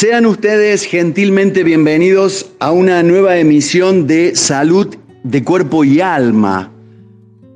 Sean 0.00 0.26
ustedes 0.26 0.84
gentilmente 0.84 1.64
bienvenidos 1.64 2.52
a 2.60 2.70
una 2.70 3.02
nueva 3.02 3.36
emisión 3.38 4.06
de 4.06 4.36
Salud 4.36 4.94
de 5.24 5.42
Cuerpo 5.42 5.82
y 5.82 6.00
Alma, 6.00 6.70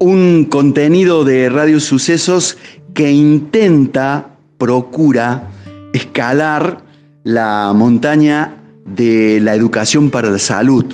un 0.00 0.46
contenido 0.46 1.22
de 1.22 1.48
Radio 1.48 1.78
Sucesos 1.78 2.58
que 2.94 3.12
intenta, 3.12 4.38
procura 4.58 5.52
escalar 5.92 6.82
la 7.22 7.72
montaña 7.76 8.60
de 8.86 9.38
la 9.40 9.54
educación 9.54 10.10
para 10.10 10.28
la 10.28 10.40
salud 10.40 10.84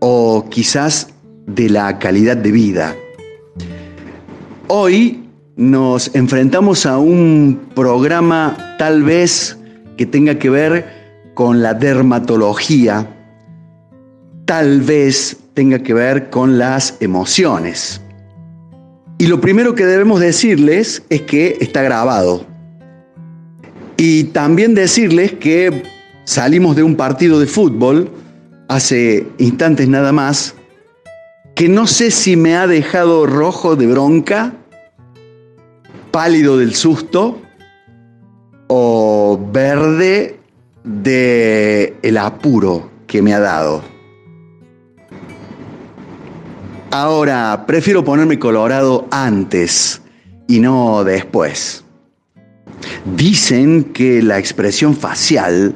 o 0.00 0.48
quizás 0.50 1.14
de 1.46 1.68
la 1.68 2.00
calidad 2.00 2.36
de 2.36 2.50
vida. 2.50 2.96
Hoy 4.66 5.28
nos 5.54 6.12
enfrentamos 6.12 6.86
a 6.86 6.98
un 6.98 7.68
programa 7.72 8.74
tal 8.80 9.04
vez 9.04 9.59
que 10.00 10.06
tenga 10.06 10.38
que 10.38 10.48
ver 10.48 10.86
con 11.34 11.60
la 11.60 11.74
dermatología, 11.74 13.06
tal 14.46 14.80
vez 14.80 15.36
tenga 15.52 15.80
que 15.80 15.92
ver 15.92 16.30
con 16.30 16.56
las 16.56 16.96
emociones. 17.00 18.00
Y 19.18 19.26
lo 19.26 19.42
primero 19.42 19.74
que 19.74 19.84
debemos 19.84 20.18
decirles 20.18 21.02
es 21.10 21.20
que 21.20 21.58
está 21.60 21.82
grabado. 21.82 22.46
Y 23.98 24.24
también 24.24 24.74
decirles 24.74 25.34
que 25.34 25.82
salimos 26.24 26.76
de 26.76 26.82
un 26.82 26.96
partido 26.96 27.38
de 27.38 27.46
fútbol 27.46 28.10
hace 28.68 29.26
instantes 29.36 29.86
nada 29.86 30.12
más, 30.12 30.54
que 31.54 31.68
no 31.68 31.86
sé 31.86 32.10
si 32.10 32.36
me 32.36 32.56
ha 32.56 32.66
dejado 32.66 33.26
rojo 33.26 33.76
de 33.76 33.86
bronca, 33.86 34.54
pálido 36.10 36.56
del 36.56 36.74
susto 36.74 37.42
o 38.72 39.36
verde 39.52 40.38
de 40.84 41.96
el 42.02 42.16
apuro 42.18 42.88
que 43.08 43.20
me 43.20 43.34
ha 43.34 43.40
dado. 43.40 43.82
Ahora, 46.92 47.64
prefiero 47.66 48.04
ponerme 48.04 48.38
colorado 48.38 49.08
antes 49.10 50.00
y 50.46 50.60
no 50.60 51.02
después. 51.02 51.84
Dicen 53.16 53.84
que 53.92 54.22
la 54.22 54.38
expresión 54.38 54.94
facial 54.94 55.74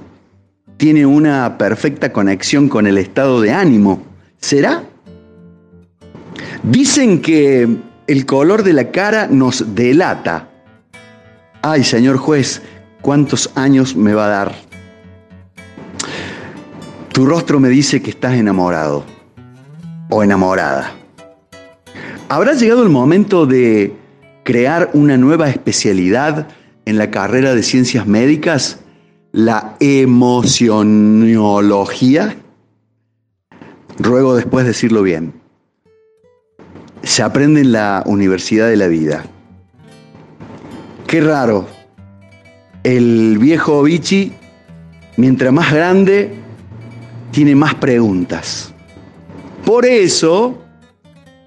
tiene 0.77 1.05
una 1.05 1.59
perfecta 1.59 2.13
conexión 2.13 2.69
con 2.69 2.87
el 2.87 2.99
estado 2.99 3.41
de 3.41 3.51
ánimo. 3.51 4.05
¿Será? 4.39 4.85
Dicen 6.63 7.21
que 7.21 7.77
el 8.07 8.25
color 8.25 8.63
de 8.63 8.73
la 8.73 8.93
cara 8.93 9.27
nos 9.29 9.75
delata. 9.75 10.49
Ay, 11.63 11.83
señor 11.83 12.19
juez, 12.19 12.61
¿cuántos 13.05 13.53
años 13.55 13.95
me 13.95 14.15
va 14.15 14.25
a 14.25 14.31
dar? 14.31 14.53
Tu 17.13 17.25
rostro 17.27 17.61
me 17.61 17.69
dice 17.69 18.03
que 18.03 18.11
estás 18.11 18.35
enamorado 18.35 19.05
o 20.11 20.25
enamorada. 20.25 20.93
¿Habrá 22.29 22.55
llegado 22.55 22.83
el 22.83 22.89
momento 22.89 23.47
de 23.47 23.95
crear 24.43 24.91
una 24.95 25.17
nueva 25.19 25.51
especialidad 25.51 26.49
en 26.87 26.99
la 26.99 27.13
carrera 27.13 27.55
de 27.55 27.63
ciencias 27.63 28.09
médicas? 28.09 28.81
La 29.31 29.77
emocionología. 29.79 32.35
Ruego 33.99 34.35
después 34.35 34.67
decirlo 34.67 35.03
bien 35.03 35.45
se 37.05 37.23
aprende 37.23 37.61
en 37.61 37.73
la 37.73 38.03
Universidad 38.07 38.69
de 38.69 38.77
la 38.77 38.89
Vida. 38.89 39.25
Qué 41.07 41.21
raro. 41.21 41.67
El 42.85 43.39
viejo 43.39 43.83
Vichy, 43.83 44.33
mientras 45.17 45.53
más 45.55 45.73
grande, 45.73 46.35
tiene 47.31 47.55
más 47.57 47.75
preguntas. 47.75 48.75
Por 49.65 49.87
eso, 49.87 50.63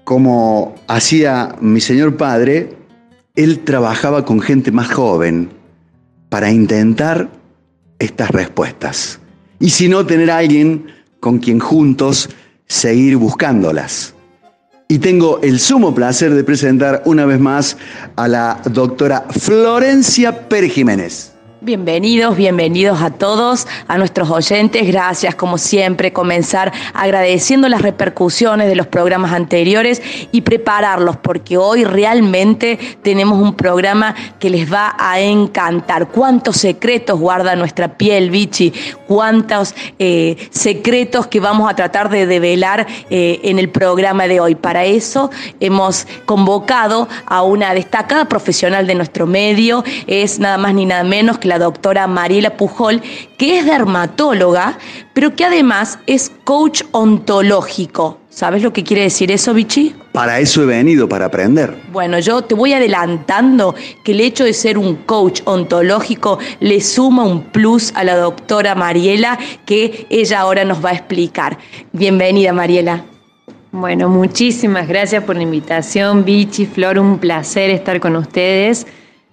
como 0.02 0.74
hacía 0.88 1.54
mi 1.60 1.80
señor 1.80 2.16
padre, 2.16 2.76
él 3.36 3.60
trabajaba 3.60 4.24
con 4.24 4.40
gente 4.40 4.72
más 4.72 4.92
joven 4.92 5.50
para 6.28 6.50
intentar 6.50 7.30
estas 8.00 8.30
respuestas. 8.30 9.20
Y 9.60 9.70
si 9.70 9.88
no, 9.88 10.04
tener 10.04 10.32
a 10.32 10.38
alguien 10.38 10.86
con 11.20 11.38
quien 11.38 11.60
juntos 11.60 12.30
seguir 12.66 13.16
buscándolas. 13.16 14.12
Y 14.90 15.00
tengo 15.00 15.40
el 15.42 15.60
sumo 15.60 15.94
placer 15.94 16.32
de 16.32 16.44
presentar 16.44 17.02
una 17.04 17.26
vez 17.26 17.38
más 17.38 17.76
a 18.16 18.26
la 18.26 18.62
doctora 18.64 19.26
Florencia 19.28 20.48
Pérez 20.48 20.72
Jiménez. 20.72 21.37
Bienvenidos, 21.60 22.36
bienvenidos 22.36 23.02
a 23.02 23.10
todos, 23.10 23.66
a 23.88 23.98
nuestros 23.98 24.30
oyentes. 24.30 24.86
Gracias, 24.86 25.34
como 25.34 25.58
siempre, 25.58 26.12
comenzar 26.12 26.72
agradeciendo 26.94 27.68
las 27.68 27.82
repercusiones 27.82 28.68
de 28.68 28.76
los 28.76 28.86
programas 28.86 29.32
anteriores 29.32 30.00
y 30.30 30.42
prepararlos, 30.42 31.16
porque 31.16 31.58
hoy 31.58 31.82
realmente 31.82 32.78
tenemos 33.02 33.42
un 33.42 33.54
programa 33.54 34.14
que 34.38 34.50
les 34.50 34.72
va 34.72 34.94
a 35.00 35.18
encantar. 35.18 36.10
¿Cuántos 36.10 36.58
secretos 36.58 37.18
guarda 37.18 37.56
nuestra 37.56 37.98
piel, 37.98 38.30
Vichy? 38.30 38.72
¿Cuántos 39.08 39.74
eh, 39.98 40.36
secretos 40.50 41.26
que 41.26 41.40
vamos 41.40 41.68
a 41.68 41.74
tratar 41.74 42.08
de 42.08 42.26
develar 42.26 42.86
eh, 43.10 43.40
en 43.42 43.58
el 43.58 43.68
programa 43.68 44.28
de 44.28 44.38
hoy? 44.38 44.54
Para 44.54 44.84
eso 44.84 45.28
hemos 45.58 46.06
convocado 46.24 47.08
a 47.26 47.42
una 47.42 47.74
destacada 47.74 48.26
profesional 48.28 48.86
de 48.86 48.94
nuestro 48.94 49.26
medio, 49.26 49.82
es 50.06 50.38
nada 50.38 50.56
más 50.56 50.72
ni 50.72 50.86
nada 50.86 51.02
menos 51.02 51.38
que 51.38 51.47
la 51.48 51.58
doctora 51.58 52.06
Mariela 52.06 52.56
Pujol, 52.56 53.02
que 53.36 53.58
es 53.58 53.66
dermatóloga, 53.66 54.78
pero 55.14 55.34
que 55.34 55.44
además 55.44 55.98
es 56.06 56.30
coach 56.44 56.82
ontológico. 56.92 58.18
¿Sabes 58.28 58.62
lo 58.62 58.72
que 58.72 58.84
quiere 58.84 59.02
decir 59.02 59.32
eso, 59.32 59.52
Vichy? 59.52 59.96
Para 60.12 60.38
eso 60.38 60.62
he 60.62 60.66
venido, 60.66 61.08
para 61.08 61.24
aprender. 61.24 61.76
Bueno, 61.90 62.20
yo 62.20 62.42
te 62.42 62.54
voy 62.54 62.72
adelantando 62.72 63.74
que 64.04 64.12
el 64.12 64.20
hecho 64.20 64.44
de 64.44 64.52
ser 64.52 64.78
un 64.78 64.94
coach 64.94 65.40
ontológico 65.44 66.38
le 66.60 66.80
suma 66.80 67.24
un 67.24 67.42
plus 67.42 67.92
a 67.96 68.04
la 68.04 68.16
doctora 68.16 68.76
Mariela 68.76 69.38
que 69.66 70.06
ella 70.08 70.40
ahora 70.40 70.64
nos 70.64 70.84
va 70.84 70.90
a 70.90 70.92
explicar. 70.92 71.58
Bienvenida, 71.92 72.52
Mariela. 72.52 73.04
Bueno, 73.72 74.08
muchísimas 74.08 74.88
gracias 74.88 75.24
por 75.24 75.36
la 75.36 75.42
invitación, 75.42 76.24
Vichy, 76.24 76.66
Flor, 76.66 76.98
un 76.98 77.18
placer 77.18 77.70
estar 77.70 78.00
con 78.00 78.16
ustedes. 78.16 78.86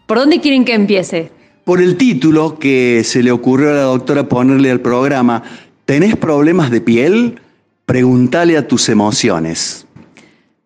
¿Por 0.06 0.18
dónde 0.18 0.42
quieren 0.42 0.66
que 0.66 0.74
empiece? 0.74 1.32
Por 1.66 1.82
el 1.82 1.98
título 1.98 2.58
que 2.60 3.02
se 3.04 3.24
le 3.24 3.32
ocurrió 3.32 3.72
a 3.72 3.74
la 3.74 3.82
doctora 3.82 4.30
ponerle 4.30 4.72
al 4.72 4.80
programa, 4.80 5.44
¿tenés 5.86 6.16
problemas 6.16 6.70
de 6.72 6.80
piel? 6.80 7.42
Pregúntale 7.86 8.56
a 8.58 8.68
tus 8.68 8.88
emociones. 8.88 9.86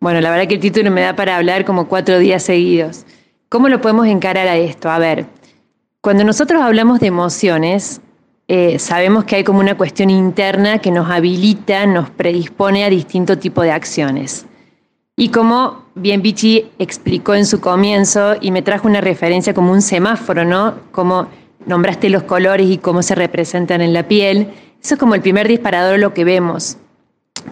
Bueno, 0.01 0.21
la 0.21 0.29
verdad 0.29 0.47
que 0.47 0.55
el 0.55 0.61
título 0.61 0.91
me 0.91 1.01
da 1.01 1.15
para 1.15 1.37
hablar 1.37 1.65
como 1.65 1.87
cuatro 1.87 2.19
días 2.19 2.43
seguidos. 2.43 3.05
¿Cómo 3.47 3.69
lo 3.69 3.81
podemos 3.81 4.07
encarar 4.07 4.47
a 4.47 4.57
esto? 4.57 4.89
A 4.89 4.99
ver, 4.99 5.25
cuando 6.01 6.23
nosotros 6.23 6.61
hablamos 6.61 6.99
de 6.99 7.07
emociones, 7.07 8.01
eh, 8.49 8.77
sabemos 8.77 9.23
que 9.23 9.37
hay 9.37 9.43
como 9.43 9.59
una 9.59 9.77
cuestión 9.77 10.09
interna 10.09 10.79
que 10.79 10.91
nos 10.91 11.09
habilita, 11.09 11.85
nos 11.85 12.09
predispone 12.09 12.83
a 12.83 12.89
distinto 12.89 13.37
tipo 13.37 13.61
de 13.61 13.71
acciones. 13.71 14.45
Y 15.15 15.29
como 15.29 15.85
bien 15.99 16.21
Vichy 16.21 16.71
explicó 16.79 17.35
en 17.35 17.45
su 17.45 17.59
comienzo 17.59 18.35
y 18.39 18.51
me 18.51 18.61
trajo 18.61 18.87
una 18.87 19.01
referencia 19.01 19.53
como 19.53 19.71
un 19.71 19.81
semáforo, 19.81 20.45
¿no? 20.45 20.75
Como 20.91 21.27
nombraste 21.65 22.09
los 22.09 22.23
colores 22.23 22.67
y 22.67 22.77
cómo 22.77 23.01
se 23.03 23.15
representan 23.15 23.81
en 23.81 23.93
la 23.93 24.07
piel. 24.07 24.49
Eso 24.81 24.95
es 24.95 24.99
como 24.99 25.15
el 25.15 25.21
primer 25.21 25.47
disparador 25.47 25.99
lo 25.99 26.13
que 26.13 26.23
vemos. 26.23 26.77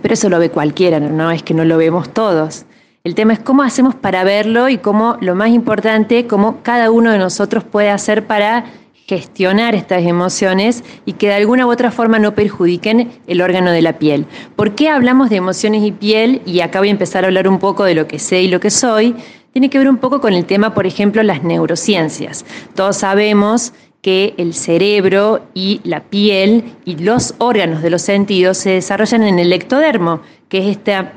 Pero 0.01 0.13
eso 0.13 0.29
lo 0.29 0.39
ve 0.39 0.49
cualquiera, 0.49 0.99
¿no? 0.99 1.31
Es 1.31 1.43
que 1.43 1.53
no 1.53 1.65
lo 1.65 1.77
vemos 1.77 2.09
todos. 2.09 2.65
El 3.03 3.15
tema 3.15 3.33
es 3.33 3.39
cómo 3.39 3.63
hacemos 3.63 3.95
para 3.95 4.23
verlo 4.23 4.67
y 4.69 4.77
cómo, 4.77 5.17
lo 5.21 5.35
más 5.35 5.49
importante, 5.49 6.27
cómo 6.27 6.61
cada 6.61 6.91
uno 6.91 7.11
de 7.11 7.17
nosotros 7.17 7.63
puede 7.63 7.89
hacer 7.89 8.27
para 8.27 8.65
gestionar 9.07 9.73
estas 9.73 10.03
emociones 10.03 10.83
y 11.05 11.13
que 11.13 11.27
de 11.27 11.35
alguna 11.35 11.65
u 11.65 11.71
otra 11.71 11.91
forma 11.91 12.19
no 12.19 12.35
perjudiquen 12.35 13.09
el 13.25 13.41
órgano 13.41 13.71
de 13.71 13.81
la 13.81 13.97
piel. 13.99 14.25
¿Por 14.55 14.75
qué 14.75 14.89
hablamos 14.89 15.29
de 15.29 15.37
emociones 15.37 15.83
y 15.83 15.91
piel? 15.93 16.41
Y 16.45 16.59
acá 16.59 16.79
voy 16.79 16.89
a 16.89 16.91
empezar 16.91 17.23
a 17.23 17.27
hablar 17.27 17.47
un 17.47 17.59
poco 17.59 17.85
de 17.85 17.95
lo 17.95 18.07
que 18.07 18.19
sé 18.19 18.41
y 18.41 18.49
lo 18.49 18.59
que 18.59 18.69
soy. 18.69 19.15
Tiene 19.53 19.69
que 19.69 19.77
ver 19.77 19.89
un 19.89 19.97
poco 19.97 20.19
con 20.19 20.33
el 20.33 20.45
tema, 20.45 20.73
por 20.73 20.85
ejemplo, 20.85 21.23
las 21.23 21.41
neurociencias. 21.41 22.45
Todos 22.75 22.97
sabemos 22.97 23.73
que 24.01 24.35
el 24.37 24.53
cerebro 24.53 25.41
y 25.53 25.79
la 25.83 26.01
piel 26.01 26.75
y 26.85 26.97
los 26.97 27.33
órganos 27.39 27.81
de 27.81 27.89
los 27.89 28.01
sentidos 28.01 28.57
se 28.57 28.71
desarrollan 28.71 29.23
en 29.23 29.39
el 29.39 29.53
ectodermo, 29.53 30.21
que 30.49 30.59
es 30.59 30.77
esta 30.77 31.13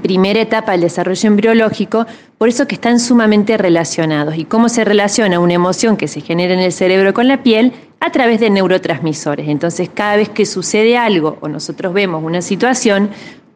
primera 0.00 0.40
etapa 0.40 0.72
del 0.72 0.80
desarrollo 0.80 1.26
embriológico, 1.26 2.06
por 2.38 2.48
eso 2.48 2.66
que 2.66 2.76
están 2.76 2.98
sumamente 2.98 3.58
relacionados. 3.58 4.36
¿Y 4.36 4.44
cómo 4.44 4.68
se 4.68 4.84
relaciona 4.84 5.38
una 5.38 5.52
emoción 5.52 5.96
que 5.98 6.08
se 6.08 6.22
genera 6.22 6.54
en 6.54 6.60
el 6.60 6.72
cerebro 6.72 7.12
con 7.12 7.28
la 7.28 7.42
piel? 7.42 7.72
A 8.00 8.10
través 8.10 8.40
de 8.40 8.48
neurotransmisores. 8.48 9.48
Entonces, 9.48 9.90
cada 9.92 10.16
vez 10.16 10.30
que 10.30 10.46
sucede 10.46 10.96
algo 10.96 11.36
o 11.40 11.48
nosotros 11.48 11.92
vemos 11.92 12.24
una 12.24 12.40
situación, 12.40 13.10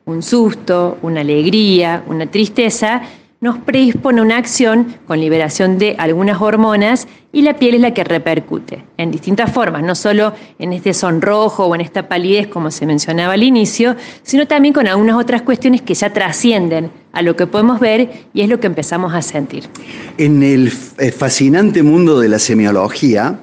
un 0.04 0.22
susto, 0.22 0.98
una 1.02 1.22
alegría, 1.22 2.04
una 2.06 2.26
tristeza, 2.26 3.02
nos 3.40 3.58
predispone 3.58 4.22
una 4.22 4.38
acción 4.38 4.96
con 5.06 5.20
liberación 5.20 5.78
de 5.78 5.94
algunas 5.98 6.40
hormonas 6.40 7.06
y 7.32 7.42
la 7.42 7.58
piel 7.58 7.74
es 7.74 7.80
la 7.82 7.92
que 7.92 8.02
repercute 8.02 8.84
en 8.96 9.10
distintas 9.10 9.52
formas, 9.52 9.82
no 9.82 9.94
solo 9.94 10.32
en 10.58 10.72
este 10.72 10.94
sonrojo 10.94 11.66
o 11.66 11.74
en 11.74 11.82
esta 11.82 12.08
palidez 12.08 12.48
como 12.48 12.70
se 12.70 12.86
mencionaba 12.86 13.34
al 13.34 13.42
inicio, 13.42 13.94
sino 14.22 14.46
también 14.46 14.72
con 14.72 14.86
algunas 14.86 15.16
otras 15.16 15.42
cuestiones 15.42 15.82
que 15.82 15.94
ya 15.94 16.12
trascienden 16.12 16.90
a 17.12 17.22
lo 17.22 17.36
que 17.36 17.46
podemos 17.46 17.78
ver 17.78 18.10
y 18.32 18.40
es 18.40 18.48
lo 18.48 18.58
que 18.58 18.66
empezamos 18.66 19.14
a 19.14 19.20
sentir. 19.20 19.64
En 20.16 20.42
el 20.42 20.72
eh, 20.98 21.12
fascinante 21.12 21.82
mundo 21.82 22.18
de 22.18 22.28
la 22.28 22.38
semiología, 22.38 23.40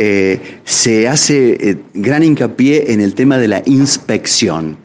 eh, 0.00 0.60
se 0.62 1.08
hace 1.08 1.70
eh, 1.70 1.76
gran 1.92 2.22
hincapié 2.22 2.92
en 2.92 3.00
el 3.00 3.14
tema 3.14 3.36
de 3.36 3.48
la 3.48 3.62
inspección. 3.66 4.76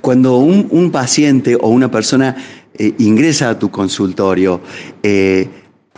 Cuando 0.00 0.38
un, 0.38 0.90
paciente 0.90 1.56
o 1.60 1.68
una 1.68 1.92
persona 1.92 2.34
ingresa 2.98 3.50
a 3.50 3.58
tu 3.58 3.70
consultorio, 3.70 4.60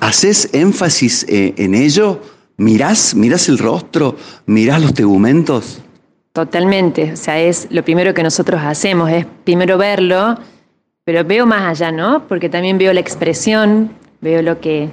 ¿Haces 0.01 0.49
énfasis 0.55 1.27
eh, 1.29 1.53
en 1.59 1.75
ello? 1.75 2.21
¿Mirás, 2.57 3.15
mirás 3.15 3.51
el 3.51 3.59
rostro? 3.59 4.17
¿Mirás 4.47 4.81
los 4.81 4.95
tegumentos? 4.95 5.83
Totalmente. 6.33 7.13
O 7.13 7.17
sea, 7.17 7.39
es 7.39 7.69
lo 7.71 7.85
primero 7.85 8.15
que 8.15 8.23
nosotros 8.23 8.63
hacemos, 8.65 9.11
es 9.11 9.27
primero 9.45 9.77
verlo, 9.77 10.39
pero 11.05 11.23
veo 11.25 11.45
más 11.45 11.63
allá, 11.63 11.93
¿no? 11.93 12.27
Porque 12.29 12.49
también 12.49 12.79
veo 12.79 12.95
la 12.95 13.01
expresión, 13.01 13.91
veo 14.23 14.41
lo 14.41 14.59
que, 14.59 14.89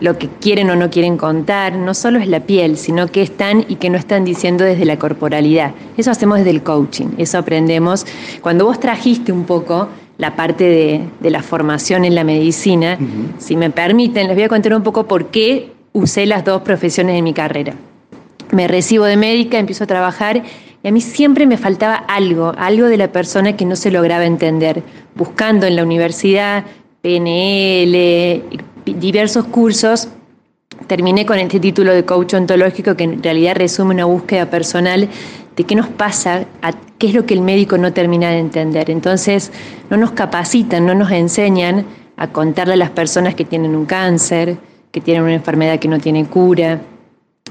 lo 0.00 0.18
que 0.18 0.28
quieren 0.28 0.70
o 0.70 0.76
no 0.76 0.90
quieren 0.90 1.16
contar. 1.16 1.76
No 1.76 1.94
solo 1.94 2.18
es 2.18 2.26
la 2.26 2.40
piel, 2.40 2.76
sino 2.76 3.06
qué 3.06 3.22
están 3.22 3.64
y 3.68 3.76
qué 3.76 3.90
no 3.90 3.96
están 3.96 4.24
diciendo 4.24 4.64
desde 4.64 4.86
la 4.86 4.98
corporalidad. 4.98 5.72
Eso 5.96 6.10
hacemos 6.10 6.38
desde 6.38 6.50
el 6.50 6.64
coaching, 6.64 7.10
eso 7.16 7.38
aprendemos. 7.38 8.06
Cuando 8.40 8.64
vos 8.64 8.80
trajiste 8.80 9.30
un 9.30 9.44
poco 9.44 9.88
la 10.18 10.34
parte 10.34 11.08
de, 11.20 11.30
la 11.30 11.42
formación 11.42 12.04
en 12.04 12.14
la 12.14 12.24
medicina. 12.24 12.98
Si 13.38 13.56
me 13.56 13.70
permiten, 13.70 14.26
les 14.26 14.36
voy 14.36 14.44
a 14.44 14.48
contar 14.48 14.74
un 14.74 14.82
poco 14.82 15.06
por 15.06 15.26
qué 15.26 15.70
usé 15.92 16.26
las 16.26 16.44
dos 16.44 16.62
profesiones 16.62 17.16
en 17.16 17.24
mi 17.24 17.32
carrera. 17.32 17.74
Me 18.50 18.66
recibo 18.66 19.04
de 19.04 19.16
médica, 19.16 19.58
empiezo 19.58 19.84
a 19.84 19.86
trabajar 19.86 20.42
y 20.82 20.88
a 20.88 20.90
mí 20.90 21.00
siempre 21.00 21.46
me 21.46 21.56
faltaba 21.56 21.94
algo, 21.94 22.52
algo 22.58 22.86
de 22.86 22.96
la 22.96 23.12
persona 23.12 23.56
que 23.56 23.64
no 23.64 23.76
se 23.76 23.90
lograba 23.90 24.24
entender. 24.26 24.82
Buscando 25.14 25.66
en 25.66 25.76
la 25.76 25.84
universidad, 25.84 26.64
PNL, 27.00 28.42
diversos 28.84 29.44
cursos, 29.46 30.08
terminé 30.88 31.26
con 31.26 31.38
este 31.38 31.60
título 31.60 31.92
de 31.92 32.04
coach 32.04 32.34
ontológico 32.34 32.96
que 32.96 33.04
en 33.04 33.22
realidad 33.22 33.56
resume 33.56 33.94
una 33.94 34.04
búsqueda 34.04 34.46
personal 34.46 35.08
de 35.58 35.64
qué 35.64 35.74
nos 35.74 35.88
pasa, 35.88 36.46
qué 36.98 37.08
es 37.08 37.14
lo 37.14 37.26
que 37.26 37.34
el 37.34 37.40
médico 37.40 37.76
no 37.78 37.92
termina 37.92 38.30
de 38.30 38.38
entender. 38.38 38.90
Entonces, 38.90 39.50
no 39.90 39.96
nos 39.96 40.12
capacitan, 40.12 40.86
no 40.86 40.94
nos 40.94 41.10
enseñan 41.10 41.84
a 42.16 42.28
contarle 42.28 42.74
a 42.74 42.76
las 42.76 42.90
personas 42.90 43.34
que 43.34 43.44
tienen 43.44 43.74
un 43.74 43.84
cáncer, 43.84 44.56
que 44.92 45.00
tienen 45.00 45.24
una 45.24 45.34
enfermedad 45.34 45.80
que 45.80 45.88
no 45.88 45.98
tiene 45.98 46.24
cura. 46.26 46.80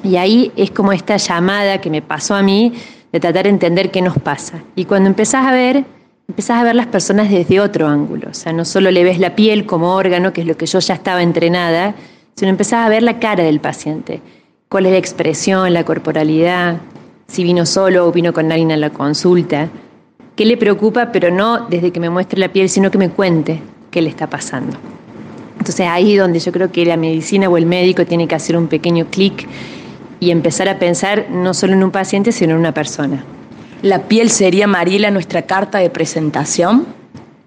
Y 0.03 0.15
ahí 0.15 0.53
es 0.55 0.71
como 0.71 0.93
esta 0.93 1.17
llamada 1.17 1.81
que 1.81 1.89
me 1.89 2.01
pasó 2.01 2.35
a 2.35 2.41
mí 2.41 2.71
de 3.11 3.19
tratar 3.19 3.43
de 3.43 3.49
entender 3.49 3.91
qué 3.91 4.01
nos 4.01 4.17
pasa. 4.17 4.63
Y 4.77 4.85
cuando 4.85 5.09
empezás 5.09 5.45
a 5.45 5.51
ver, 5.51 5.83
empezás 6.29 6.61
a 6.61 6.63
ver 6.63 6.75
las 6.75 6.87
personas 6.87 7.29
desde 7.29 7.59
otro 7.59 7.89
ángulo. 7.89 8.29
O 8.29 8.33
sea, 8.33 8.53
no 8.53 8.63
solo 8.63 8.89
le 8.89 9.03
ves 9.03 9.19
la 9.19 9.35
piel 9.35 9.65
como 9.65 9.93
órgano, 9.93 10.31
que 10.31 10.41
es 10.41 10.47
lo 10.47 10.55
que 10.55 10.65
yo 10.65 10.79
ya 10.79 10.93
estaba 10.93 11.21
entrenada, 11.21 11.93
sino 12.37 12.51
empezás 12.51 12.85
a 12.85 12.89
ver 12.89 13.03
la 13.03 13.19
cara 13.19 13.43
del 13.43 13.59
paciente. 13.59 14.21
Cuál 14.69 14.85
es 14.85 14.93
la 14.93 14.97
expresión, 14.97 15.73
la 15.73 15.83
corporalidad, 15.83 16.77
si 17.27 17.43
vino 17.43 17.65
solo 17.65 18.07
o 18.07 18.11
vino 18.11 18.33
con 18.33 18.51
alguien 18.51 18.71
a 18.71 18.77
la 18.77 18.89
consulta, 18.89 19.69
qué 20.35 20.45
le 20.45 20.57
preocupa, 20.57 21.11
pero 21.11 21.31
no 21.31 21.67
desde 21.67 21.91
que 21.91 21.99
me 21.99 22.09
muestre 22.09 22.39
la 22.39 22.49
piel, 22.49 22.69
sino 22.69 22.89
que 22.91 22.97
me 22.97 23.09
cuente 23.09 23.61
qué 23.91 24.01
le 24.01 24.09
está 24.09 24.27
pasando. 24.27 24.77
Entonces 25.57 25.87
ahí 25.87 26.13
es 26.13 26.19
donde 26.19 26.39
yo 26.39 26.51
creo 26.51 26.71
que 26.71 26.85
la 26.85 26.97
medicina 26.97 27.49
o 27.49 27.57
el 27.57 27.65
médico 27.65 28.05
tiene 28.05 28.27
que 28.27 28.35
hacer 28.35 28.55
un 28.55 28.67
pequeño 28.67 29.07
clic 29.07 29.47
y 30.19 30.31
empezar 30.31 30.69
a 30.69 30.79
pensar 30.79 31.27
no 31.29 31.53
solo 31.53 31.73
en 31.73 31.83
un 31.83 31.91
paciente, 31.91 32.31
sino 32.31 32.53
en 32.53 32.59
una 32.59 32.73
persona. 32.73 33.23
¿La 33.81 34.03
piel 34.03 34.29
sería, 34.29 34.65
Mariela, 34.65 35.11
nuestra 35.11 35.43
carta 35.43 35.79
de 35.79 35.89
presentación? 35.89 36.85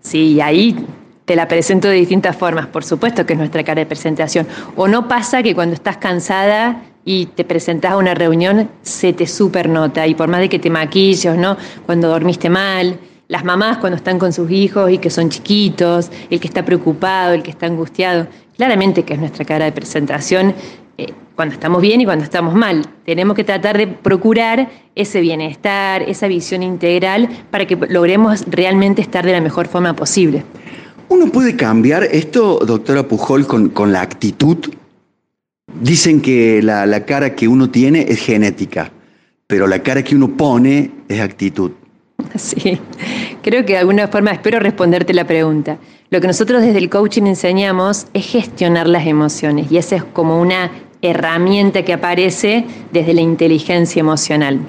Sí, 0.03 0.41
ahí 0.41 0.77
te 1.25 1.35
la 1.37 1.49
presento 1.49 1.89
de 1.89 1.95
distintas 1.95 2.37
formas. 2.37 2.67
Por 2.67 2.85
supuesto 2.85 3.27
que 3.27 3.33
es 3.33 3.39
nuestra 3.39 3.65
cara 3.65 3.81
de 3.81 3.87
presentación. 3.87 4.47
O 4.77 4.89
no 4.89 5.09
pasa 5.09 5.43
que 5.43 5.55
cuando 5.55 5.75
estás 5.75 5.97
cansada 5.97 6.83
y 7.05 7.27
te 7.27 7.45
presentas 7.45 7.93
a 7.93 7.97
una 7.97 8.15
reunión, 8.15 8.69
se 8.83 9.13
te 9.13 9.27
supernota. 9.27 10.07
Y 10.07 10.15
por 10.15 10.29
más 10.29 10.41
de 10.41 10.49
que 10.49 10.59
te 10.59 10.71
maquilles, 10.71 11.37
¿no? 11.37 11.57
Cuando 11.87 12.09
dormiste 12.09 12.51
mal, 12.51 12.99
las 13.29 13.45
mamás 13.45 13.79
cuando 13.79 13.97
están 13.97 14.19
con 14.19 14.33
sus 14.33 14.51
hijos 14.51 14.91
y 14.91 14.99
que 14.99 15.09
son 15.09 15.31
chiquitos, 15.31 16.11
el 16.31 16.41
que 16.41 16.49
está 16.49 16.65
preocupado, 16.65 17.33
el 17.33 17.43
que 17.43 17.51
está 17.51 17.67
angustiado, 17.67 18.27
claramente 18.57 19.05
que 19.05 19.15
es 19.15 19.21
nuestra 19.21 19.45
cara 19.45 19.67
de 19.67 19.73
presentación 19.73 20.55
eh, 20.99 21.13
cuando 21.37 21.55
estamos 21.55 21.81
bien 21.81 22.01
y 22.01 22.05
cuando 22.05 22.25
estamos 22.25 22.55
mal. 22.55 22.85
Tenemos 23.07 23.37
que 23.37 23.45
tratar 23.45 23.79
de 23.79 23.87
procurar 23.87 24.69
ese 24.95 25.21
bienestar, 25.21 26.03
esa 26.03 26.27
visión 26.27 26.63
integral 26.63 27.29
para 27.51 27.67
que 27.67 27.77
logremos 27.77 28.45
realmente 28.49 29.01
estar 29.01 29.25
de 29.25 29.33
la 29.33 29.41
mejor 29.41 29.69
forma 29.69 29.95
posible. 29.95 30.45
¿Uno 31.09 31.27
puede 31.27 31.57
cambiar 31.57 32.05
esto, 32.05 32.59
doctora 32.67 33.05
Pujol, 33.07 33.47
con, 33.47 33.69
con 33.71 33.93
la 33.93 34.01
actitud? 34.01 34.59
Dicen 35.81 36.21
que 36.21 36.63
la, 36.63 37.05
cara 37.05 37.35
que 37.35 37.47
uno 37.47 37.71
tiene 37.71 38.07
es 38.09 38.21
genética, 38.21 38.91
pero 39.47 39.67
la 39.67 39.83
cara 39.83 40.03
que 40.03 40.15
uno 40.15 40.37
pone 40.37 40.91
es 41.09 41.21
actitud. 41.21 41.73
Sí, 42.37 42.79
creo 43.43 43.65
que 43.65 43.73
de 43.73 43.79
alguna 43.79 44.09
forma 44.09 44.31
espero 44.31 44.61
responderte 44.61 45.15
la 45.15 45.27
pregunta. 45.27 45.79
Lo 46.11 46.21
que 46.21 46.27
nosotros 46.27 46.63
desde 46.63 46.79
el 46.79 46.91
coaching 46.91 47.23
enseñamos 47.23 48.07
es 48.13 48.27
gestionar 48.27 48.89
las 48.89 49.07
emociones 49.07 49.71
y 49.71 49.79
esa 49.79 49.97
es 49.97 50.05
como 50.05 50.41
una 50.41 50.71
herramienta 51.03 51.83
que 51.85 51.93
aparece 51.93 52.67
desde 52.93 53.15
la 53.15 53.23
inteligencia 53.23 54.01
emocional. 54.01 54.61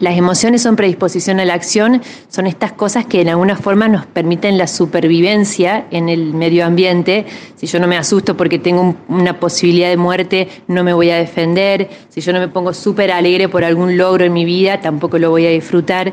Las 0.00 0.16
emociones 0.16 0.62
son 0.62 0.76
predisposición 0.76 1.40
a 1.40 1.44
la 1.44 1.54
acción, 1.54 2.00
son 2.28 2.46
estas 2.46 2.70
cosas 2.70 3.04
que 3.04 3.20
en 3.20 3.28
alguna 3.28 3.56
forma 3.56 3.88
nos 3.88 4.06
permiten 4.06 4.56
la 4.56 4.68
supervivencia 4.68 5.86
en 5.90 6.08
el 6.08 6.34
medio 6.34 6.64
ambiente. 6.64 7.26
Si 7.56 7.66
yo 7.66 7.80
no 7.80 7.88
me 7.88 7.96
asusto 7.96 8.36
porque 8.36 8.60
tengo 8.60 8.94
una 9.08 9.40
posibilidad 9.40 9.88
de 9.88 9.96
muerte, 9.96 10.48
no 10.68 10.84
me 10.84 10.92
voy 10.92 11.10
a 11.10 11.16
defender. 11.16 11.88
Si 12.10 12.20
yo 12.20 12.32
no 12.32 12.38
me 12.38 12.46
pongo 12.46 12.72
súper 12.72 13.10
alegre 13.10 13.48
por 13.48 13.64
algún 13.64 13.96
logro 13.96 14.24
en 14.24 14.32
mi 14.32 14.44
vida, 14.44 14.80
tampoco 14.80 15.18
lo 15.18 15.30
voy 15.30 15.46
a 15.46 15.50
disfrutar. 15.50 16.12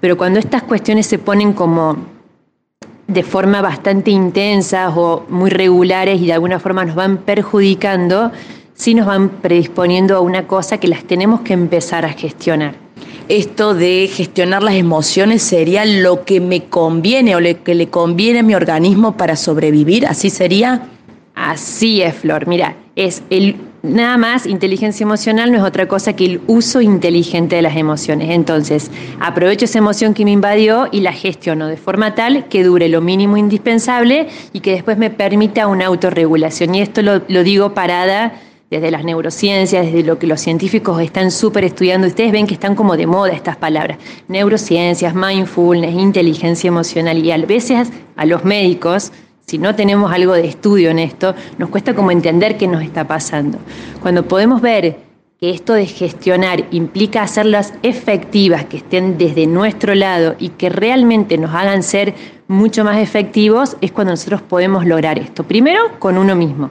Pero 0.00 0.16
cuando 0.16 0.40
estas 0.40 0.64
cuestiones 0.64 1.06
se 1.06 1.18
ponen 1.18 1.52
como 1.52 1.98
de 3.06 3.22
forma 3.22 3.62
bastante 3.62 4.10
intensa 4.10 4.88
o 4.90 5.24
muy 5.28 5.50
regulares 5.50 6.20
y 6.20 6.26
de 6.26 6.32
alguna 6.32 6.58
forma 6.58 6.84
nos 6.84 6.96
van 6.96 7.18
perjudicando, 7.18 8.32
sí 8.74 8.94
nos 8.94 9.06
van 9.06 9.28
predisponiendo 9.28 10.16
a 10.16 10.20
una 10.20 10.48
cosa 10.48 10.78
que 10.78 10.88
las 10.88 11.04
tenemos 11.04 11.42
que 11.42 11.52
empezar 11.52 12.04
a 12.04 12.08
gestionar 12.08 12.89
esto 13.30 13.74
de 13.74 14.10
gestionar 14.12 14.62
las 14.62 14.74
emociones 14.74 15.42
sería 15.42 15.84
lo 15.84 16.24
que 16.24 16.40
me 16.40 16.64
conviene 16.64 17.36
o 17.36 17.40
lo 17.40 17.62
que 17.62 17.76
le 17.76 17.88
conviene 17.88 18.40
a 18.40 18.42
mi 18.42 18.54
organismo 18.54 19.16
para 19.16 19.36
sobrevivir, 19.36 20.04
¿así 20.06 20.30
sería? 20.30 20.88
Así 21.36 22.02
es, 22.02 22.16
Flor. 22.16 22.48
Mira, 22.48 22.76
es 22.96 23.22
el 23.30 23.56
nada 23.82 24.18
más 24.18 24.46
inteligencia 24.46 25.04
emocional 25.04 25.50
no 25.50 25.58
es 25.58 25.64
otra 25.64 25.88
cosa 25.88 26.14
que 26.14 26.26
el 26.26 26.40
uso 26.48 26.80
inteligente 26.80 27.56
de 27.56 27.62
las 27.62 27.76
emociones. 27.76 28.30
Entonces, 28.30 28.90
aprovecho 29.20 29.64
esa 29.64 29.78
emoción 29.78 30.12
que 30.12 30.24
me 30.24 30.32
invadió 30.32 30.88
y 30.90 31.00
la 31.00 31.12
gestiono 31.12 31.68
de 31.68 31.76
forma 31.76 32.14
tal 32.16 32.48
que 32.48 32.64
dure 32.64 32.88
lo 32.88 33.00
mínimo 33.00 33.36
indispensable 33.36 34.28
y 34.52 34.60
que 34.60 34.72
después 34.72 34.98
me 34.98 35.08
permita 35.08 35.68
una 35.68 35.86
autorregulación. 35.86 36.74
Y 36.74 36.82
esto 36.82 37.00
lo, 37.00 37.22
lo 37.28 37.42
digo 37.44 37.74
parada 37.74 38.34
desde 38.70 38.90
las 38.92 39.04
neurociencias, 39.04 39.86
desde 39.86 40.04
lo 40.04 40.18
que 40.18 40.28
los 40.28 40.40
científicos 40.40 41.00
están 41.02 41.32
súper 41.32 41.64
estudiando. 41.64 42.06
Ustedes 42.06 42.30
ven 42.30 42.46
que 42.46 42.54
están 42.54 42.76
como 42.76 42.96
de 42.96 43.06
moda 43.06 43.32
estas 43.32 43.56
palabras. 43.56 43.98
Neurociencias, 44.28 45.14
mindfulness, 45.14 45.94
inteligencia 45.94 46.68
emocional. 46.68 47.18
Y 47.18 47.32
a 47.32 47.38
veces 47.38 47.90
a 48.16 48.24
los 48.24 48.44
médicos, 48.44 49.12
si 49.46 49.58
no 49.58 49.74
tenemos 49.74 50.12
algo 50.12 50.34
de 50.34 50.46
estudio 50.46 50.90
en 50.90 51.00
esto, 51.00 51.34
nos 51.58 51.68
cuesta 51.70 51.94
como 51.94 52.12
entender 52.12 52.56
qué 52.56 52.68
nos 52.68 52.82
está 52.82 53.08
pasando. 53.08 53.58
Cuando 54.00 54.28
podemos 54.28 54.60
ver 54.60 54.98
que 55.40 55.50
esto 55.50 55.72
de 55.72 55.86
gestionar 55.86 56.66
implica 56.70 57.22
hacerlas 57.22 57.72
efectivas, 57.82 58.66
que 58.66 58.76
estén 58.76 59.18
desde 59.18 59.46
nuestro 59.46 59.94
lado 59.94 60.36
y 60.38 60.50
que 60.50 60.68
realmente 60.68 61.38
nos 61.38 61.54
hagan 61.54 61.82
ser 61.82 62.14
mucho 62.46 62.84
más 62.84 62.98
efectivos, 62.98 63.76
es 63.80 63.90
cuando 63.90 64.12
nosotros 64.12 64.42
podemos 64.42 64.86
lograr 64.86 65.18
esto. 65.18 65.42
Primero, 65.42 65.80
con 65.98 66.18
uno 66.18 66.36
mismo. 66.36 66.70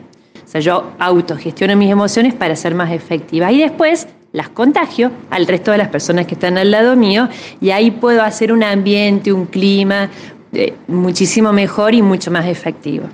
O 0.49 0.51
sea, 0.51 0.61
yo 0.61 0.93
autogestiono 0.97 1.75
mis 1.75 1.91
emociones 1.91 2.33
para 2.33 2.55
ser 2.55 2.73
más 2.73 2.91
efectiva 2.91 3.51
y 3.51 3.59
después 3.59 4.07
las 4.31 4.49
contagio 4.49 5.11
al 5.29 5.45
resto 5.45 5.69
de 5.69 5.77
las 5.77 5.89
personas 5.89 6.25
que 6.25 6.33
están 6.33 6.57
al 6.57 6.71
lado 6.71 6.95
mío 6.95 7.29
y 7.61 7.69
ahí 7.69 7.91
puedo 7.91 8.23
hacer 8.23 8.51
un 8.51 8.63
ambiente, 8.63 9.31
un 9.31 9.45
clima 9.45 10.09
eh, 10.51 10.73
muchísimo 10.87 11.53
mejor 11.53 11.93
y 11.93 12.01
mucho 12.01 12.31
más 12.31 12.47
efectivo. 12.47 13.05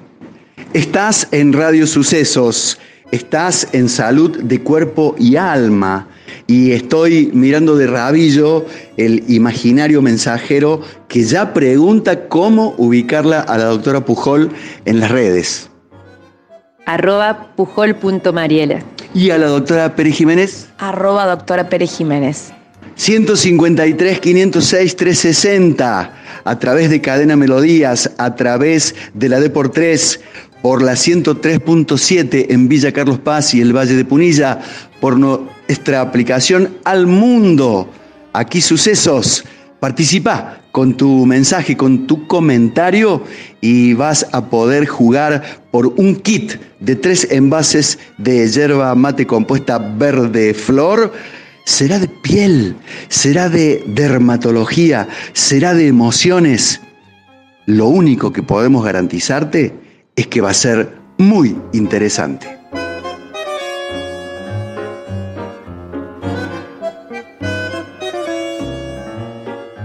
Estás 0.71 1.27
en 1.31 1.51
Radio 1.51 1.85
Sucesos, 1.87 2.79
estás 3.11 3.67
en 3.73 3.89
salud 3.89 4.37
de 4.41 4.61
cuerpo 4.61 5.13
y 5.19 5.35
alma 5.35 6.07
y 6.47 6.71
estoy 6.71 7.31
mirando 7.33 7.75
de 7.75 7.87
rabillo 7.87 8.65
el 8.95 9.25
imaginario 9.27 10.01
mensajero 10.01 10.79
que 11.09 11.25
ya 11.25 11.53
pregunta 11.53 12.29
cómo 12.29 12.75
ubicarla 12.77 13.41
a 13.41 13.57
la 13.57 13.65
doctora 13.65 14.05
Pujol 14.05 14.51
en 14.85 15.01
las 15.01 15.11
redes. 15.11 15.69
Arroba 16.85 17.47
pujol.mariela. 17.55 18.79
¿Y 19.13 19.31
a 19.31 19.37
la 19.37 19.47
doctora 19.47 19.95
Pérez 19.95 20.15
Jiménez? 20.15 20.67
Arroba 20.77 21.25
doctora 21.25 21.69
Pérez 21.69 21.97
Jiménez. 21.97 22.53
153 22.95 24.19
506 24.19 24.95
360 24.95 26.13
a 26.45 26.59
través 26.59 26.89
de 26.89 27.01
Cadena 27.01 27.35
Melodías, 27.35 28.11
a 28.17 28.35
través 28.35 28.95
de 29.13 29.29
la 29.29 29.39
D 29.39 29.49
por 29.49 29.69
3, 29.69 30.19
por 30.61 30.81
la 30.81 30.93
103.7 30.93 32.47
en 32.49 32.67
Villa 32.69 32.91
Carlos 32.91 33.19
Paz 33.19 33.53
y 33.53 33.61
el 33.61 33.75
Valle 33.75 33.95
de 33.95 34.05
Punilla, 34.05 34.61
por 35.01 35.17
nuestra 35.17 36.01
aplicación 36.01 36.77
Al 36.83 37.07
Mundo. 37.07 37.89
Aquí 38.33 38.61
Sucesos. 38.61 39.43
Participa 39.79 40.62
con 40.72 40.96
tu 40.98 41.25
mensaje, 41.25 41.77
con 41.77 42.08
tu 42.08 42.27
comentario 42.27 43.24
y 43.62 43.94
vas 43.94 44.27
a 44.32 44.50
poder 44.50 44.86
jugar 44.86 45.44
por 45.72 45.88
un 45.88 46.15
kit 46.15 46.53
de 46.79 46.96
tres 46.96 47.27
envases 47.32 48.00
de 48.17 48.48
hierba 48.48 48.96
mate 48.96 49.27
compuesta 49.27 49.77
verde 49.77 50.53
flor 50.53 51.12
será 51.65 52.00
de 52.00 52.08
piel, 52.08 52.75
será 53.10 53.50
de 53.50 53.84
dermatología, 53.88 55.08
será 55.34 55.74
de 55.74 55.88
emociones. 55.88 56.79
Lo 57.65 57.88
único 57.88 58.32
que 58.32 58.44
podemos 58.44 58.86
garantizarte 58.86 59.74
es 60.15 60.27
que 60.27 60.41
va 60.41 60.51
a 60.51 60.53
ser 60.53 60.94
muy 61.17 61.58
interesante. 61.74 62.54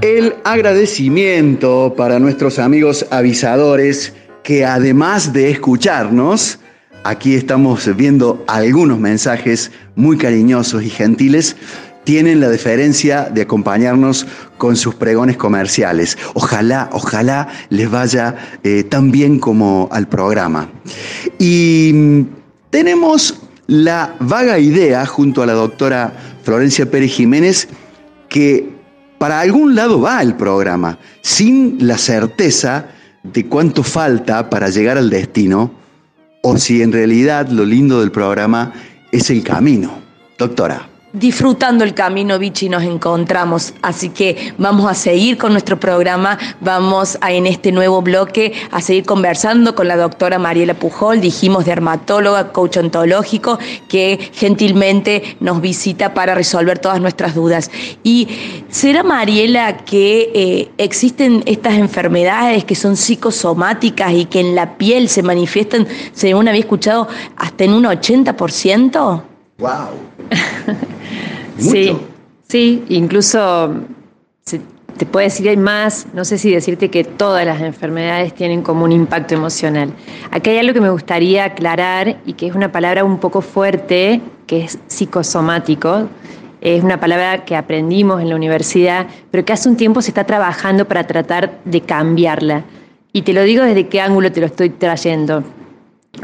El 0.03 0.35
agradecimiento 0.45 1.95
para 1.97 2.19
nuestros 2.19 2.59
amigos 2.59 3.07
avisadores 3.11 4.15
que 4.43 4.65
además 4.65 5.33
de 5.33 5.51
escucharnos, 5.51 6.59
Aquí 7.03 7.35
estamos 7.35 7.89
viendo 7.97 8.45
algunos 8.47 8.99
mensajes 8.99 9.71
muy 9.97 10.19
cariñosos 10.19 10.83
y 10.83 10.91
gentiles. 10.91 11.57
Tienen 12.05 12.41
la 12.41 12.51
deferencia 12.51 13.31
de 13.33 13.41
acompañarnos 13.41 14.27
con 14.59 14.77
sus 14.77 14.97
pregones 14.97 15.39
comerciales. 15.39 16.19
Ojalá, 16.35 16.91
ojalá 16.93 17.49
les 17.71 17.91
vaya 17.91 18.37
eh, 18.65 18.85
tan 18.85 19.11
bien 19.11 19.39
como 19.39 19.89
al 19.93 20.09
programa. 20.09 20.69
Y 21.39 21.93
mm, 21.95 22.23
tenemos 22.69 23.41
la 23.67 24.15
vaga 24.21 24.59
idea, 24.59 25.07
junto 25.07 25.43
a 25.43 25.47
la 25.47 25.55
doctora 25.55 26.13
Florencia 26.43 26.91
Pérez 26.91 27.13
Jiménez, 27.13 27.69
que 28.29 28.69
para 29.21 29.41
algún 29.41 29.75
lado 29.75 30.01
va 30.01 30.23
el 30.23 30.35
programa, 30.35 30.99
sin 31.21 31.77
la 31.87 31.99
certeza 31.99 32.87
de 33.23 33.45
cuánto 33.45 33.83
falta 33.83 34.49
para 34.49 34.71
llegar 34.71 34.97
al 34.97 35.11
destino 35.11 35.73
o 36.43 36.57
si 36.57 36.81
en 36.81 36.91
realidad 36.91 37.49
lo 37.51 37.67
lindo 37.67 38.01
del 38.01 38.13
programa 38.13 38.73
es 39.13 39.29
el 39.29 39.45
camino. 39.45 39.93
Doctora. 40.39 40.90
Disfrutando 41.13 41.83
el 41.83 41.93
camino, 41.93 42.39
Vichy, 42.39 42.69
nos 42.69 42.85
encontramos. 42.85 43.75
Así 43.83 44.11
que 44.11 44.55
vamos 44.59 44.89
a 44.89 44.95
seguir 44.95 45.39
con 45.39 45.51
nuestro 45.51 45.81
programa. 45.81 46.39
Vamos 46.61 47.19
a, 47.21 47.33
en 47.33 47.49
este 47.49 47.73
nuevo 47.73 48.01
bloque 48.01 48.53
a 48.71 48.81
seguir 48.81 49.05
conversando 49.05 49.75
con 49.75 49.89
la 49.89 49.97
doctora 49.97 50.39
Mariela 50.39 50.75
Pujol, 50.75 51.21
dijimos 51.21 51.65
dermatóloga, 51.65 52.53
coach 52.53 52.77
ontológico, 52.77 53.59
que 53.89 54.31
gentilmente 54.35 55.37
nos 55.41 55.61
visita 55.61 56.15
para 56.15 56.37
resolver 56.37 56.79
todas 56.79 57.01
nuestras 57.01 57.35
dudas. 57.35 57.73
Y 58.05 58.29
será, 58.69 59.03
Mariela, 59.03 59.79
que 59.79 60.31
eh, 60.33 60.71
existen 60.79 61.43
estas 61.47 61.75
enfermedades 61.75 62.65
que 62.65 62.77
son 62.77 62.97
psicosomáticas 62.97 64.13
y 64.13 64.27
que 64.27 64.39
en 64.39 64.55
la 64.55 64.79
piel 64.79 65.09
se 65.09 65.25
manifiestan, 65.25 65.89
según 66.13 66.47
había 66.47 66.61
escuchado, 66.61 67.09
hasta 67.37 67.65
en 67.65 67.73
un 67.73 67.83
80%? 67.83 69.23
¡Wow! 69.59 69.71
Sí, 71.61 71.97
sí, 72.49 72.85
incluso 72.89 73.75
te 75.01 75.07
puedo 75.07 75.25
decir 75.25 75.49
hay 75.49 75.57
más, 75.57 76.07
no 76.13 76.27
sé 76.27 76.37
si 76.37 76.51
decirte 76.51 76.91
que 76.91 77.05
todas 77.05 77.47
las 77.47 77.63
enfermedades 77.63 78.35
tienen 78.35 78.61
como 78.61 78.85
un 78.85 78.93
impacto 78.93 79.35
emocional. 79.35 79.95
Aquí 80.31 80.51
hay 80.51 80.59
algo 80.59 80.75
que 80.75 80.81
me 80.83 80.91
gustaría 80.91 81.45
aclarar 81.45 82.19
y 82.27 82.35
que 82.35 82.47
es 82.47 82.55
una 82.55 82.71
palabra 82.71 83.03
un 83.03 83.19
poco 83.19 83.41
fuerte, 83.41 84.21
que 84.47 84.65
es 84.65 84.79
psicosomático. 84.89 86.09
Es 86.61 86.85
una 86.85 87.01
palabra 87.01 87.47
que 87.47 87.57
aprendimos 87.57 88.21
en 88.21 88.29
la 88.29 88.37
universidad, 88.37 89.07
pero 89.31 89.43
que 89.43 89.55
hace 89.55 89.71
un 89.71 89.77
tiempo 89.77 90.03
se 90.03 90.11
está 90.11 90.25
trabajando 90.25 90.85
para 90.85 91.07
tratar 91.07 91.61
de 91.65 91.81
cambiarla. 91.81 92.65
Y 93.13 93.23
te 93.23 93.33
lo 93.33 93.43
digo 93.43 93.65
desde 93.65 93.89
qué 93.89 94.03
ángulo 94.03 94.31
te 94.31 94.41
lo 94.41 94.47
estoy 94.47 94.69
trayendo 94.69 95.43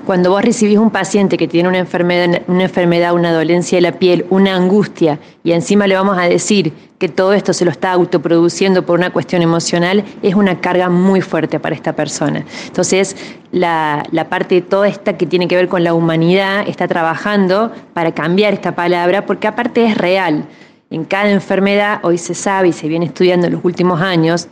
cuando 0.05 0.31
vos 0.31 0.43
recibís 0.43 0.79
un 0.79 0.91
paciente 0.91 1.37
que 1.37 1.47
tiene 1.49 1.69
una 1.69 1.79
enfermedad, 1.79 3.15
una 3.15 3.33
dolencia 3.33 3.77
de 3.77 3.83
la 3.83 3.93
piel, 3.93 4.27
una 4.31 4.57
angustia, 4.57 5.21
y 5.45 5.53
encima 5.53 5.87
le 5.87 5.95
vamos 5.95 6.19
a 6.19 6.23
decir 6.23 6.73
que 6.99 7.09
todo 7.09 7.33
esto 7.33 7.53
se 7.53 7.65
lo 7.65 7.71
está 7.71 7.93
autoproduciendo 7.93 8.85
por 8.85 8.99
una 8.99 9.13
cuestión 9.13 9.43
emocional, 9.43 10.05
es 10.23 10.35
una 10.35 10.61
carga 10.61 10.89
muy 10.89 11.21
fuerte 11.21 11.61
para 11.61 11.75
esta 11.75 11.95
persona. 11.95 12.45
Entonces, 12.67 13.17
la, 13.53 14.03
la 14.11 14.29
parte 14.29 14.57
de 14.57 14.63
toda 14.63 14.89
esta 14.89 15.17
que 15.17 15.27
tiene 15.27 15.47
que 15.47 15.57
ver 15.57 15.69
con 15.69 15.85
la 15.85 15.95
humanidad 15.95 16.69
está 16.69 16.89
trabajando 16.89 17.73
para 17.95 18.13
cambiar 18.13 18.55
esta 18.55 18.75
palabra, 18.75 19.25
porque 19.25 19.47
aparte 19.47 19.87
es 19.87 19.97
real. 19.97 20.47
En 20.91 21.05
cada 21.05 21.31
enfermedad, 21.31 22.01
hoy 22.03 22.19
se 22.19 22.35
sabe 22.35 22.69
y 22.69 22.73
se 22.73 22.89
viene 22.89 23.07
estudiando 23.07 23.47
en 23.47 23.55
los 23.55 23.65
últimos 23.65 24.01
años, 24.01 24.49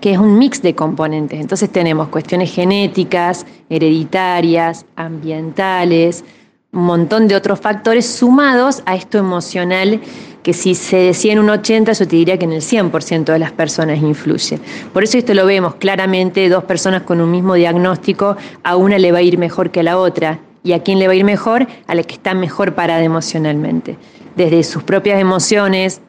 que 0.00 0.12
es 0.12 0.18
un 0.18 0.38
mix 0.38 0.62
de 0.62 0.74
componentes. 0.74 1.40
Entonces 1.40 1.70
tenemos 1.70 2.08
cuestiones 2.08 2.52
genéticas, 2.52 3.46
hereditarias, 3.68 4.86
ambientales, 4.96 6.24
un 6.72 6.84
montón 6.84 7.26
de 7.28 7.36
otros 7.36 7.60
factores 7.60 8.06
sumados 8.06 8.82
a 8.86 8.96
esto 8.96 9.18
emocional 9.18 10.00
que 10.46 10.52
si 10.52 10.76
se 10.76 10.96
decía 10.98 11.32
en 11.32 11.40
un 11.40 11.50
80, 11.50 11.92
yo 11.92 12.06
te 12.06 12.14
diría 12.14 12.38
que 12.38 12.44
en 12.44 12.52
el 12.52 12.62
100% 12.62 13.24
de 13.24 13.38
las 13.40 13.50
personas 13.50 14.00
influye. 14.00 14.60
Por 14.92 15.02
eso 15.02 15.18
esto 15.18 15.34
lo 15.34 15.44
vemos 15.44 15.74
claramente, 15.74 16.48
dos 16.48 16.62
personas 16.62 17.02
con 17.02 17.20
un 17.20 17.32
mismo 17.32 17.54
diagnóstico, 17.54 18.36
a 18.62 18.76
una 18.76 18.96
le 18.96 19.10
va 19.10 19.18
a 19.18 19.22
ir 19.22 19.38
mejor 19.38 19.72
que 19.72 19.80
a 19.80 19.82
la 19.82 19.98
otra. 19.98 20.38
¿Y 20.62 20.72
a 20.72 20.84
quién 20.84 21.00
le 21.00 21.08
va 21.08 21.14
a 21.14 21.16
ir 21.16 21.24
mejor? 21.24 21.66
A 21.88 21.96
la 21.96 22.04
que 22.04 22.14
está 22.14 22.32
mejor 22.34 22.76
parada 22.76 23.02
emocionalmente. 23.02 23.98
Desde 24.36 24.62
sus 24.62 24.84
propias 24.84 25.20
emociones, 25.20 26.00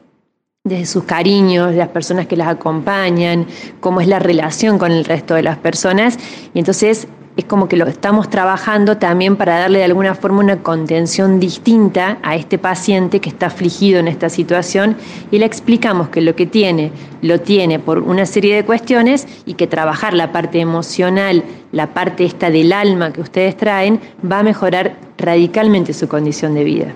desde 0.68 0.86
sus 0.86 1.04
cariños, 1.04 1.74
las 1.74 1.88
personas 1.88 2.26
que 2.26 2.36
las 2.36 2.48
acompañan, 2.48 3.46
cómo 3.80 4.00
es 4.00 4.08
la 4.08 4.18
relación 4.18 4.78
con 4.78 4.92
el 4.92 5.04
resto 5.04 5.34
de 5.34 5.42
las 5.42 5.56
personas. 5.56 6.18
Y 6.54 6.58
entonces 6.58 7.08
es 7.36 7.44
como 7.44 7.68
que 7.68 7.76
lo 7.76 7.86
estamos 7.86 8.28
trabajando 8.28 8.98
también 8.98 9.36
para 9.36 9.60
darle 9.60 9.78
de 9.78 9.84
alguna 9.84 10.16
forma 10.16 10.40
una 10.40 10.56
contención 10.62 11.38
distinta 11.38 12.18
a 12.22 12.34
este 12.34 12.58
paciente 12.58 13.20
que 13.20 13.28
está 13.28 13.46
afligido 13.46 14.00
en 14.00 14.08
esta 14.08 14.28
situación 14.28 14.96
y 15.30 15.38
le 15.38 15.46
explicamos 15.46 16.08
que 16.08 16.20
lo 16.20 16.34
que 16.34 16.46
tiene 16.46 16.90
lo 17.22 17.40
tiene 17.40 17.78
por 17.78 18.00
una 18.00 18.26
serie 18.26 18.56
de 18.56 18.64
cuestiones 18.64 19.28
y 19.46 19.54
que 19.54 19.68
trabajar 19.68 20.14
la 20.14 20.32
parte 20.32 20.58
emocional, 20.58 21.44
la 21.70 21.94
parte 21.94 22.24
esta 22.24 22.50
del 22.50 22.72
alma 22.72 23.12
que 23.12 23.20
ustedes 23.20 23.56
traen 23.56 24.00
va 24.30 24.40
a 24.40 24.42
mejorar 24.42 24.96
radicalmente 25.16 25.94
su 25.94 26.08
condición 26.08 26.54
de 26.54 26.64
vida. 26.64 26.94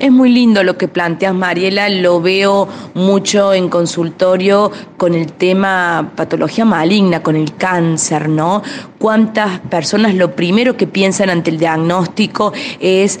Es 0.00 0.10
muy 0.10 0.30
lindo 0.30 0.62
lo 0.64 0.76
que 0.76 0.88
planteas, 0.88 1.34
Mariela, 1.34 1.88
lo 1.88 2.20
veo 2.20 2.68
mucho 2.94 3.54
en 3.54 3.68
consultorio 3.68 4.70
con 4.96 5.14
el 5.14 5.32
tema 5.32 6.12
patología 6.16 6.64
maligna, 6.64 7.22
con 7.22 7.36
el 7.36 7.54
cáncer, 7.54 8.28
¿no? 8.28 8.62
Cuántas 8.98 9.60
personas 9.60 10.14
lo 10.14 10.34
primero 10.34 10.76
que 10.76 10.86
piensan 10.86 11.30
ante 11.30 11.50
el 11.50 11.58
diagnóstico 11.58 12.52
es 12.80 13.20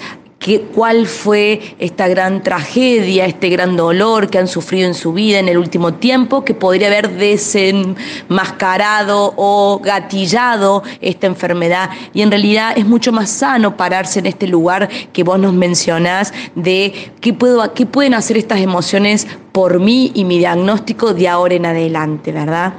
cuál 0.74 1.06
fue 1.06 1.60
esta 1.78 2.08
gran 2.08 2.42
tragedia, 2.42 3.26
este 3.26 3.48
gran 3.48 3.76
dolor 3.76 4.28
que 4.28 4.38
han 4.38 4.48
sufrido 4.48 4.86
en 4.86 4.94
su 4.94 5.12
vida 5.12 5.38
en 5.38 5.48
el 5.48 5.56
último 5.56 5.94
tiempo, 5.94 6.44
que 6.44 6.54
podría 6.54 6.88
haber 6.88 7.10
desenmascarado 7.10 9.32
o 9.36 9.80
gatillado 9.82 10.82
esta 11.00 11.26
enfermedad. 11.26 11.90
Y 12.12 12.22
en 12.22 12.30
realidad 12.30 12.74
es 12.76 12.84
mucho 12.84 13.12
más 13.12 13.30
sano 13.30 13.76
pararse 13.76 14.18
en 14.18 14.26
este 14.26 14.46
lugar 14.46 14.88
que 15.12 15.22
vos 15.22 15.38
nos 15.38 15.54
mencionás 15.54 16.32
de 16.54 17.12
qué, 17.20 17.32
puedo, 17.32 17.72
qué 17.72 17.86
pueden 17.86 18.14
hacer 18.14 18.36
estas 18.36 18.60
emociones 18.60 19.26
por 19.52 19.80
mí 19.80 20.12
y 20.14 20.24
mi 20.24 20.38
diagnóstico 20.38 21.14
de 21.14 21.28
ahora 21.28 21.54
en 21.54 21.66
adelante, 21.66 22.32
¿verdad? 22.32 22.74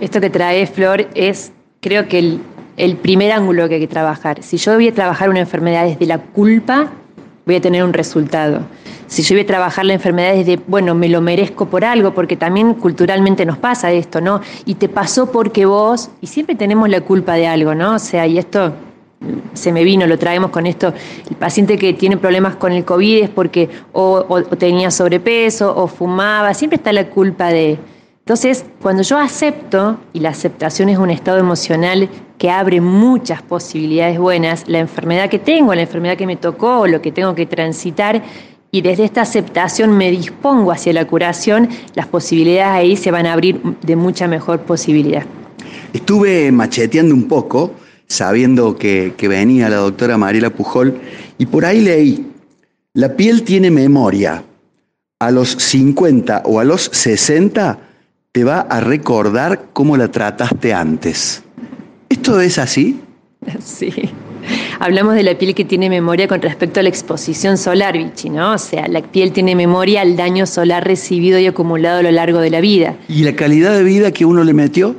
Esto 0.00 0.20
que 0.20 0.30
trae 0.30 0.66
Flor 0.66 1.08
es, 1.14 1.52
creo 1.80 2.08
que 2.08 2.18
el 2.18 2.40
el 2.76 2.96
primer 2.96 3.32
ángulo 3.32 3.68
que 3.68 3.76
hay 3.76 3.80
que 3.80 3.88
trabajar. 3.88 4.42
Si 4.42 4.56
yo 4.56 4.74
voy 4.74 4.88
a 4.88 4.94
trabajar 4.94 5.30
una 5.30 5.40
enfermedad 5.40 5.84
desde 5.84 6.06
la 6.06 6.18
culpa, 6.18 6.90
voy 7.46 7.56
a 7.56 7.60
tener 7.60 7.84
un 7.84 7.92
resultado. 7.92 8.62
Si 9.06 9.22
yo 9.22 9.34
voy 9.34 9.42
a 9.42 9.46
trabajar 9.46 9.84
la 9.84 9.92
enfermedad 9.92 10.34
desde, 10.34 10.56
bueno, 10.66 10.94
me 10.94 11.08
lo 11.08 11.20
merezco 11.20 11.66
por 11.66 11.84
algo, 11.84 12.14
porque 12.14 12.36
también 12.36 12.74
culturalmente 12.74 13.44
nos 13.44 13.58
pasa 13.58 13.92
esto, 13.92 14.20
¿no? 14.20 14.40
Y 14.64 14.74
te 14.74 14.88
pasó 14.88 15.30
porque 15.30 15.66
vos, 15.66 16.10
y 16.20 16.26
siempre 16.26 16.54
tenemos 16.54 16.88
la 16.88 17.00
culpa 17.02 17.34
de 17.34 17.46
algo, 17.46 17.74
¿no? 17.74 17.94
O 17.94 17.98
sea, 17.98 18.26
y 18.26 18.38
esto 18.38 18.72
se 19.52 19.72
me 19.72 19.84
vino, 19.84 20.06
lo 20.06 20.18
traemos 20.18 20.50
con 20.50 20.66
esto, 20.66 20.92
el 21.28 21.36
paciente 21.36 21.78
que 21.78 21.92
tiene 21.94 22.16
problemas 22.16 22.56
con 22.56 22.72
el 22.72 22.84
COVID 22.84 23.24
es 23.24 23.30
porque 23.30 23.68
o, 23.92 24.42
tenía 24.58 24.90
sobrepeso 24.90 25.74
o 25.76 25.86
fumaba, 25.86 26.54
siempre 26.54 26.76
está 26.76 26.92
la 26.92 27.08
culpa 27.08 27.48
de... 27.48 27.78
Entonces, 28.20 28.64
cuando 28.80 29.02
yo 29.02 29.18
acepto, 29.18 29.98
y 30.14 30.20
la 30.20 30.30
aceptación 30.30 30.88
es 30.88 30.98
un 30.98 31.10
estado 31.10 31.38
emocional 31.38 32.08
que 32.38 32.50
abre 32.50 32.80
muchas 32.80 33.42
posibilidades 33.42 34.18
buenas, 34.18 34.64
la 34.66 34.80
enfermedad 34.80 35.30
que 35.30 35.38
tengo, 35.38 35.74
la 35.74 35.82
enfermedad 35.82 36.16
que 36.16 36.26
me 36.26 36.36
tocó, 36.36 36.86
lo 36.86 37.00
que 37.00 37.12
tengo 37.12 37.34
que 37.34 37.46
transitar, 37.46 38.22
y 38.74 38.82
desde 38.82 39.04
esta 39.04 39.22
aceptación 39.22 39.96
me 39.96 40.10
dispongo 40.10 40.72
hacia 40.72 40.92
la 40.92 41.06
curación, 41.06 41.68
las 41.94 42.08
posibilidades 42.08 42.74
ahí 42.74 42.96
se 42.96 43.12
van 43.12 43.26
a 43.26 43.32
abrir 43.32 43.60
de 43.82 43.94
mucha 43.94 44.26
mejor 44.26 44.62
posibilidad. 44.62 45.22
Estuve 45.92 46.50
macheteando 46.50 47.14
un 47.14 47.28
poco, 47.28 47.70
sabiendo 48.08 48.76
que, 48.76 49.14
venía 49.16 49.68
la 49.68 49.76
doctora 49.76 50.18
Mariela 50.18 50.50
Pujol, 50.50 51.00
y 51.38 51.46
por 51.46 51.64
ahí 51.64 51.82
leí, 51.82 52.26
la 52.94 53.14
piel 53.14 53.44
tiene 53.44 53.70
memoria. 53.70 54.42
A 55.20 55.30
los 55.30 55.50
50 55.50 56.42
o 56.44 56.58
a 56.58 56.64
los 56.64 56.90
60 56.92 57.78
te 58.32 58.42
va 58.42 58.62
a 58.62 58.80
recordar 58.80 59.66
cómo 59.72 59.96
la 59.96 60.08
trataste 60.08 60.74
antes. 60.74 61.43
¿Esto 62.08 62.40
es 62.40 62.58
así? 62.58 63.00
Sí. 63.60 63.92
Hablamos 64.78 65.14
de 65.14 65.22
la 65.22 65.38
piel 65.38 65.54
que 65.54 65.64
tiene 65.64 65.88
memoria 65.88 66.28
con 66.28 66.42
respecto 66.42 66.80
a 66.80 66.82
la 66.82 66.88
exposición 66.88 67.56
solar, 67.56 67.96
Vichy, 67.96 68.30
¿no? 68.30 68.52
O 68.52 68.58
sea, 68.58 68.88
la 68.88 69.00
piel 69.02 69.32
tiene 69.32 69.54
memoria 69.54 70.02
al 70.02 70.16
daño 70.16 70.46
solar 70.46 70.86
recibido 70.86 71.38
y 71.38 71.46
acumulado 71.46 72.00
a 72.00 72.02
lo 72.02 72.10
largo 72.10 72.40
de 72.40 72.50
la 72.50 72.60
vida. 72.60 72.96
¿Y 73.08 73.22
la 73.22 73.34
calidad 73.36 73.74
de 73.74 73.82
vida 73.82 74.12
que 74.12 74.24
uno 74.24 74.44
le 74.44 74.52
metió? 74.52 74.96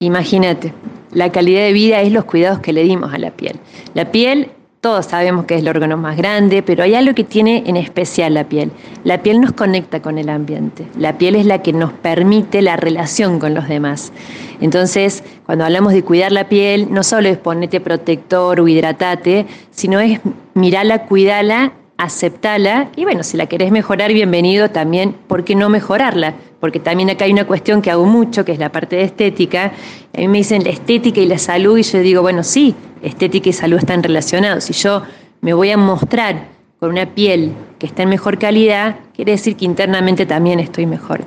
Imagínate, 0.00 0.72
la 1.12 1.32
calidad 1.32 1.62
de 1.62 1.72
vida 1.72 2.00
es 2.02 2.12
los 2.12 2.24
cuidados 2.24 2.60
que 2.60 2.72
le 2.72 2.84
dimos 2.84 3.12
a 3.12 3.18
la 3.18 3.30
piel. 3.30 3.56
La 3.94 4.10
piel 4.10 4.50
todos 4.86 5.06
sabemos 5.06 5.46
que 5.46 5.56
es 5.56 5.62
el 5.62 5.68
órgano 5.68 5.96
más 5.96 6.16
grande, 6.16 6.62
pero 6.62 6.84
hay 6.84 6.94
algo 6.94 7.12
que 7.12 7.24
tiene 7.24 7.64
en 7.66 7.76
especial 7.76 8.34
la 8.34 8.44
piel. 8.44 8.70
La 9.02 9.20
piel 9.20 9.40
nos 9.40 9.50
conecta 9.50 10.00
con 10.00 10.16
el 10.16 10.28
ambiente. 10.28 10.86
La 10.96 11.18
piel 11.18 11.34
es 11.34 11.44
la 11.44 11.60
que 11.60 11.72
nos 11.72 11.92
permite 11.92 12.62
la 12.62 12.76
relación 12.76 13.40
con 13.40 13.52
los 13.52 13.66
demás. 13.66 14.12
Entonces, 14.60 15.24
cuando 15.44 15.64
hablamos 15.64 15.92
de 15.92 16.04
cuidar 16.04 16.30
la 16.30 16.48
piel, 16.48 16.86
no 16.92 17.02
solo 17.02 17.28
es 17.28 17.36
ponerte 17.36 17.80
protector 17.80 18.60
o 18.60 18.68
hidratate, 18.68 19.46
sino 19.72 19.98
es 19.98 20.20
mirarla, 20.54 21.06
cuidarla, 21.06 21.72
aceptarla 21.98 22.90
y 22.94 23.02
bueno, 23.02 23.24
si 23.24 23.36
la 23.36 23.46
querés 23.46 23.72
mejorar, 23.72 24.12
bienvenido 24.12 24.70
también, 24.70 25.16
¿por 25.26 25.42
qué 25.42 25.56
no 25.56 25.68
mejorarla? 25.68 26.34
Porque 26.66 26.80
también 26.80 27.08
acá 27.10 27.26
hay 27.26 27.30
una 27.30 27.46
cuestión 27.46 27.80
que 27.80 27.92
hago 27.92 28.06
mucho, 28.06 28.44
que 28.44 28.50
es 28.50 28.58
la 28.58 28.72
parte 28.72 28.96
de 28.96 29.04
estética. 29.04 29.70
A 30.12 30.18
mí 30.18 30.26
me 30.26 30.38
dicen 30.38 30.64
la 30.64 30.70
estética 30.70 31.20
y 31.20 31.26
la 31.26 31.38
salud 31.38 31.78
y 31.78 31.84
yo 31.84 32.00
digo, 32.00 32.22
bueno, 32.22 32.42
sí, 32.42 32.74
estética 33.02 33.50
y 33.50 33.52
salud 33.52 33.78
están 33.78 34.02
relacionados. 34.02 34.64
Si 34.64 34.72
yo 34.72 35.04
me 35.42 35.54
voy 35.54 35.70
a 35.70 35.76
mostrar 35.76 36.48
con 36.80 36.90
una 36.90 37.06
piel 37.14 37.52
que 37.78 37.86
está 37.86 38.02
en 38.02 38.08
mejor 38.08 38.40
calidad, 38.40 38.96
quiere 39.14 39.30
decir 39.30 39.54
que 39.54 39.64
internamente 39.64 40.26
también 40.26 40.58
estoy 40.58 40.86
mejor. 40.86 41.20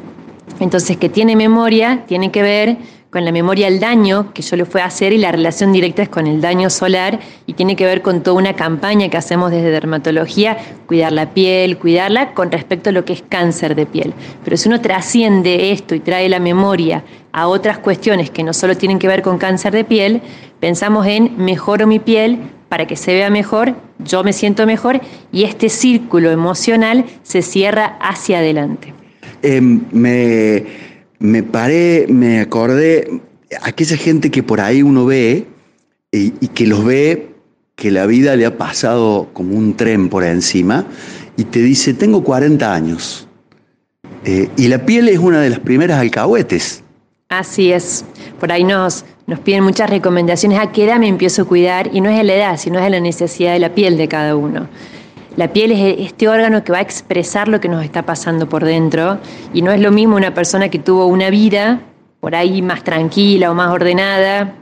Entonces, 0.60 0.98
que 0.98 1.08
tiene 1.08 1.38
memoria, 1.38 2.03
tiene 2.05 2.31
que 2.31 2.41
ver 2.41 2.77
con 3.09 3.25
la 3.25 3.31
memoria 3.31 3.67
al 3.67 3.79
daño 3.79 4.31
que 4.33 4.43
yo 4.43 4.55
le 4.55 4.65
fui 4.65 4.81
a 4.81 4.85
hacer 4.85 5.13
y 5.13 5.17
la 5.17 5.31
relación 5.31 5.71
directa 5.71 6.03
es 6.03 6.09
con 6.09 6.27
el 6.27 6.41
daño 6.41 6.69
solar 6.69 7.19
y 7.47 7.53
tiene 7.53 7.75
que 7.75 7.85
ver 7.85 8.03
con 8.03 8.21
toda 8.21 8.37
una 8.37 8.55
campaña 8.55 9.09
que 9.09 9.17
hacemos 9.17 9.49
desde 9.49 9.71
dermatología, 9.71 10.57
cuidar 10.85 11.11
la 11.11 11.33
piel, 11.33 11.77
cuidarla 11.77 12.33
con 12.35 12.51
respecto 12.51 12.91
a 12.91 12.93
lo 12.93 13.05
que 13.05 13.13
es 13.13 13.24
cáncer 13.27 13.74
de 13.74 13.87
piel. 13.87 14.13
Pero 14.43 14.57
si 14.57 14.69
uno 14.69 14.79
trasciende 14.79 15.72
esto 15.72 15.95
y 15.95 16.00
trae 16.00 16.29
la 16.29 16.39
memoria 16.39 17.03
a 17.31 17.48
otras 17.48 17.79
cuestiones 17.79 18.29
que 18.29 18.43
no 18.43 18.53
solo 18.53 18.77
tienen 18.77 19.00
que 19.00 19.07
ver 19.07 19.24
con 19.24 19.39
cáncer 19.39 19.74
de 19.74 19.83
piel, 19.85 20.22
pensamos 20.59 21.07
en 21.07 21.35
mejoro 21.37 21.87
mi 21.87 21.98
piel 21.98 22.37
para 22.69 22.85
que 22.85 22.95
se 22.95 23.13
vea 23.13 23.31
mejor, 23.31 23.74
yo 23.98 24.24
me 24.24 24.33
siento 24.33 24.67
mejor 24.67 25.01
y 25.31 25.45
este 25.45 25.69
círculo 25.69 26.29
emocional 26.29 27.05
se 27.24 27.41
cierra 27.41 27.98
hacia 28.00 28.37
adelante. 28.37 28.93
Em, 29.41 29.81
me 29.91 30.88
me 31.20 31.44
paré, 31.44 32.05
me 32.10 32.40
acordé, 32.40 33.22
aquella 33.62 33.98
gente 33.98 34.32
que 34.32 34.44
por 34.44 34.62
ahí 34.62 34.82
uno 34.82 35.05
ve 35.05 35.46
y, 36.12 36.32
que 36.32 36.66
los 36.66 36.84
ve 36.84 37.36
que 37.75 37.92
la 37.92 38.05
vida 38.05 38.36
le 38.36 38.46
ha 38.46 38.58
pasado 38.58 39.29
como 39.34 39.55
un 39.55 39.75
tren 39.75 40.10
por 40.10 40.24
encima 40.24 40.86
y 41.38 41.44
te 41.46 41.60
dice, 41.60 41.94
tengo 41.94 42.24
40 42.24 42.74
años. 42.74 43.27
Eh, 44.25 44.50
y 44.58 44.68
la 44.68 44.86
piel 44.86 45.08
es 45.08 45.20
una 45.20 45.40
de 45.40 45.50
las 45.50 45.60
primeras 45.60 46.00
alcahuetes. 46.00 46.84
Así 47.29 47.72
es. 47.72 48.03
Por 48.40 48.51
ahí 48.51 48.64
nos, 48.64 49.05
nos 49.27 49.40
piden 49.40 49.64
muchas 49.64 49.90
recomendaciones. 49.90 50.60
¿A 50.60 50.72
qué 50.72 50.86
edad 50.86 51.00
me 51.00 51.08
empiezo 51.08 51.44
a 51.44 51.46
cuidar? 51.46 51.90
Y 51.94 52.01
no 52.01 52.10
es 52.10 52.25
la 52.25 52.34
edad, 52.34 52.58
sino 52.58 52.79
es 52.79 52.90
la 52.90 53.00
necesidad 53.00 53.53
de 53.53 53.60
la 53.60 53.74
piel 53.75 53.98
de 53.98 54.08
cada 54.08 54.36
uno. 54.36 54.68
La 55.35 55.53
piel 55.53 55.72
es 55.72 56.00
este 56.00 56.27
órgano 56.27 56.63
que 56.63 56.72
va 56.72 56.79
a 56.79 56.81
expresar 56.81 57.48
lo 57.48 57.59
que 57.59 57.70
nos 57.70 57.83
está 57.83 58.03
pasando 58.03 58.50
por 58.50 58.65
dentro 58.65 59.20
y 59.53 59.61
no 59.61 59.72
es 59.72 59.79
lo 59.79 59.92
mismo 59.92 60.15
una 60.15 60.33
persona 60.33 60.70
que 60.70 60.79
tuvo 60.79 61.05
una 61.05 61.29
vida 61.29 61.81
por 62.20 62.35
ahí 62.35 62.61
más 62.61 62.83
tranquila 62.83 63.51
o 63.51 63.53
más 63.53 63.72
ordenada 63.72 64.55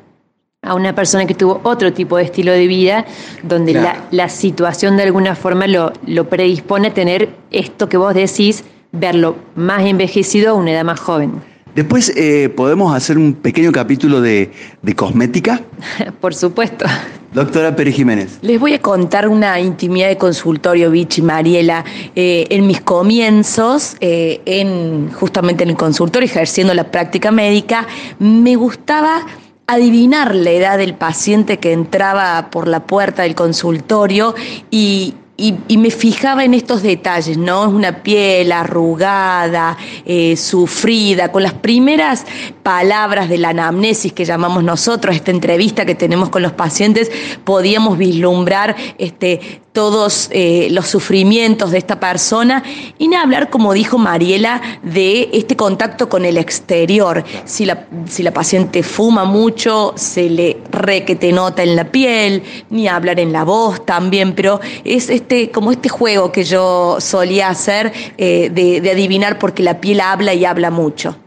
a 0.61 0.73
una 0.73 0.93
persona 0.93 1.25
que 1.25 1.33
tuvo 1.33 1.61
otro 1.63 1.93
tipo 1.93 2.17
de 2.17 2.23
estilo 2.23 2.51
de 2.51 2.67
vida, 2.67 3.05
donde 3.43 3.73
la, 4.11 4.29
situación 4.29 4.97
de 4.97 5.03
alguna 5.03 5.35
forma 5.35 5.67
lo, 5.67 5.93
lo 6.05 6.27
predispone 6.27 6.89
a 6.89 6.93
tener 6.93 7.29
esto 7.51 7.87
que 7.87 7.95
vos 7.95 8.13
decís, 8.13 8.63
verlo 8.91 9.35
más 9.55 9.85
envejecido 9.85 10.51
a 10.51 10.53
una 10.55 10.71
edad 10.71 10.83
más 10.83 10.99
joven. 10.99 11.41
Después 11.77 12.11
eh, 12.15 12.49
podemos 12.49 12.95
hacer 12.95 13.19
un 13.19 13.33
pequeño 13.33 13.71
capítulo 13.71 14.19
de, 14.19 14.49
cosmética. 14.95 15.61
Por 16.19 16.33
supuesto. 16.33 16.85
Doctora 17.31 17.75
Pérez 17.75 17.93
Jiménez. 17.93 18.39
Les 18.41 18.59
voy 18.59 18.73
a 18.73 18.81
contar 18.81 19.27
una 19.27 19.59
intimidad 19.59 20.07
de 20.07 20.17
consultorio, 20.17 20.89
Vichy, 20.89 21.21
Mariela. 21.21 21.85
Eh, 22.15 22.47
en 22.49 22.65
mis 22.65 22.81
comienzos, 22.81 23.95
eh, 23.99 24.41
en, 24.45 25.11
justamente 25.11 25.65
en 25.65 25.69
el 25.69 25.75
consultorio, 25.77 26.25
ejerciendo 26.25 26.73
la 26.73 26.89
práctica 26.89 27.29
médica, 27.29 27.85
me 28.17 28.55
gustaba 28.55 29.27
adivinar 29.67 30.33
la 30.33 30.49
edad 30.49 30.79
del 30.79 30.95
paciente 30.95 31.59
que 31.59 31.73
entraba 31.73 32.49
por 32.49 32.67
la 32.67 32.87
puerta 32.87 33.21
del 33.21 33.35
consultorio 33.35 34.33
y 34.71 35.13
y, 35.37 35.77
me 35.77 35.91
fijaba 35.91 36.43
en 36.43 36.55
estos 36.55 36.81
detalles, 36.81 37.37
¿no? 37.37 37.67
Es 37.67 37.73
una 37.73 38.01
piel 38.01 38.51
arrugada, 38.51 39.77
eh, 40.03 40.35
sufrida, 40.35 41.31
con 41.31 41.43
las 41.43 41.53
primeras 41.53 42.25
palabras 42.63 43.29
de 43.29 43.37
la 43.37 43.49
anamnesis 43.49 44.13
que 44.13 44.25
llamamos 44.25 44.63
nosotros, 44.63 45.15
esta 45.15 45.29
entrevista 45.29 45.85
que 45.85 45.93
tenemos 45.93 46.29
con 46.29 46.41
los 46.41 46.53
pacientes, 46.53 47.11
podíamos 47.43 47.99
vislumbrar 47.99 48.75
este, 48.97 49.61
todos 49.77 50.29
eh, 50.31 50.69
los 50.71 50.87
sufrimientos 50.87 51.69
de 51.69 51.77
esta 51.77 51.99
persona 51.99 52.63
y 52.97 53.07
ni 53.07 53.15
hablar, 53.15 53.51
como 53.51 53.73
dijo 53.73 53.99
Mariela, 53.99 54.59
de 54.81 55.29
este 55.33 55.55
contacto 55.55 56.09
con 56.09 56.25
el 56.25 56.37
exterior. 56.37 57.23
Si 57.45 57.63
la, 57.63 57.85
si 58.07 58.23
la 58.23 58.33
paciente 58.33 58.81
fuma 58.81 59.23
mucho, 59.25 59.93
se 59.95 60.29
le 60.29 60.57
re 60.71 61.05
que 61.05 61.15
te 61.15 61.31
nota 61.31 61.61
en 61.61 61.75
la 61.75 61.91
piel, 61.91 62.41
ni 62.71 62.87
hablar 62.87 63.19
en 63.19 63.31
la 63.31 63.43
voz 63.43 63.85
también, 63.85 64.33
pero 64.33 64.59
es 64.83 65.11
este, 65.11 65.51
como 65.51 65.71
este 65.71 65.89
juego 65.89 66.31
que 66.31 66.43
yo 66.43 66.97
solía 66.99 67.49
hacer 67.49 67.93
eh, 68.17 68.49
de, 68.51 68.89
adivinar 68.89 69.37
porque 69.37 69.61
la 69.61 69.79
piel 69.79 70.01
habla 70.01 70.33
y 70.33 70.43
habla 70.45 70.71
mucho. 70.71 71.17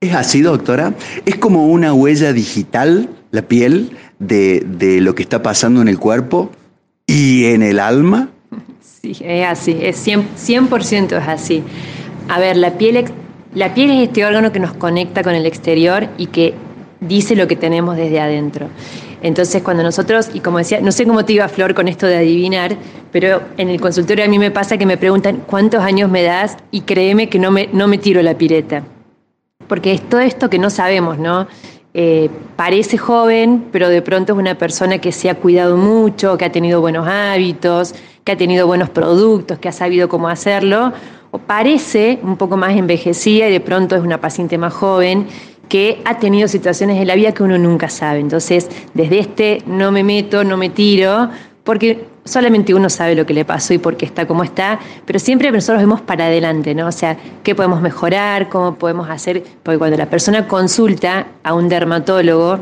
¿Es 0.00 0.12
así, 0.14 0.40
doctora? 0.40 0.94
¿Es 1.24 1.36
como 1.36 1.68
una 1.68 1.94
huella 1.94 2.32
digital, 2.32 3.08
la 3.30 3.42
piel, 3.42 3.96
de, 4.18 4.60
de 4.66 5.00
lo 5.00 5.14
que 5.14 5.22
está 5.22 5.40
pasando 5.42 5.80
en 5.80 5.86
el 5.86 6.00
cuerpo? 6.00 6.50
¿Y 7.06 7.46
en 7.46 7.62
el 7.62 7.78
alma? 7.78 8.28
Sí, 8.80 9.16
es 9.24 9.46
así, 9.46 9.76
es 9.80 10.06
100%, 10.06 11.18
es 11.20 11.28
así. 11.28 11.62
A 12.28 12.38
ver, 12.38 12.56
la 12.56 12.78
piel, 12.78 13.04
la 13.54 13.74
piel 13.74 13.90
es 13.90 14.08
este 14.08 14.24
órgano 14.24 14.52
que 14.52 14.60
nos 14.60 14.72
conecta 14.74 15.22
con 15.22 15.34
el 15.34 15.44
exterior 15.44 16.08
y 16.18 16.26
que 16.26 16.54
dice 17.00 17.34
lo 17.34 17.48
que 17.48 17.56
tenemos 17.56 17.96
desde 17.96 18.20
adentro. 18.20 18.68
Entonces, 19.22 19.62
cuando 19.62 19.82
nosotros, 19.82 20.30
y 20.34 20.40
como 20.40 20.58
decía, 20.58 20.80
no 20.80 20.90
sé 20.90 21.06
cómo 21.06 21.24
te 21.24 21.32
iba 21.34 21.48
Flor 21.48 21.74
con 21.74 21.86
esto 21.86 22.06
de 22.06 22.16
adivinar, 22.16 22.76
pero 23.12 23.42
en 23.56 23.68
el 23.68 23.80
consultorio 23.80 24.24
a 24.24 24.28
mí 24.28 24.38
me 24.38 24.50
pasa 24.50 24.78
que 24.78 24.86
me 24.86 24.96
preguntan 24.96 25.44
cuántos 25.46 25.82
años 25.82 26.10
me 26.10 26.22
das 26.22 26.56
y 26.70 26.80
créeme 26.82 27.28
que 27.28 27.38
no 27.38 27.50
me, 27.50 27.68
no 27.72 27.86
me 27.86 27.98
tiro 27.98 28.20
la 28.22 28.36
pireta. 28.36 28.82
Porque 29.68 29.92
es 29.92 30.00
todo 30.08 30.20
esto 30.20 30.50
que 30.50 30.58
no 30.58 30.70
sabemos, 30.70 31.18
¿no? 31.18 31.46
Eh, 31.94 32.30
parece 32.56 32.96
joven, 32.96 33.66
pero 33.70 33.90
de 33.90 34.00
pronto 34.00 34.32
es 34.32 34.38
una 34.38 34.56
persona 34.56 34.98
que 34.98 35.12
se 35.12 35.28
ha 35.28 35.34
cuidado 35.34 35.76
mucho, 35.76 36.38
que 36.38 36.46
ha 36.46 36.52
tenido 36.52 36.80
buenos 36.80 37.06
hábitos, 37.06 37.94
que 38.24 38.32
ha 38.32 38.36
tenido 38.36 38.66
buenos 38.66 38.88
productos, 38.88 39.58
que 39.58 39.68
ha 39.68 39.72
sabido 39.72 40.08
cómo 40.08 40.28
hacerlo, 40.28 40.92
o 41.30 41.38
parece 41.38 42.18
un 42.22 42.36
poco 42.36 42.56
más 42.56 42.76
envejecida 42.76 43.48
y 43.48 43.52
de 43.52 43.60
pronto 43.60 43.94
es 43.96 44.02
una 44.02 44.20
paciente 44.20 44.56
más 44.56 44.72
joven 44.72 45.26
que 45.68 46.02
ha 46.04 46.18
tenido 46.18 46.48
situaciones 46.48 47.00
en 47.00 47.06
la 47.06 47.14
vida 47.14 47.32
que 47.32 47.42
uno 47.42 47.58
nunca 47.58 47.88
sabe. 47.88 48.20
Entonces, 48.20 48.68
desde 48.94 49.18
este 49.18 49.62
no 49.66 49.92
me 49.92 50.04
meto, 50.04 50.44
no 50.44 50.56
me 50.56 50.70
tiro, 50.70 51.30
porque 51.64 52.06
solamente 52.24 52.74
uno 52.74 52.88
sabe 52.88 53.14
lo 53.14 53.26
que 53.26 53.34
le 53.34 53.44
pasó 53.44 53.74
y 53.74 53.78
por 53.78 53.96
qué 53.96 54.04
está 54.04 54.26
como 54.26 54.44
está, 54.44 54.78
pero 55.06 55.18
siempre 55.18 55.50
nosotros 55.50 55.82
vemos 55.82 56.00
para 56.00 56.26
adelante, 56.26 56.74
¿no? 56.74 56.86
O 56.86 56.92
sea, 56.92 57.16
qué 57.42 57.54
podemos 57.54 57.80
mejorar, 57.80 58.48
cómo 58.48 58.76
podemos 58.76 59.08
hacer, 59.10 59.42
porque 59.62 59.78
cuando 59.78 59.96
la 59.96 60.06
persona 60.06 60.46
consulta 60.46 61.26
a 61.42 61.54
un 61.54 61.68
dermatólogo 61.68 62.60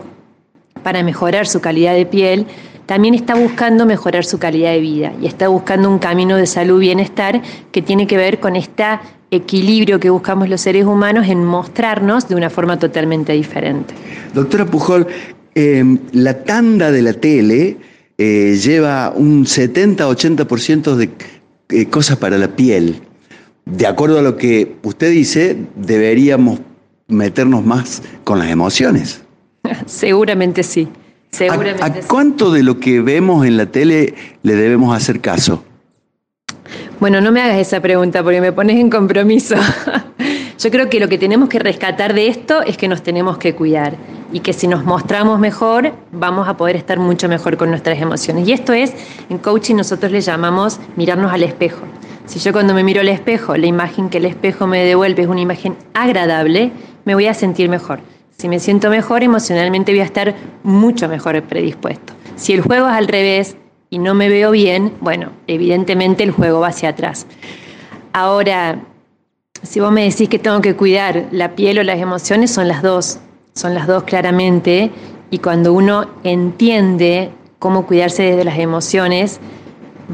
para 0.83 1.03
mejorar 1.03 1.47
su 1.47 1.61
calidad 1.61 1.95
de 1.95 2.07
piel, 2.07 2.47
también 2.87 3.15
está 3.15 3.35
buscando 3.37 3.87
mejorar 3.87 4.25
su 4.25 4.39
calidad 4.39 4.73
de 4.73 4.81
vida 4.81 5.13
y 5.21 5.27
está 5.27 5.47
buscando 5.49 5.89
un 5.89 5.99
camino 5.99 6.37
de 6.37 6.47
salud 6.47 6.81
bienestar 6.81 7.41
que 7.71 7.83
tiene 7.83 8.07
que 8.07 8.17
ver 8.17 8.41
con 8.41 8.57
este 8.57 8.85
equilibrio 9.31 10.01
que 10.01 10.11
buscamos 10.11 10.49
los 10.49 10.61
seres 10.61 10.87
humanos 10.87 11.29
en 11.29 11.45
mostrarnos 11.45 12.29
de 12.29 12.35
una 12.35 12.51
forma 12.51 12.79
totalmente 12.79 13.33
diferente. 13.33 13.95
Doctora 14.35 14.67
Pujol, 14.67 15.07
em, 15.55 15.99
la 16.13 16.43
tanda 16.43 16.91
de 16.91 17.03
la 17.03 17.13
tele 17.13 17.77
eh, 18.23 18.59
lleva 18.63 19.15
un 19.17 19.47
70-80% 19.47 20.95
de 20.95 21.09
eh, 21.71 21.87
cosas 21.87 22.19
para 22.19 22.37
la 22.37 22.49
piel. 22.49 23.01
De 23.65 23.87
acuerdo 23.87 24.19
a 24.19 24.23
lo 24.23 24.37
que 24.37 24.77
usted 24.83 25.11
dice, 25.11 25.57
deberíamos 25.75 26.61
meternos 27.09 27.65
más 27.65 28.03
con 28.25 28.39
las 28.39 28.51
emociones. 28.51 29.23
Seguramente 29.87 30.63
sí. 30.63 30.87
Seguramente 31.31 31.83
¿A, 31.83 31.93
cuánto 32.07 32.53
de 32.53 32.63
lo 32.63 32.79
que 32.79 33.01
vemos 33.01 33.47
en 33.47 33.57
la 33.57 33.65
tele 33.65 34.13
le 34.43 34.55
debemos 34.55 34.95
hacer 34.95 35.21
caso? 35.23 35.65
Bueno, 36.99 37.23
no 37.23 37.33
me 37.33 37.41
hagas 37.41 37.57
esa 37.57 37.81
pregunta 37.81 38.23
porque 38.23 38.43
me 38.43 38.53
pones 38.53 38.77
en 38.77 38.91
compromiso. 38.91 39.55
Yo 40.59 40.71
creo 40.71 40.91
que 40.91 41.01
lo 41.01 41.09
que 41.09 41.17
tenemos 41.17 41.49
que 41.49 41.59
rescatar 41.59 42.13
de 42.13 42.27
esto 42.27 42.61
es 42.61 42.77
que 42.77 42.87
nos 42.87 43.03
tenemos 43.03 43.39
que 43.39 43.55
cuidar 43.55 43.97
y 44.33 44.41
que 44.41 44.53
si 44.53 44.69
nos 44.69 44.85
mostramos 44.85 45.39
mejor 45.39 45.93
vamos 46.13 46.49
a 46.49 46.57
poder 46.57 46.77
estar 46.77 46.99
mucho 46.99 47.29
mejor 47.29 47.57
con 47.57 47.71
nuestras 47.71 47.99
emociones. 48.01 48.47
Y 48.49 48.53
esto 48.53 48.73
es, 48.73 48.93
en 49.29 49.39
coaching 49.39 49.77
nosotros 49.77 50.13
le 50.13 50.21
llamamos 50.21 50.81
mirarnos 50.97 51.33
al 51.33 51.43
espejo. 51.43 51.83
Si 52.27 52.39
yo 52.39 52.53
cuando 52.53 52.75
me 52.75 52.85
miro 52.85 53.01
al 53.01 53.09
espejo, 53.09 53.57
la 53.57 53.67
imagen 53.67 54.09
que 54.09 54.19
el 54.19 54.25
espejo 54.25 54.67
me 54.67 54.85
devuelve 54.85 55.23
es 55.23 55.29
una 55.29 55.41
imagen 55.41 55.77
agradable, 55.95 56.71
me 57.05 57.15
voy 57.15 57.27
a 57.27 57.35
sentir 57.35 57.69
mejor. 57.69 58.01
Si 58.31 58.49
me 58.49 58.61
siento 58.61 58.89
mejor, 58.89 59.23
emocionalmente 59.23 59.93
voy 59.93 60.01
a 60.01 60.05
estar 60.05 60.35
mucho 60.63 61.09
mejor 61.09 61.43
predispuesto. 61.43 62.13
Si 62.37 62.53
el 62.53 62.63
juego 62.63 62.89
es 62.89 62.95
al 62.95 63.09
revés 63.09 63.57
y 63.91 63.99
no 63.99 64.15
me 64.15 64.29
veo 64.29 64.53
bien, 64.53 64.95
bueno, 65.01 65.31
evidentemente 65.47 66.23
el 66.23 66.31
juego 66.31 66.61
va 66.61 66.69
hacia 66.69 66.91
atrás. 66.91 67.27
Ahora, 68.13 68.81
si 69.63 69.81
vos 69.81 69.93
me 69.93 70.05
decís 70.05 70.29
que 70.29 70.39
tengo 70.39 70.61
que 70.61 70.75
cuidar 70.75 71.27
la 71.33 71.55
piel 71.55 71.81
o 71.81 71.83
las 71.83 71.99
emociones, 71.99 72.51
son 72.51 72.69
las 72.69 72.83
dos, 72.83 73.19
son 73.61 73.75
las 73.75 73.87
dos 73.87 74.03
claramente. 74.05 74.91
Y 75.31 75.39
cuando 75.39 75.73
uno 75.73 76.07
entiende 76.25 77.31
cómo 77.59 77.87
cuidarse 77.87 78.23
desde 78.25 78.45
las 78.45 78.59
emociones, 78.59 79.39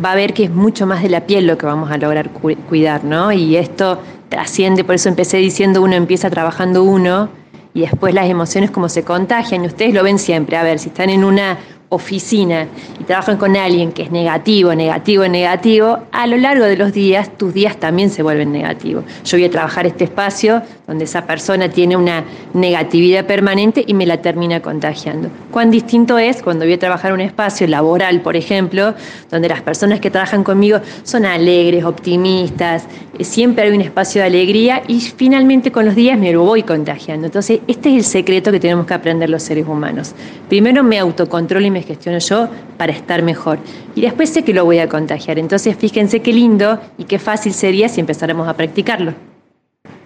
va 0.04 0.12
a 0.12 0.14
ver 0.14 0.34
que 0.34 0.44
es 0.44 0.50
mucho 0.50 0.86
más 0.86 1.02
de 1.02 1.08
la 1.08 1.26
piel 1.26 1.46
lo 1.46 1.56
que 1.56 1.64
vamos 1.64 1.90
a 1.90 1.96
lograr 1.96 2.30
cuidar, 2.30 3.04
¿no? 3.04 3.32
Y 3.32 3.56
esto 3.56 3.98
trasciende, 4.28 4.84
por 4.84 4.96
eso 4.96 5.08
empecé 5.08 5.38
diciendo, 5.38 5.80
uno 5.80 5.94
empieza 5.94 6.28
trabajando 6.28 6.82
uno 6.82 7.28
y 7.72 7.82
después 7.82 8.12
las 8.12 8.28
emociones 8.28 8.70
como 8.70 8.88
se 8.88 9.04
contagian, 9.04 9.62
y 9.64 9.66
ustedes 9.66 9.94
lo 9.94 10.02
ven 10.02 10.18
siempre, 10.18 10.56
a 10.56 10.62
ver, 10.62 10.78
si 10.78 10.88
están 10.88 11.10
en 11.10 11.24
una 11.24 11.58
oficina 11.88 12.66
y 13.00 13.04
trabajan 13.04 13.36
con 13.36 13.56
alguien 13.56 13.92
que 13.92 14.02
es 14.02 14.10
negativo, 14.10 14.74
negativo, 14.74 15.26
negativo, 15.28 15.98
a 16.12 16.26
lo 16.26 16.36
largo 16.36 16.64
de 16.64 16.76
los 16.76 16.92
días 16.92 17.36
tus 17.36 17.54
días 17.54 17.76
también 17.78 18.10
se 18.10 18.22
vuelven 18.22 18.52
negativos. 18.52 19.04
Yo 19.24 19.38
voy 19.38 19.44
a 19.44 19.50
trabajar 19.50 19.86
este 19.86 20.04
espacio 20.04 20.62
donde 20.86 21.04
esa 21.04 21.26
persona 21.26 21.68
tiene 21.68 21.96
una 21.96 22.24
negatividad 22.54 23.26
permanente 23.26 23.84
y 23.86 23.94
me 23.94 24.06
la 24.06 24.18
termina 24.18 24.60
contagiando. 24.60 25.28
Cuán 25.50 25.70
distinto 25.70 26.18
es 26.18 26.42
cuando 26.42 26.64
voy 26.64 26.74
a 26.74 26.78
trabajar 26.78 27.12
un 27.12 27.20
espacio 27.20 27.66
laboral, 27.66 28.20
por 28.20 28.36
ejemplo, 28.36 28.94
donde 29.30 29.48
las 29.48 29.62
personas 29.62 30.00
que 30.00 30.10
trabajan 30.10 30.44
conmigo 30.44 30.80
son 31.02 31.24
alegres, 31.24 31.84
optimistas, 31.84 32.84
eh, 33.18 33.24
siempre 33.24 33.64
hay 33.64 33.70
un 33.70 33.80
espacio 33.80 34.20
de 34.20 34.28
alegría 34.28 34.82
y 34.86 35.00
finalmente 35.00 35.72
con 35.72 35.84
los 35.84 35.94
días 35.94 36.18
me 36.18 36.32
lo 36.32 36.44
voy 36.44 36.62
contagiando. 36.62 37.26
Entonces, 37.26 37.60
este 37.66 37.90
es 37.90 37.96
el 37.96 38.04
secreto 38.04 38.52
que 38.52 38.60
tenemos 38.60 38.86
que 38.86 38.94
aprender 38.94 39.30
los 39.30 39.42
seres 39.42 39.66
humanos. 39.66 40.14
Primero 40.48 40.82
me 40.82 40.98
autocontrolo 40.98 41.66
y 41.66 41.70
me 41.76 41.82
gestiono 41.82 42.18
yo 42.18 42.48
para 42.78 42.92
estar 42.92 43.22
mejor. 43.22 43.58
Y 43.94 44.00
después 44.00 44.30
sé 44.30 44.42
que 44.42 44.54
lo 44.54 44.64
voy 44.64 44.78
a 44.78 44.88
contagiar. 44.88 45.38
Entonces, 45.38 45.76
fíjense 45.76 46.20
qué 46.20 46.32
lindo 46.32 46.80
y 46.96 47.04
qué 47.04 47.18
fácil 47.18 47.52
sería 47.52 47.88
si 47.90 48.00
empezáramos 48.00 48.48
a 48.48 48.54
practicarlo. 48.54 49.12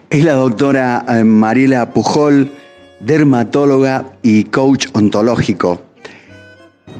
Es 0.09 0.25
la 0.25 0.33
doctora 0.33 1.05
eh, 1.07 1.23
Mariela 1.23 1.93
Pujol, 1.93 2.51
dermatóloga 2.99 4.11
y 4.21 4.43
coach 4.45 4.87
ontológico. 4.91 5.81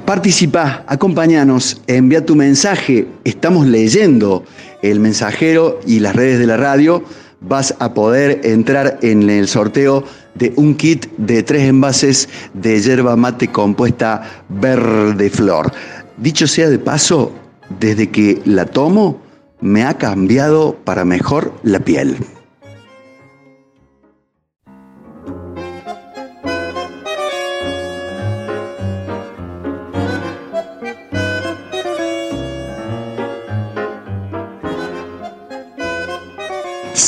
Participa, 0.05 0.85
acompáñanos, 0.87 1.81
envía 1.87 2.25
tu 2.25 2.35
mensaje. 2.35 3.07
Estamos 3.25 3.67
leyendo 3.67 4.45
el 4.81 5.01
mensajero 5.01 5.81
y 5.85 5.99
las 5.99 6.15
redes 6.15 6.39
de 6.39 6.47
la 6.47 6.55
radio. 6.55 7.03
Vas 7.41 7.75
a 7.79 7.93
poder 7.93 8.39
entrar 8.45 8.99
en 9.01 9.29
el 9.29 9.49
sorteo 9.49 10.05
de 10.35 10.53
un 10.55 10.75
kit 10.75 11.07
de 11.17 11.43
tres 11.43 11.63
envases 11.63 12.29
de 12.53 12.79
yerba 12.81 13.15
mate 13.15 13.47
compuesta 13.47 14.23
verde 14.49 15.29
flor. 15.29 15.71
Dicho 16.17 16.47
sea 16.47 16.69
de 16.69 16.79
paso, 16.79 17.31
desde 17.79 18.09
que 18.09 18.41
la 18.45 18.65
tomo, 18.65 19.21
me 19.59 19.83
ha 19.83 19.97
cambiado 19.97 20.75
para 20.83 21.05
mejor 21.05 21.53
la 21.63 21.79
piel. 21.79 22.17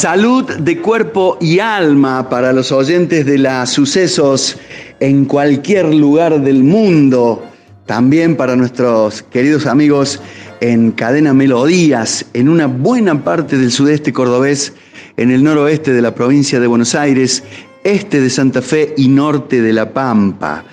Salud 0.04 0.44
de 0.44 0.80
cuerpo 0.80 1.38
y 1.40 1.60
alma 1.60 2.28
para 2.28 2.52
los 2.52 2.74
oyentes 2.74 3.26
de 3.26 3.38
las 3.38 3.70
sucesos 3.70 4.58
en 5.00 5.24
cualquier 5.24 5.94
lugar 5.94 6.42
del 6.42 6.62
mundo. 6.62 7.42
También 7.86 8.36
para 8.36 8.58
nuestros 8.58 9.22
queridos 9.22 9.66
amigos 9.66 10.20
en 10.60 10.92
Cadena 10.92 11.34
Melodías, 11.34 12.26
en 12.34 12.50
una 12.50 12.68
buena 12.68 13.24
parte 13.24 13.58
del 13.58 13.72
sudeste 13.72 14.12
cordobés, 14.12 14.74
en 15.16 15.32
el 15.32 15.42
noroeste 15.42 15.94
de 15.94 16.02
la 16.02 16.14
provincia 16.14 16.60
de 16.60 16.68
Buenos 16.68 16.96
Aires, 16.96 17.42
este 17.86 18.20
de 18.20 18.30
Santa 18.30 18.62
Fe 18.62 18.94
y 18.98 19.08
norte 19.08 19.62
de 19.62 19.72
La 19.72 19.94
Pampa. 19.94 20.66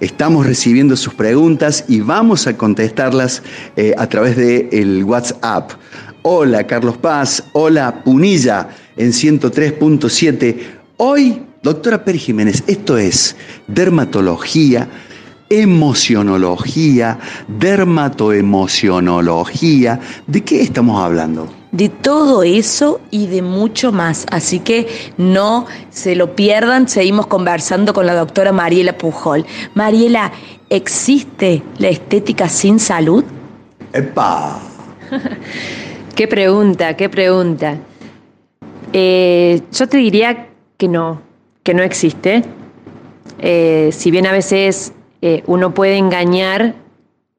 Estamos 0.00 0.46
recibiendo 0.46 0.94
sus 0.98 1.14
preguntas 1.14 1.86
y 1.88 2.00
vamos 2.00 2.46
a 2.46 2.58
contestarlas 2.58 3.42
eh, 3.76 3.94
a 3.96 4.06
través 4.10 4.36
del 4.36 4.68
el 4.72 5.04
WhatsApp. 5.04 5.70
Hola 6.26 6.66
Carlos 6.66 6.96
Paz, 6.96 7.44
hola 7.52 8.02
Punilla 8.02 8.70
en 8.96 9.12
103.7. 9.12 10.56
Hoy, 10.96 11.42
doctora 11.62 12.02
Peri 12.02 12.18
Jiménez, 12.18 12.64
esto 12.66 12.96
es 12.96 13.36
dermatología, 13.66 14.88
emocionología, 15.50 17.18
dermatoemocionología. 17.46 20.00
¿De 20.26 20.42
qué 20.42 20.62
estamos 20.62 21.04
hablando? 21.04 21.46
de 21.72 21.90
todo 21.90 22.42
eso 22.42 23.02
y 23.10 23.26
de 23.26 23.42
mucho 23.42 23.92
más. 23.92 24.24
Así 24.30 24.60
que 24.60 24.86
no 25.18 25.66
se 25.90 26.16
lo 26.16 26.34
pierdan, 26.34 26.88
seguimos 26.88 27.26
conversando 27.26 27.92
con 27.92 28.06
la 28.06 28.14
doctora 28.14 28.50
Mariela 28.50 28.96
Pujol. 28.96 29.44
Mariela, 29.74 30.32
¿existe 30.70 31.62
la 31.76 31.88
estética 31.88 32.48
sin 32.48 32.78
salud? 32.78 33.24
¡Epa! 33.92 34.58
qué 36.14 36.28
pregunta, 36.28 36.96
qué 36.96 37.08
pregunta. 37.08 37.78
Eh, 38.92 39.60
yo 39.72 39.88
te 39.88 39.96
diría 39.96 40.48
que 40.76 40.88
no, 40.88 41.20
que 41.62 41.74
no 41.74 41.82
existe. 41.82 42.44
Eh, 43.40 43.90
si 43.92 44.10
bien 44.10 44.26
a 44.26 44.32
veces 44.32 44.92
eh, 45.22 45.42
uno 45.46 45.74
puede 45.74 45.96
engañar, 45.96 46.74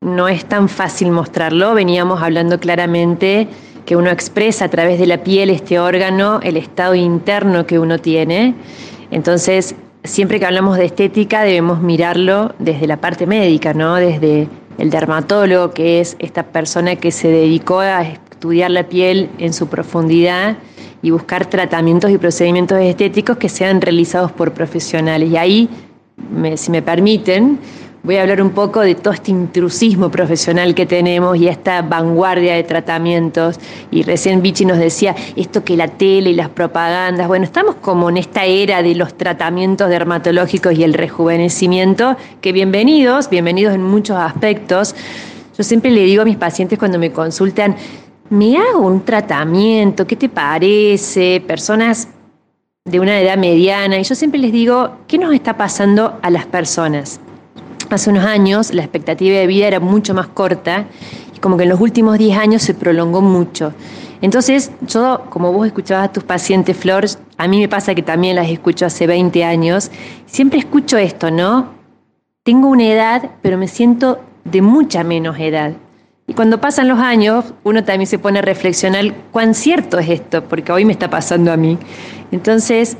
no 0.01 0.27
es 0.27 0.45
tan 0.45 0.69
fácil 0.69 1.11
mostrarlo. 1.11 1.73
Veníamos 1.73 2.21
hablando 2.21 2.59
claramente 2.59 3.47
que 3.85 3.95
uno 3.95 4.09
expresa 4.09 4.65
a 4.65 4.69
través 4.69 4.99
de 4.99 5.07
la 5.07 5.23
piel 5.23 5.49
este 5.49 5.79
órgano, 5.79 6.39
el 6.43 6.57
estado 6.57 6.95
interno 6.95 7.65
que 7.65 7.79
uno 7.79 7.99
tiene. 7.99 8.55
Entonces, 9.11 9.75
siempre 10.03 10.39
que 10.39 10.45
hablamos 10.45 10.77
de 10.77 10.85
estética 10.85 11.43
debemos 11.43 11.81
mirarlo 11.81 12.53
desde 12.59 12.87
la 12.87 12.97
parte 12.97 13.25
médica, 13.25 13.73
¿no? 13.73 13.95
Desde 13.95 14.47
el 14.77 14.89
dermatólogo, 14.89 15.71
que 15.71 15.99
es 15.99 16.15
esta 16.19 16.43
persona 16.43 16.95
que 16.95 17.11
se 17.11 17.27
dedicó 17.27 17.79
a 17.79 18.01
estudiar 18.03 18.71
la 18.71 18.87
piel 18.87 19.29
en 19.37 19.53
su 19.53 19.67
profundidad 19.67 20.57
y 21.01 21.11
buscar 21.11 21.45
tratamientos 21.49 22.11
y 22.11 22.17
procedimientos 22.17 22.79
estéticos 22.79 23.37
que 23.37 23.49
sean 23.49 23.81
realizados 23.81 24.31
por 24.31 24.53
profesionales. 24.53 25.29
Y 25.29 25.37
ahí, 25.37 25.69
si 26.55 26.71
me 26.71 26.81
permiten, 26.81 27.59
voy 28.05 28.17
a 28.17 28.21
hablar 28.21 28.39
un 28.39 28.51
poco 28.51 28.81
de 28.81 28.93
todo 28.93 29.15
este 29.15 29.31
intrusismo 29.31 30.11
profesional 30.11 30.75
que 30.75 30.85
tenemos 30.85 31.37
y 31.37 31.47
esta 31.47 31.81
vanguardia 31.81 32.53
de 32.53 32.63
tratamientos. 32.63 33.59
Y 33.89 34.03
recién 34.03 34.43
Vichy 34.43 34.63
nos 34.63 34.77
decía 34.77 35.15
esto 35.35 35.63
que 35.63 35.75
la 35.75 35.87
tele 35.87 36.29
y 36.29 36.35
las 36.35 36.49
propagandas. 36.49 37.27
Bueno, 37.27 37.45
estamos 37.45 37.75
como 37.75 38.09
en 38.09 38.17
esta 38.17 38.45
era 38.45 38.83
de 38.83 38.93
los 38.93 39.15
tratamientos 39.17 39.89
dermatológicos 39.89 40.77
y 40.77 40.83
el 40.83 40.93
rejuvenecimiento, 40.93 42.15
que 42.41 42.51
bienvenidos, 42.51 43.27
bienvenidos 43.27 43.73
en 43.73 43.81
muchos 43.81 44.17
aspectos. 44.17 44.95
Yo 45.57 45.63
siempre 45.63 45.89
le 45.89 46.01
digo 46.03 46.21
a 46.21 46.25
mis 46.25 46.37
pacientes 46.37 46.77
cuando 46.77 46.99
me 46.99 47.11
consultan, 47.11 47.75
me 48.29 48.57
hago 48.57 48.85
un 48.85 49.03
tratamiento, 49.03 50.05
¿qué 50.05 50.15
te 50.15 50.29
parece? 50.29 51.41
Personas 51.47 52.09
de 52.83 52.99
una 52.99 53.19
edad 53.19 53.35
mediana, 53.35 53.97
y 53.97 54.03
yo 54.03 54.13
siempre 54.13 54.39
les 54.39 54.51
digo, 54.51 54.91
¿qué 55.07 55.17
nos 55.17 55.33
está 55.33 55.57
pasando 55.57 56.19
a 56.21 56.29
las 56.29 56.45
personas? 56.45 57.19
Hace 57.89 58.09
unos 58.09 58.25
años 58.25 58.73
la 58.73 58.81
expectativa 58.81 59.37
de 59.37 59.47
vida 59.47 59.67
era 59.67 59.79
mucho 59.79 60.13
más 60.13 60.27
corta 60.27 60.85
y 61.35 61.39
como 61.39 61.57
que 61.57 61.63
en 61.63 61.69
los 61.69 61.79
últimos 61.79 62.17
10 62.17 62.37
años 62.37 62.63
se 62.63 62.73
prolongó 62.73 63.21
mucho. 63.21 63.73
Entonces, 64.21 64.71
yo, 64.87 65.25
como 65.29 65.51
vos 65.51 65.67
escuchabas 65.67 66.09
a 66.09 66.11
tus 66.11 66.23
pacientes, 66.23 66.75
Flor, 66.75 67.05
a 67.37 67.47
mí 67.47 67.59
me 67.59 67.67
pasa 67.67 67.93
que 67.93 68.01
también 68.01 68.35
las 68.35 68.49
escucho 68.49 68.85
hace 68.85 69.07
20 69.07 69.43
años, 69.43 69.91
siempre 70.25 70.59
escucho 70.59 70.97
esto, 70.97 71.29
¿no? 71.29 71.73
Tengo 72.43 72.69
una 72.69 72.85
edad, 72.85 73.31
pero 73.41 73.57
me 73.57 73.67
siento 73.67 74.19
de 74.45 74.61
mucha 74.61 75.03
menos 75.03 75.37
edad. 75.39 75.73
Y 76.27 76.33
cuando 76.33 76.59
pasan 76.59 76.87
los 76.87 76.99
años, 76.99 77.53
uno 77.63 77.83
también 77.83 78.07
se 78.07 78.17
pone 78.17 78.39
a 78.39 78.41
reflexionar 78.41 79.13
cuán 79.31 79.53
cierto 79.53 79.99
es 79.99 80.09
esto, 80.09 80.43
porque 80.43 80.71
hoy 80.71 80.85
me 80.85 80.93
está 80.93 81.09
pasando 81.09 81.51
a 81.51 81.57
mí. 81.57 81.77
Entonces, 82.31 82.97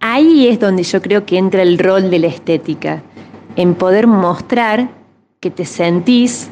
ahí 0.00 0.48
es 0.48 0.58
donde 0.58 0.82
yo 0.82 1.02
creo 1.02 1.26
que 1.26 1.36
entra 1.36 1.62
el 1.62 1.78
rol 1.78 2.10
de 2.10 2.18
la 2.18 2.28
estética, 2.28 3.02
en 3.56 3.74
poder 3.74 4.06
mostrar 4.06 4.88
que 5.40 5.50
te 5.50 5.64
sentís 5.64 6.48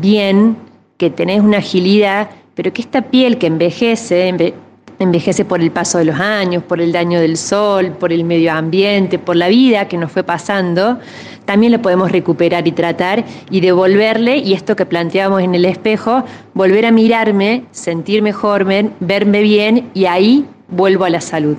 bien, 0.00 0.56
que 0.96 1.10
tenés 1.10 1.40
una 1.40 1.58
agilidad, 1.58 2.28
pero 2.54 2.72
que 2.72 2.82
esta 2.82 3.02
piel 3.02 3.38
que 3.38 3.46
envejece, 3.46 4.54
envejece 4.98 5.44
por 5.44 5.60
el 5.60 5.70
paso 5.70 5.98
de 5.98 6.06
los 6.06 6.20
años, 6.20 6.62
por 6.62 6.80
el 6.80 6.92
daño 6.92 7.20
del 7.20 7.36
sol, 7.36 7.92
por 7.92 8.12
el 8.12 8.24
medio 8.24 8.52
ambiente, 8.52 9.18
por 9.18 9.36
la 9.36 9.48
vida 9.48 9.88
que 9.88 9.96
nos 9.96 10.12
fue 10.12 10.24
pasando, 10.24 10.98
también 11.44 11.72
la 11.72 11.80
podemos 11.80 12.12
recuperar 12.12 12.66
y 12.68 12.72
tratar 12.72 13.24
y 13.50 13.60
devolverle, 13.60 14.38
y 14.38 14.52
esto 14.52 14.76
que 14.76 14.84
planteábamos 14.84 15.42
en 15.42 15.54
el 15.54 15.64
espejo, 15.64 16.24
volver 16.52 16.84
a 16.84 16.90
mirarme, 16.90 17.64
sentir 17.70 18.22
mejor, 18.22 18.66
verme 19.00 19.40
bien 19.40 19.88
y 19.94 20.04
ahí 20.04 20.44
vuelvo 20.68 21.04
a 21.04 21.10
la 21.10 21.20
salud 21.20 21.56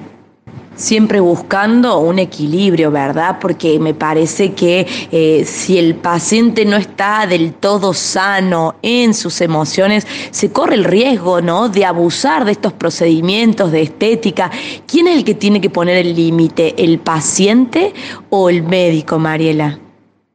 siempre 0.79 1.19
buscando 1.19 1.99
un 1.99 2.19
equilibrio, 2.19 2.89
¿verdad? 2.89 3.37
Porque 3.39 3.79
me 3.79 3.93
parece 3.93 4.53
que 4.53 4.87
eh, 5.11 5.43
si 5.45 5.77
el 5.77 5.95
paciente 5.95 6.65
no 6.65 6.77
está 6.77 7.27
del 7.27 7.53
todo 7.53 7.93
sano 7.93 8.75
en 8.81 9.13
sus 9.13 9.41
emociones, 9.41 10.07
se 10.31 10.51
corre 10.51 10.75
el 10.75 10.85
riesgo, 10.85 11.41
¿no? 11.41 11.67
De 11.67 11.85
abusar 11.85 12.45
de 12.45 12.53
estos 12.53 12.71
procedimientos 12.73 13.71
de 13.71 13.81
estética. 13.81 14.49
¿Quién 14.87 15.07
es 15.07 15.17
el 15.17 15.25
que 15.25 15.35
tiene 15.35 15.59
que 15.59 15.69
poner 15.69 15.97
el 15.97 16.15
límite? 16.15 16.75
¿El 16.81 16.99
paciente 16.99 17.93
o 18.29 18.49
el 18.49 18.63
médico, 18.63 19.19
Mariela? 19.19 19.77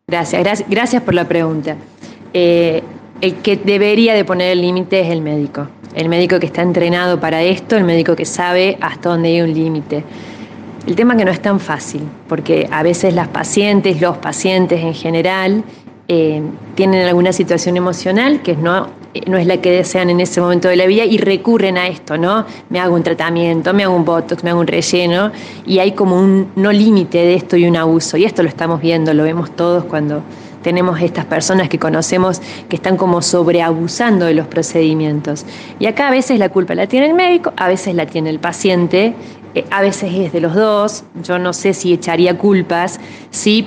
Gracias, 0.07 0.65
gracias, 0.69 1.03
por 1.03 1.15
la 1.15 1.27
pregunta. 1.27 1.77
Eh, 2.35 2.83
el 3.23 3.37
que 3.37 3.57
debería 3.57 4.13
de 4.13 4.25
poner 4.25 4.53
el 4.53 4.61
límite 4.61 5.01
es 5.01 5.11
el 5.11 5.23
médico. 5.23 5.69
El 5.95 6.09
médico 6.09 6.39
que 6.41 6.47
está 6.47 6.61
entrenado 6.61 7.21
para 7.21 7.43
esto, 7.43 7.77
el 7.77 7.85
médico 7.85 8.15
que 8.15 8.27
sabe 8.27 8.77
hasta 8.81 9.09
dónde 9.09 9.29
hay 9.29 9.41
un 9.41 9.55
límite. 9.55 10.05
El 10.87 10.97
tema 10.97 11.17
que 11.17 11.25
no 11.25 11.31
es 11.31 11.41
tan 11.41 11.61
fácil, 11.61 12.03
porque 12.29 12.69
a 12.71 12.83
veces 12.83 13.15
las 13.15 13.29
pacientes, 13.29 14.03
los 14.03 14.19
pacientes 14.19 14.83
en 14.83 14.93
general, 14.93 15.65
eh, 16.09 16.43
tienen 16.75 17.07
alguna 17.07 17.33
situación 17.33 17.79
emocional 17.79 18.43
que 18.43 18.55
no, 18.55 18.89
no 19.27 19.39
es 19.39 19.47
la 19.47 19.57
que 19.63 19.71
desean 19.71 20.11
en 20.11 20.21
ese 20.21 20.43
momento 20.43 20.69
de 20.69 20.77
la 20.77 20.85
vida 20.85 21.07
y 21.07 21.17
recurren 21.17 21.79
a 21.79 21.89
esto, 21.89 22.19
¿no? 22.19 22.45
Me 22.69 22.81
hago 22.81 22.95
un 22.95 23.03
tratamiento, 23.03 23.73
me 23.73 23.85
hago 23.85 23.97
un 23.97 24.05
botox, 24.05 24.45
me 24.45 24.51
hago 24.51 24.61
un 24.61 24.67
relleno 24.67 25.33
y 25.65 25.79
hay 25.79 25.93
como 25.93 26.21
un 26.21 26.53
no 26.57 26.71
límite 26.71 27.17
de 27.17 27.35
esto 27.35 27.57
y 27.57 27.67
un 27.67 27.77
abuso. 27.77 28.19
Y 28.19 28.27
esto 28.27 28.43
lo 28.43 28.51
estamos 28.51 28.83
viendo, 28.83 29.15
lo 29.15 29.23
vemos 29.23 29.57
todos 29.57 29.85
cuando 29.85 30.23
tenemos 30.63 31.01
estas 31.01 31.25
personas 31.25 31.71
que 31.71 31.79
conocemos 31.79 32.43
que 32.69 32.77
están 32.77 32.99
como 32.99 33.23
sobreabusando 33.23 34.27
de 34.27 34.35
los 34.35 34.47
procedimientos. 34.49 35.47
Y 35.79 35.87
acá 35.87 36.09
a 36.09 36.11
veces 36.11 36.39
la 36.39 36.51
culpa 36.51 36.75
la 36.75 36.87
tiene 36.87 37.07
el 37.07 37.15
médico, 37.15 37.55
a 37.57 37.69
veces 37.69 37.95
la 37.95 38.05
tiene 38.05 38.29
el 38.29 38.39
paciente 38.39 39.07
eh, 39.07 39.15
a 39.71 39.81
veces 39.81 40.13
es 40.13 40.33
de 40.33 40.41
los 40.41 40.55
dos, 40.55 41.05
yo 41.23 41.39
no 41.39 41.53
sé 41.53 41.75
si 41.75 41.93
echaría 41.93 42.37
culpas, 42.37 42.99
sí 43.31 43.67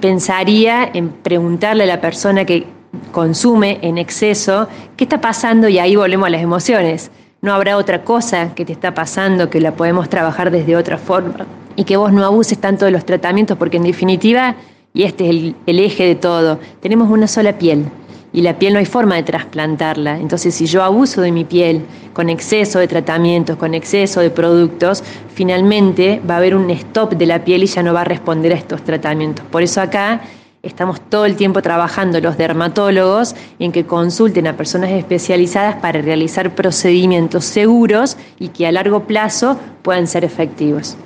pensaría 0.00 0.88
en 0.92 1.10
preguntarle 1.10 1.84
a 1.84 1.86
la 1.86 2.00
persona 2.00 2.44
que 2.44 2.66
consume 3.12 3.78
en 3.82 3.98
exceso 3.98 4.68
qué 4.96 5.04
está 5.04 5.20
pasando 5.20 5.68
y 5.68 5.78
ahí 5.78 5.96
volvemos 5.96 6.26
a 6.26 6.30
las 6.30 6.42
emociones. 6.42 7.10
No 7.42 7.52
habrá 7.52 7.76
otra 7.76 8.04
cosa 8.04 8.54
que 8.54 8.64
te 8.64 8.72
está 8.72 8.94
pasando 8.94 9.50
que 9.50 9.60
la 9.60 9.72
podemos 9.72 10.08
trabajar 10.08 10.50
desde 10.50 10.76
otra 10.76 10.98
forma 10.98 11.46
y 11.76 11.84
que 11.84 11.96
vos 11.96 12.12
no 12.12 12.24
abuses 12.24 12.58
tanto 12.58 12.84
de 12.84 12.90
los 12.90 13.04
tratamientos 13.04 13.56
porque 13.56 13.78
en 13.78 13.84
definitiva, 13.84 14.56
y 14.92 15.04
este 15.04 15.24
es 15.24 15.30
el, 15.30 15.56
el 15.66 15.78
eje 15.78 16.04
de 16.04 16.14
todo, 16.14 16.58
tenemos 16.80 17.10
una 17.10 17.26
sola 17.26 17.58
piel 17.58 17.86
y 18.32 18.42
la 18.42 18.58
piel 18.58 18.72
no 18.72 18.78
hay 18.78 18.86
forma 18.86 19.16
de 19.16 19.22
trasplantarla. 19.22 20.18
Entonces, 20.18 20.54
si 20.54 20.66
yo 20.66 20.82
abuso 20.82 21.20
de 21.20 21.32
mi 21.32 21.44
piel 21.44 21.82
con 22.12 22.28
exceso 22.28 22.78
de 22.78 22.88
tratamientos, 22.88 23.56
con 23.56 23.74
exceso 23.74 24.20
de 24.20 24.30
productos, 24.30 25.02
finalmente 25.34 26.20
va 26.28 26.34
a 26.34 26.38
haber 26.38 26.54
un 26.54 26.70
stop 26.70 27.14
de 27.14 27.26
la 27.26 27.44
piel 27.44 27.64
y 27.64 27.66
ya 27.66 27.82
no 27.82 27.92
va 27.92 28.02
a 28.02 28.04
responder 28.04 28.52
a 28.52 28.56
estos 28.56 28.82
tratamientos. 28.84 29.44
Por 29.46 29.62
eso 29.62 29.80
acá 29.80 30.20
estamos 30.62 31.00
todo 31.00 31.24
el 31.24 31.36
tiempo 31.36 31.62
trabajando 31.62 32.20
los 32.20 32.36
dermatólogos 32.36 33.34
en 33.58 33.72
que 33.72 33.84
consulten 33.84 34.46
a 34.46 34.56
personas 34.56 34.90
especializadas 34.90 35.76
para 35.76 36.02
realizar 36.02 36.54
procedimientos 36.54 37.44
seguros 37.46 38.16
y 38.38 38.48
que 38.48 38.66
a 38.66 38.72
largo 38.72 39.04
plazo 39.04 39.58
puedan 39.82 40.06
ser 40.06 40.24
efectivos. 40.24 40.96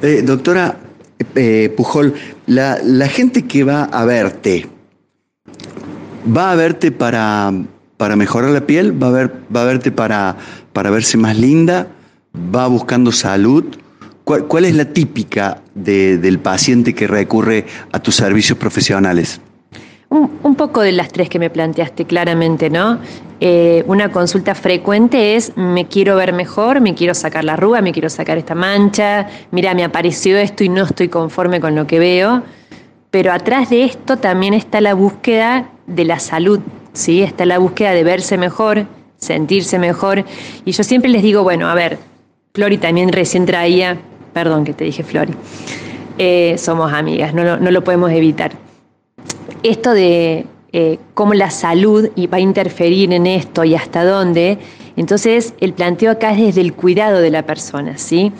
Eh, 0.00 0.22
doctora 0.24 0.76
eh, 1.34 1.72
Pujol, 1.76 2.14
la, 2.46 2.78
la 2.82 3.08
gente 3.08 3.46
que 3.46 3.64
va 3.64 3.84
a 3.84 4.04
verte, 4.04 4.66
va 6.24 6.52
a 6.52 6.54
verte 6.54 6.92
para, 6.92 7.52
para 7.96 8.16
mejorar 8.16 8.50
la 8.50 8.66
piel, 8.66 9.00
va 9.02 9.08
a, 9.08 9.10
ver, 9.10 9.32
va 9.54 9.62
a 9.62 9.64
verte 9.64 9.92
para, 9.92 10.36
para 10.72 10.90
verse 10.90 11.16
más 11.16 11.36
linda, 11.36 11.86
va 12.54 12.66
buscando 12.66 13.12
salud. 13.12 13.64
¿Cuál, 14.24 14.64
es 14.64 14.74
la 14.74 14.86
típica 14.86 15.60
del 15.74 16.38
paciente 16.38 16.94
que 16.94 17.06
recurre 17.06 17.66
a 17.92 17.98
tus 17.98 18.14
servicios 18.16 18.58
profesionales? 18.58 19.38
Un, 20.08 20.54
poco 20.54 20.80
de 20.80 20.92
las 20.92 21.08
tres 21.08 21.28
que 21.28 21.38
me 21.38 21.50
planteaste 21.50 22.06
claramente, 22.06 22.70
¿no? 22.70 23.00
Eh, 23.40 23.84
una 23.86 24.12
consulta 24.12 24.54
frecuente 24.54 25.34
es, 25.34 25.52
me 25.56 25.88
quiero 25.88 26.16
ver 26.16 26.32
mejor, 26.32 26.80
me 26.80 26.94
quiero 26.94 27.12
sacar 27.14 27.44
la 27.44 27.54
arruga, 27.54 27.82
me 27.82 27.92
quiero 27.92 28.08
sacar 28.08 28.38
esta 28.38 28.54
mancha, 28.54 29.26
mira, 29.50 29.74
me 29.74 29.84
apareció 29.84 30.38
esto 30.38 30.64
y 30.64 30.68
no 30.70 30.84
estoy 30.84 31.08
conforme 31.08 31.60
con 31.60 31.74
lo 31.74 31.86
que 31.86 31.98
veo. 31.98 32.44
Pero 33.10 33.32
atrás 33.32 33.70
de 33.70 33.84
esto 33.84 34.16
también 34.16 34.54
está 34.54 34.80
la 34.80 34.94
búsqueda 34.94 35.68
de 35.86 36.04
la 36.04 36.18
salud, 36.18 36.60
¿sí? 36.92 37.22
Está 37.22 37.44
la 37.44 37.58
búsqueda 37.58 37.92
de 37.92 38.04
verse 38.04 38.36
mejor, 38.38 38.86
sentirse 39.18 39.78
mejor. 39.78 40.24
Y 40.64 40.72
yo 40.72 40.82
siempre 40.84 41.10
les 41.10 41.22
digo, 41.22 41.42
bueno, 41.42 41.68
a 41.68 41.74
ver, 41.74 41.98
Flori 42.54 42.78
también 42.78 43.12
recién 43.12 43.46
traía, 43.46 43.98
perdón 44.32 44.64
que 44.64 44.72
te 44.72 44.84
dije 44.84 45.02
Flori, 45.02 45.34
eh, 46.18 46.56
somos 46.58 46.92
amigas, 46.92 47.34
no, 47.34 47.56
no, 47.56 47.70
lo 47.70 47.84
podemos 47.84 48.10
evitar. 48.12 48.52
Esto 49.62 49.92
de 49.92 50.46
eh, 50.72 50.98
cómo 51.14 51.34
la 51.34 51.50
salud 51.50 52.10
va 52.32 52.36
a 52.36 52.40
interferir 52.40 53.12
en 53.12 53.26
esto 53.26 53.64
y 53.64 53.74
hasta 53.74 54.04
dónde, 54.04 54.58
entonces 54.96 55.54
el 55.60 55.72
planteo 55.72 56.12
acá 56.12 56.32
es 56.32 56.38
desde 56.38 56.60
el 56.60 56.74
cuidado 56.74 57.20
de 57.20 57.30
la 57.30 57.44
persona, 57.44 57.98
¿sí? 57.98 58.32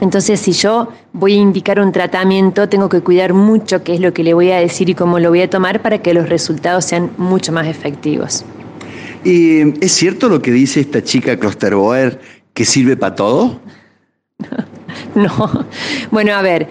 Entonces, 0.00 0.40
si 0.40 0.52
yo 0.52 0.88
voy 1.12 1.34
a 1.34 1.36
indicar 1.36 1.78
un 1.80 1.92
tratamiento, 1.92 2.68
tengo 2.68 2.88
que 2.88 3.00
cuidar 3.00 3.34
mucho 3.34 3.84
qué 3.84 3.94
es 3.94 4.00
lo 4.00 4.12
que 4.12 4.24
le 4.24 4.34
voy 4.34 4.50
a 4.50 4.58
decir 4.58 4.88
y 4.90 4.94
cómo 4.94 5.18
lo 5.18 5.28
voy 5.28 5.42
a 5.42 5.50
tomar 5.50 5.82
para 5.82 5.98
que 5.98 6.14
los 6.14 6.28
resultados 6.28 6.84
sean 6.84 7.10
mucho 7.18 7.52
más 7.52 7.66
efectivos. 7.66 8.44
¿Y 9.24 9.84
es 9.84 9.92
cierto 9.92 10.28
lo 10.28 10.42
que 10.42 10.50
dice 10.50 10.80
esta 10.80 11.02
chica 11.02 11.38
Klosterboer 11.38 12.20
que 12.54 12.64
sirve 12.64 12.96
para 12.96 13.14
todo? 13.14 13.60
no. 15.14 15.66
Bueno, 16.10 16.34
a 16.34 16.42
ver, 16.42 16.68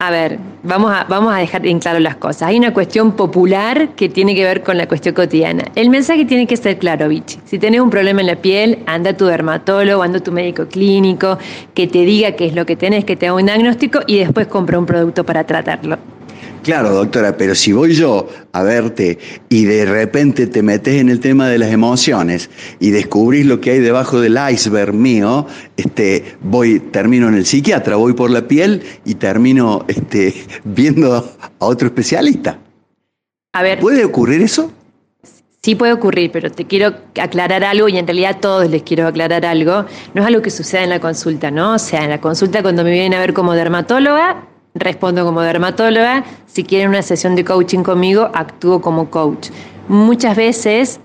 a 0.00 0.10
ver, 0.10 0.38
vamos 0.62 0.92
a, 0.92 1.04
vamos 1.04 1.32
a 1.32 1.38
dejar 1.38 1.66
en 1.66 1.78
claro 1.78 1.98
las 1.98 2.16
cosas. 2.16 2.42
Hay 2.42 2.58
una 2.58 2.74
cuestión 2.74 3.12
popular 3.12 3.90
que 3.90 4.08
tiene 4.08 4.34
que 4.34 4.44
ver 4.44 4.62
con 4.62 4.76
la 4.76 4.86
cuestión 4.86 5.14
cotidiana. 5.14 5.64
El 5.76 5.88
mensaje 5.88 6.24
tiene 6.24 6.46
que 6.46 6.56
ser 6.56 6.78
claro, 6.78 7.08
Vichy. 7.08 7.38
Si 7.44 7.58
tenés 7.58 7.80
un 7.80 7.90
problema 7.90 8.20
en 8.20 8.26
la 8.26 8.36
piel, 8.36 8.80
anda 8.86 9.10
a 9.10 9.16
tu 9.16 9.24
dermatólogo, 9.24 10.02
anda 10.02 10.18
a 10.18 10.22
tu 10.22 10.32
médico 10.32 10.66
clínico, 10.66 11.38
que 11.74 11.86
te 11.86 12.00
diga 12.00 12.32
qué 12.32 12.46
es 12.46 12.54
lo 12.54 12.66
que 12.66 12.76
tenés, 12.76 13.04
que 13.04 13.16
te 13.16 13.28
haga 13.28 13.36
un 13.36 13.46
diagnóstico 13.46 14.00
y 14.06 14.18
después 14.18 14.46
compra 14.48 14.78
un 14.78 14.84
producto 14.84 15.24
para 15.24 15.44
tratarlo. 15.44 15.96
Claro, 16.64 16.94
doctora, 16.94 17.36
pero 17.36 17.54
si 17.54 17.74
voy 17.74 17.92
yo 17.92 18.26
a 18.52 18.62
verte 18.62 19.18
y 19.50 19.66
de 19.66 19.84
repente 19.84 20.46
te 20.46 20.62
metes 20.62 20.98
en 20.98 21.10
el 21.10 21.20
tema 21.20 21.46
de 21.46 21.58
las 21.58 21.70
emociones 21.70 22.48
y 22.80 22.90
descubrís 22.90 23.44
lo 23.44 23.60
que 23.60 23.72
hay 23.72 23.80
debajo 23.80 24.18
del 24.18 24.38
iceberg 24.50 24.94
mío, 24.94 25.46
este, 25.76 26.36
voy, 26.40 26.80
termino 26.80 27.28
en 27.28 27.34
el 27.34 27.44
psiquiatra, 27.44 27.96
voy 27.96 28.14
por 28.14 28.30
la 28.30 28.48
piel 28.48 28.82
y 29.04 29.16
termino 29.16 29.84
este, 29.88 30.34
viendo 30.64 31.14
a 31.14 31.66
otro 31.66 31.88
especialista. 31.88 32.58
A 33.52 33.62
ver. 33.62 33.78
¿Puede 33.80 34.02
ocurrir 34.02 34.40
eso? 34.40 34.72
Sí 35.62 35.74
puede 35.74 35.92
ocurrir, 35.92 36.30
pero 36.32 36.50
te 36.50 36.64
quiero 36.64 36.94
aclarar 37.20 37.62
algo 37.62 37.90
y 37.90 37.98
en 37.98 38.06
realidad 38.06 38.36
a 38.36 38.40
todos 38.40 38.70
les 38.70 38.82
quiero 38.82 39.06
aclarar 39.06 39.44
algo. 39.44 39.84
No 40.14 40.22
es 40.22 40.26
algo 40.26 40.40
que 40.40 40.50
suceda 40.50 40.82
en 40.82 40.90
la 40.90 41.00
consulta, 41.00 41.50
¿no? 41.50 41.74
O 41.74 41.78
sea, 41.78 42.04
en 42.04 42.10
la 42.10 42.22
consulta 42.22 42.62
cuando 42.62 42.84
me 42.84 42.90
vienen 42.90 43.12
a 43.12 43.20
ver 43.20 43.34
como 43.34 43.52
dermatóloga, 43.52 44.48
respondo 44.74 45.24
como 45.24 45.40
dermatóloga, 45.40 46.24
si 46.46 46.64
quieren 46.64 46.88
una 46.88 47.02
sesión 47.02 47.36
de 47.36 47.44
coaching 47.44 47.82
conmigo, 47.82 48.30
actúo 48.34 48.80
como 48.80 49.10
coach. 49.10 49.50
Muchas 49.88 50.36
veces 50.36 51.00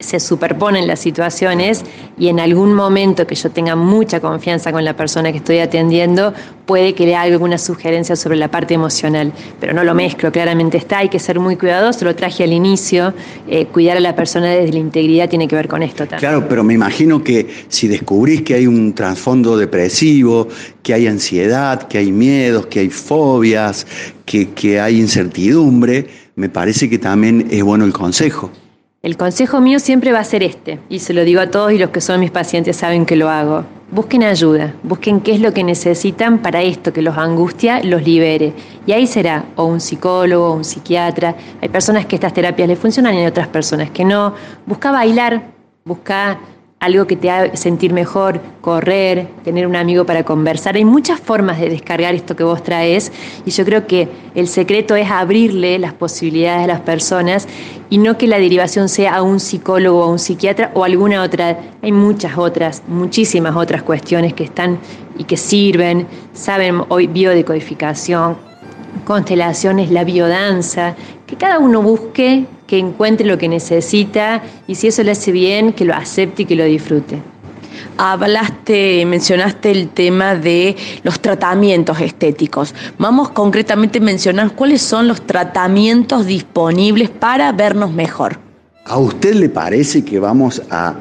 se 0.00 0.18
superponen 0.18 0.86
las 0.86 0.98
situaciones 0.98 1.84
y 2.18 2.28
en 2.28 2.40
algún 2.40 2.72
momento 2.72 3.26
que 3.26 3.34
yo 3.34 3.50
tenga 3.50 3.76
mucha 3.76 4.18
confianza 4.18 4.72
con 4.72 4.82
la 4.82 4.96
persona 4.96 5.30
que 5.30 5.38
estoy 5.38 5.58
atendiendo, 5.58 6.32
puede 6.64 6.94
que 6.94 7.04
le 7.04 7.14
haga 7.14 7.32
alguna 7.32 7.58
sugerencia 7.58 8.16
sobre 8.16 8.36
la 8.36 8.50
parte 8.50 8.72
emocional, 8.72 9.32
pero 9.60 9.74
no 9.74 9.84
lo 9.84 9.94
mezclo, 9.94 10.32
claramente 10.32 10.78
está, 10.78 10.98
hay 10.98 11.10
que 11.10 11.18
ser 11.18 11.38
muy 11.38 11.56
cuidadoso, 11.56 12.06
lo 12.06 12.16
traje 12.16 12.44
al 12.44 12.52
inicio, 12.52 13.12
eh, 13.46 13.66
cuidar 13.66 13.98
a 13.98 14.00
la 14.00 14.16
persona 14.16 14.46
desde 14.46 14.72
la 14.72 14.78
integridad 14.78 15.28
tiene 15.28 15.46
que 15.46 15.56
ver 15.56 15.68
con 15.68 15.82
esto 15.82 16.04
también. 16.04 16.20
Claro, 16.20 16.48
pero 16.48 16.64
me 16.64 16.72
imagino 16.72 17.22
que 17.22 17.46
si 17.68 17.86
descubrís 17.86 18.40
que 18.40 18.54
hay 18.54 18.66
un 18.66 18.94
trasfondo 18.94 19.58
depresivo, 19.58 20.48
que 20.82 20.94
hay 20.94 21.08
ansiedad, 21.08 21.88
que 21.88 21.98
hay 21.98 22.10
miedos, 22.10 22.66
que 22.66 22.80
hay 22.80 22.88
fobias, 22.88 23.86
que, 24.24 24.48
que 24.50 24.80
hay 24.80 24.98
incertidumbre, 24.98 26.06
me 26.36 26.48
parece 26.48 26.88
que 26.88 26.98
también 26.98 27.48
es 27.50 27.62
bueno 27.62 27.84
el 27.84 27.92
consejo. 27.92 28.50
El 29.02 29.16
consejo 29.16 29.62
mío 29.62 29.78
siempre 29.78 30.12
va 30.12 30.18
a 30.18 30.24
ser 30.24 30.42
este, 30.42 30.78
y 30.90 30.98
se 30.98 31.14
lo 31.14 31.24
digo 31.24 31.40
a 31.40 31.50
todos 31.50 31.72
y 31.72 31.78
los 31.78 31.88
que 31.88 32.02
son 32.02 32.20
mis 32.20 32.30
pacientes 32.30 32.76
saben 32.76 33.06
que 33.06 33.16
lo 33.16 33.30
hago. 33.30 33.64
Busquen 33.90 34.22
ayuda, 34.22 34.74
busquen 34.82 35.22
qué 35.22 35.32
es 35.32 35.40
lo 35.40 35.54
que 35.54 35.64
necesitan 35.64 36.40
para 36.40 36.60
esto 36.60 36.92
que 36.92 37.00
los 37.00 37.16
angustia, 37.16 37.82
los 37.82 38.02
libere. 38.02 38.52
Y 38.84 38.92
ahí 38.92 39.06
será 39.06 39.46
o 39.56 39.64
un 39.64 39.80
psicólogo 39.80 40.50
o 40.50 40.52
un 40.52 40.64
psiquiatra. 40.64 41.34
Hay 41.62 41.70
personas 41.70 42.04
que 42.04 42.16
estas 42.16 42.34
terapias 42.34 42.68
les 42.68 42.78
funcionan 42.78 43.14
y 43.14 43.20
hay 43.20 43.26
otras 43.26 43.48
personas 43.48 43.90
que 43.90 44.04
no. 44.04 44.34
Busca 44.66 44.90
bailar, 44.92 45.44
busca 45.82 46.38
algo 46.80 47.06
que 47.06 47.14
te 47.14 47.30
haga 47.30 47.56
sentir 47.56 47.92
mejor, 47.92 48.40
correr, 48.62 49.28
tener 49.44 49.66
un 49.66 49.76
amigo 49.76 50.06
para 50.06 50.24
conversar. 50.24 50.76
Hay 50.76 50.86
muchas 50.86 51.20
formas 51.20 51.60
de 51.60 51.68
descargar 51.68 52.14
esto 52.14 52.34
que 52.34 52.42
vos 52.42 52.62
traes 52.62 53.12
y 53.44 53.50
yo 53.50 53.66
creo 53.66 53.86
que 53.86 54.08
el 54.34 54.48
secreto 54.48 54.96
es 54.96 55.10
abrirle 55.10 55.78
las 55.78 55.92
posibilidades 55.92 56.64
a 56.64 56.66
las 56.66 56.80
personas 56.80 57.46
y 57.90 57.98
no 57.98 58.16
que 58.16 58.26
la 58.26 58.38
derivación 58.38 58.88
sea 58.88 59.16
a 59.16 59.22
un 59.22 59.40
psicólogo 59.40 60.00
o 60.00 60.04
a 60.04 60.06
un 60.06 60.18
psiquiatra 60.18 60.70
o 60.72 60.82
alguna 60.82 61.22
otra. 61.22 61.58
Hay 61.82 61.92
muchas 61.92 62.38
otras, 62.38 62.82
muchísimas 62.88 63.54
otras 63.56 63.82
cuestiones 63.82 64.32
que 64.32 64.44
están 64.44 64.78
y 65.18 65.24
que 65.24 65.36
sirven. 65.36 66.06
Saben 66.32 66.80
hoy 66.88 67.08
biodecodificación, 67.08 68.38
constelaciones, 69.04 69.90
la 69.90 70.04
biodanza, 70.04 70.96
que 71.30 71.36
cada 71.36 71.60
uno 71.60 71.80
busque, 71.80 72.44
que 72.66 72.76
encuentre 72.76 73.24
lo 73.24 73.38
que 73.38 73.48
necesita 73.48 74.42
y 74.66 74.74
si 74.74 74.88
eso 74.88 75.04
le 75.04 75.12
hace 75.12 75.30
bien, 75.30 75.72
que 75.72 75.84
lo 75.84 75.94
acepte 75.94 76.42
y 76.42 76.44
que 76.44 76.56
lo 76.56 76.64
disfrute. 76.64 77.22
Hablaste, 77.96 79.06
mencionaste 79.06 79.70
el 79.70 79.90
tema 79.90 80.34
de 80.34 80.74
los 81.04 81.20
tratamientos 81.20 82.00
estéticos. 82.00 82.74
Vamos 82.98 83.30
concretamente 83.30 83.98
a 83.98 84.02
mencionar 84.02 84.56
cuáles 84.56 84.82
son 84.82 85.06
los 85.06 85.24
tratamientos 85.24 86.26
disponibles 86.26 87.10
para 87.10 87.52
vernos 87.52 87.92
mejor. 87.92 88.36
¿A 88.86 88.98
usted 88.98 89.34
le 89.34 89.48
parece 89.48 90.04
que 90.04 90.18
vamos 90.18 90.60
a 90.68 90.96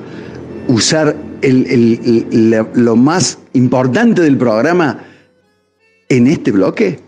usar 0.68 1.16
lo 1.42 2.96
más 2.96 3.40
importante 3.54 4.22
del 4.22 4.38
programa 4.38 5.00
en 6.08 6.28
este 6.28 6.52
bloque? 6.52 7.00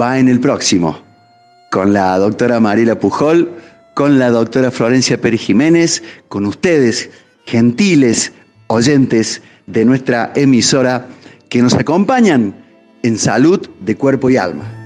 Va 0.00 0.18
en 0.18 0.30
el 0.30 0.40
próximo 0.40 1.11
con 1.72 1.94
la 1.94 2.18
doctora 2.18 2.60
Mariela 2.60 2.98
Pujol, 2.98 3.50
con 3.94 4.18
la 4.18 4.28
doctora 4.28 4.70
Florencia 4.70 5.18
Pérez 5.18 5.40
Jiménez, 5.40 6.02
con 6.28 6.44
ustedes, 6.44 7.08
gentiles 7.46 8.34
oyentes 8.66 9.40
de 9.66 9.86
nuestra 9.86 10.32
emisora 10.36 11.08
que 11.48 11.62
nos 11.62 11.72
acompañan 11.72 12.54
en 13.02 13.16
salud 13.16 13.70
de 13.80 13.96
cuerpo 13.96 14.28
y 14.28 14.36
alma. 14.36 14.81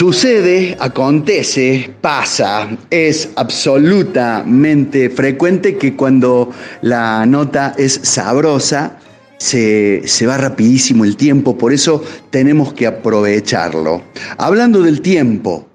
Sucede, 0.00 0.78
acontece, 0.80 1.90
pasa, 2.00 2.70
es 2.88 3.28
absolutamente 3.36 5.10
frecuente 5.10 5.76
que 5.76 5.94
cuando 5.94 6.50
la 6.80 7.26
nota 7.26 7.74
es 7.76 8.00
sabrosa, 8.02 8.96
se, 9.36 10.00
se, 10.06 10.26
va 10.26 10.38
rapidísimo 10.38 11.04
el 11.04 11.18
tiempo, 11.18 11.58
por 11.58 11.74
eso 11.74 12.02
tenemos 12.30 12.72
que 12.72 12.86
aprovecharlo. 12.86 14.02
Hablando 14.38 14.80
del 14.80 15.02
tiempo, 15.02 15.68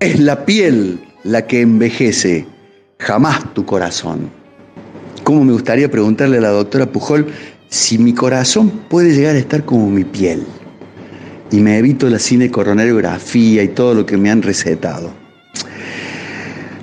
es 0.00 0.20
la 0.20 0.44
piel 0.44 1.00
la 1.24 1.46
que 1.46 1.62
envejece, 1.62 2.46
jamás 2.98 3.54
tu 3.54 3.64
corazón. 3.64 4.30
¿Cómo 5.24 5.46
me 5.46 5.54
gustaría 5.54 5.90
preguntarle 5.90 6.36
a 6.36 6.42
la 6.42 6.50
doctora 6.50 6.92
Pujol 6.92 7.26
si 7.70 7.96
mi 7.96 8.12
corazón 8.12 8.68
puede 8.90 9.14
llegar 9.14 9.34
a 9.34 9.38
estar 9.38 9.64
como 9.64 9.88
mi 9.88 10.04
piel? 10.04 10.44
Y 11.50 11.60
me 11.60 11.78
evito 11.78 12.08
la 12.08 12.18
cine 12.18 12.50
coronariografía 12.50 13.62
y 13.62 13.68
todo 13.68 13.94
lo 13.94 14.06
que 14.06 14.16
me 14.16 14.30
han 14.30 14.42
recetado. 14.42 15.12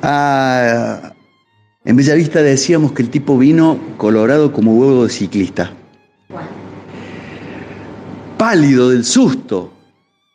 Ah, 0.02 1.14
en 1.86 1.96
Bellavista 1.96 2.42
decíamos 2.42 2.94
que 2.94 3.02
el 3.02 3.10
tipo 3.10 3.38
vino 3.38 3.78
colorado 3.98 4.52
como 4.52 4.76
huevo 4.76 5.06
de 5.06 5.10
ciclista. 5.10 5.72
Pálido 8.38 8.90
del 8.90 9.06
susto, 9.06 9.74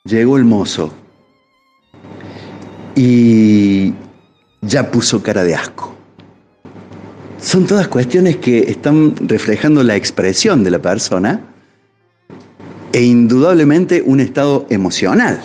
llegó 0.05 0.37
el 0.37 0.45
mozo 0.45 0.93
y 2.95 3.93
ya 4.63 4.91
puso 4.91 5.23
cara 5.23 5.45
de 5.45 5.55
asco. 5.55 5.95
Son 7.41 7.67
todas 7.67 7.89
cuestiones 7.89 8.37
que 8.37 8.71
están 8.71 9.15
reflejando 9.29 9.83
la 9.85 9.97
expresión 9.97 10.65
de 10.65 10.71
la 10.71 10.81
persona 10.81 11.41
e 12.99 13.05
indudablemente 13.05 14.03
un 14.05 14.19
estado 14.19 14.67
emocional. 14.71 15.41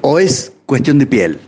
¿O 0.00 0.20
es 0.20 0.52
cuestión 0.64 1.00
de 1.00 1.06
piel? 1.06 1.40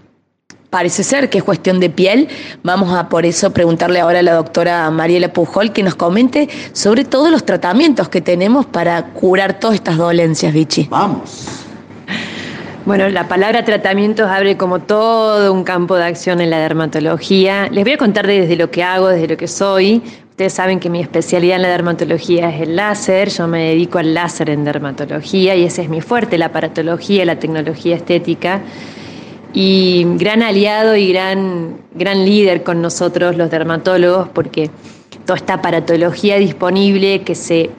Parece 0.71 1.05
ser 1.05 1.31
que 1.31 1.39
es 1.39 1.45
cuestión 1.45 1.79
de 1.79 1.89
piel. 1.89 2.27
Vamos 2.65 2.93
a 2.93 3.09
por 3.09 3.25
eso 3.27 3.53
preguntarle 3.53 4.01
ahora 4.01 4.19
a 4.19 4.23
la 4.23 4.35
doctora 4.35 4.91
Mariela 4.91 5.33
Pujol 5.33 5.73
que 5.73 5.85
nos 5.85 5.95
comente 5.95 6.49
sobre 6.73 7.05
todos 7.05 7.31
los 7.31 7.45
tratamientos 7.45 8.09
que 8.09 8.21
tenemos 8.21 8.67
para 8.67 9.13
curar 9.13 9.61
todas 9.61 9.77
estas 9.77 9.99
dolencias, 9.99 10.53
Vichy. 10.53 10.89
Vamos. 10.91 11.47
Bueno, 12.87 13.09
la 13.09 13.29
palabra 13.29 13.65
tratamientos 13.65 14.29
abre 14.29 14.57
como 14.57 14.81
todo 14.81 15.53
un 15.53 15.63
campo 15.63 15.95
de 15.95 16.07
acción 16.07 16.41
en 16.41 16.51
la 16.51 16.59
dermatología. 16.59 17.69
Les 17.71 17.85
voy 17.85 17.93
a 17.93 17.99
contar 17.99 18.27
desde 18.27 18.57
lo 18.57 18.69
que 18.73 18.83
hago, 18.83 19.07
desde 19.11 19.29
lo 19.29 19.37
que 19.37 19.47
soy. 19.47 20.03
Ustedes 20.37 20.53
saben 20.53 20.81
que 20.81 20.91
mi 20.91 21.01
especialidad 21.01 21.57
en 21.57 21.63
la 21.63 21.71
dermatología 21.71 22.51
es 22.51 22.61
el 22.61 22.77
láser, 22.77 23.31
yo 23.31 23.49
me 23.49 23.69
dedico 23.69 23.97
al 23.97 24.13
láser 24.13 24.51
en 24.51 24.65
dermatología 24.65 25.57
y 25.57 25.65
ese 25.65 25.81
es 25.81 25.89
mi 25.89 26.03
fuerte, 26.03 26.37
la 26.37 26.45
aparatología, 26.45 27.25
la 27.25 27.39
tecnología 27.39 27.97
estética. 27.97 28.61
Y 29.55 30.05
gran 30.19 30.43
aliado 30.43 30.95
y 30.95 31.11
gran, 31.11 31.79
gran 31.95 32.27
líder 32.27 32.65
con 32.65 32.83
nosotros 32.83 33.39
los 33.39 33.51
dermatólogos 33.51 34.29
porque 34.29 34.69
toda 35.25 35.39
esta 35.39 35.55
aparatología 35.55 36.37
disponible 36.37 37.23
que 37.23 37.35
se 37.35 37.71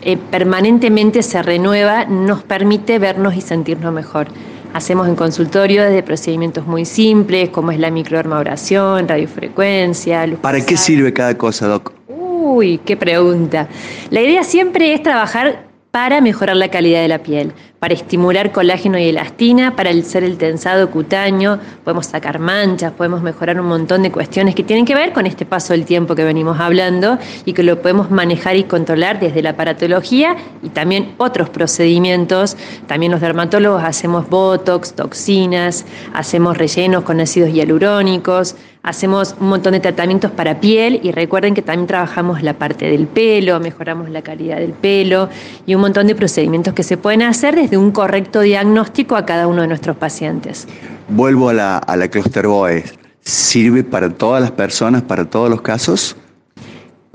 eh, 0.00 0.16
permanentemente 0.30 1.22
se 1.22 1.42
renueva, 1.42 2.06
nos 2.06 2.42
permite 2.42 2.98
vernos 2.98 3.36
y 3.36 3.42
sentirnos 3.42 3.92
mejor. 3.92 4.28
Hacemos 4.76 5.08
en 5.08 5.16
consultorio 5.16 5.84
desde 5.84 6.02
procedimientos 6.02 6.66
muy 6.66 6.84
simples, 6.84 7.48
como 7.48 7.70
es 7.70 7.78
la 7.78 7.90
microdermabrasión, 7.90 9.08
radiofrecuencia. 9.08 10.28
¿Para 10.42 10.60
qué 10.60 10.76
sirve 10.76 11.14
cada 11.14 11.38
cosa, 11.38 11.66
Doc? 11.66 11.94
Uy, 12.08 12.76
qué 12.84 12.94
pregunta. 12.94 13.68
La 14.10 14.20
idea 14.20 14.44
siempre 14.44 14.92
es 14.92 15.02
trabajar 15.02 15.65
para 15.96 16.20
mejorar 16.20 16.56
la 16.56 16.68
calidad 16.68 17.00
de 17.00 17.08
la 17.08 17.20
piel, 17.20 17.54
para 17.78 17.94
estimular 17.94 18.52
colágeno 18.52 18.98
y 18.98 19.04
elastina, 19.04 19.76
para 19.76 19.88
hacer 19.88 20.24
el 20.24 20.36
tensado 20.36 20.90
cutáneo, 20.90 21.58
podemos 21.84 22.04
sacar 22.04 22.38
manchas, 22.38 22.92
podemos 22.92 23.22
mejorar 23.22 23.58
un 23.58 23.66
montón 23.66 24.02
de 24.02 24.12
cuestiones 24.12 24.54
que 24.54 24.62
tienen 24.62 24.84
que 24.84 24.94
ver 24.94 25.14
con 25.14 25.24
este 25.24 25.46
paso 25.46 25.72
del 25.72 25.86
tiempo 25.86 26.14
que 26.14 26.22
venimos 26.22 26.60
hablando 26.60 27.18
y 27.46 27.54
que 27.54 27.62
lo 27.62 27.80
podemos 27.80 28.10
manejar 28.10 28.56
y 28.56 28.64
controlar 28.64 29.20
desde 29.20 29.40
la 29.40 29.50
aparatología 29.50 30.36
y 30.62 30.68
también 30.68 31.14
otros 31.16 31.48
procedimientos. 31.48 32.58
También 32.86 33.10
los 33.10 33.22
dermatólogos 33.22 33.82
hacemos 33.82 34.28
botox, 34.28 34.92
toxinas, 34.92 35.86
hacemos 36.12 36.58
rellenos 36.58 37.04
con 37.04 37.20
ácidos 37.20 37.54
hialurónicos, 37.54 38.54
hacemos 38.86 39.34
un 39.40 39.48
montón 39.48 39.72
de 39.72 39.80
tratamientos 39.80 40.30
para 40.30 40.60
piel 40.60 41.00
y 41.02 41.10
recuerden 41.10 41.54
que 41.54 41.60
también 41.60 41.88
trabajamos 41.88 42.42
la 42.42 42.54
parte 42.54 42.88
del 42.88 43.08
pelo, 43.08 43.58
mejoramos 43.58 44.08
la 44.08 44.22
calidad 44.22 44.58
del 44.58 44.72
pelo 44.72 45.28
y 45.66 45.74
un 45.74 45.80
montón 45.80 46.06
de 46.06 46.14
procedimientos 46.14 46.72
que 46.72 46.84
se 46.84 46.96
pueden 46.96 47.22
hacer 47.22 47.56
desde 47.56 47.76
un 47.76 47.90
correcto 47.90 48.40
diagnóstico 48.40 49.16
a 49.16 49.26
cada 49.26 49.48
uno 49.48 49.62
de 49.62 49.68
nuestros 49.68 49.96
pacientes. 49.96 50.68
Vuelvo 51.08 51.48
a 51.48 51.52
la, 51.52 51.78
a 51.78 51.96
la 51.96 52.08
Cluster 52.08 52.46
Boys. 52.46 52.94
¿Sirve 53.22 53.82
para 53.82 54.08
todas 54.08 54.40
las 54.40 54.52
personas, 54.52 55.02
para 55.02 55.24
todos 55.24 55.50
los 55.50 55.60
casos? 55.62 56.16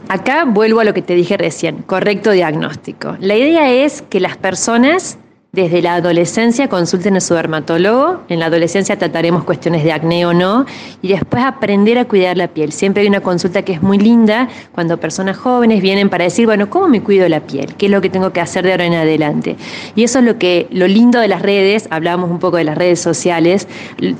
Acá 0.09 0.43
vuelvo 0.43 0.81
a 0.81 0.83
lo 0.83 0.93
que 0.93 1.01
te 1.01 1.15
dije 1.15 1.37
recién, 1.37 1.83
correcto 1.83 2.31
diagnóstico. 2.31 3.15
La 3.21 3.37
idea 3.37 3.71
es 3.71 4.01
que 4.01 4.19
las 4.19 4.35
personas 4.35 5.17
desde 5.53 5.81
la 5.81 5.95
adolescencia 5.95 6.69
consulten 6.69 7.17
a 7.17 7.19
su 7.19 7.33
dermatólogo. 7.33 8.21
En 8.29 8.39
la 8.39 8.45
adolescencia 8.45 8.97
trataremos 8.97 9.43
cuestiones 9.43 9.83
de 9.83 9.91
acné 9.91 10.25
o 10.25 10.33
no. 10.33 10.65
Y 11.01 11.09
después 11.09 11.43
aprender 11.43 11.97
a 11.97 12.05
cuidar 12.05 12.37
la 12.37 12.47
piel. 12.47 12.71
Siempre 12.71 13.01
hay 13.01 13.09
una 13.09 13.19
consulta 13.19 13.61
que 13.63 13.73
es 13.73 13.81
muy 13.81 13.97
linda 13.97 14.47
cuando 14.71 14.97
personas 14.97 15.35
jóvenes 15.35 15.81
vienen 15.81 16.09
para 16.09 16.23
decir, 16.23 16.45
bueno, 16.45 16.69
¿cómo 16.69 16.87
me 16.87 17.03
cuido 17.03 17.27
la 17.27 17.41
piel? 17.41 17.75
¿Qué 17.75 17.87
es 17.87 17.91
lo 17.91 17.99
que 17.99 18.09
tengo 18.09 18.31
que 18.31 18.39
hacer 18.39 18.63
de 18.63 18.71
ahora 18.71 18.85
en 18.85 18.93
adelante? 18.93 19.57
Y 19.93 20.03
eso 20.03 20.19
es 20.19 20.25
lo 20.25 20.37
que, 20.37 20.67
lo 20.71 20.87
lindo 20.87 21.19
de 21.19 21.27
las 21.27 21.41
redes, 21.41 21.87
hablábamos 21.91 22.31
un 22.31 22.39
poco 22.39 22.55
de 22.55 22.63
las 22.63 22.77
redes 22.77 23.01
sociales, 23.01 23.67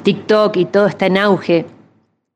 TikTok 0.03 0.57
y 0.57 0.65
todo 0.65 0.87
está 0.87 1.05
en 1.05 1.17
auge. 1.17 1.65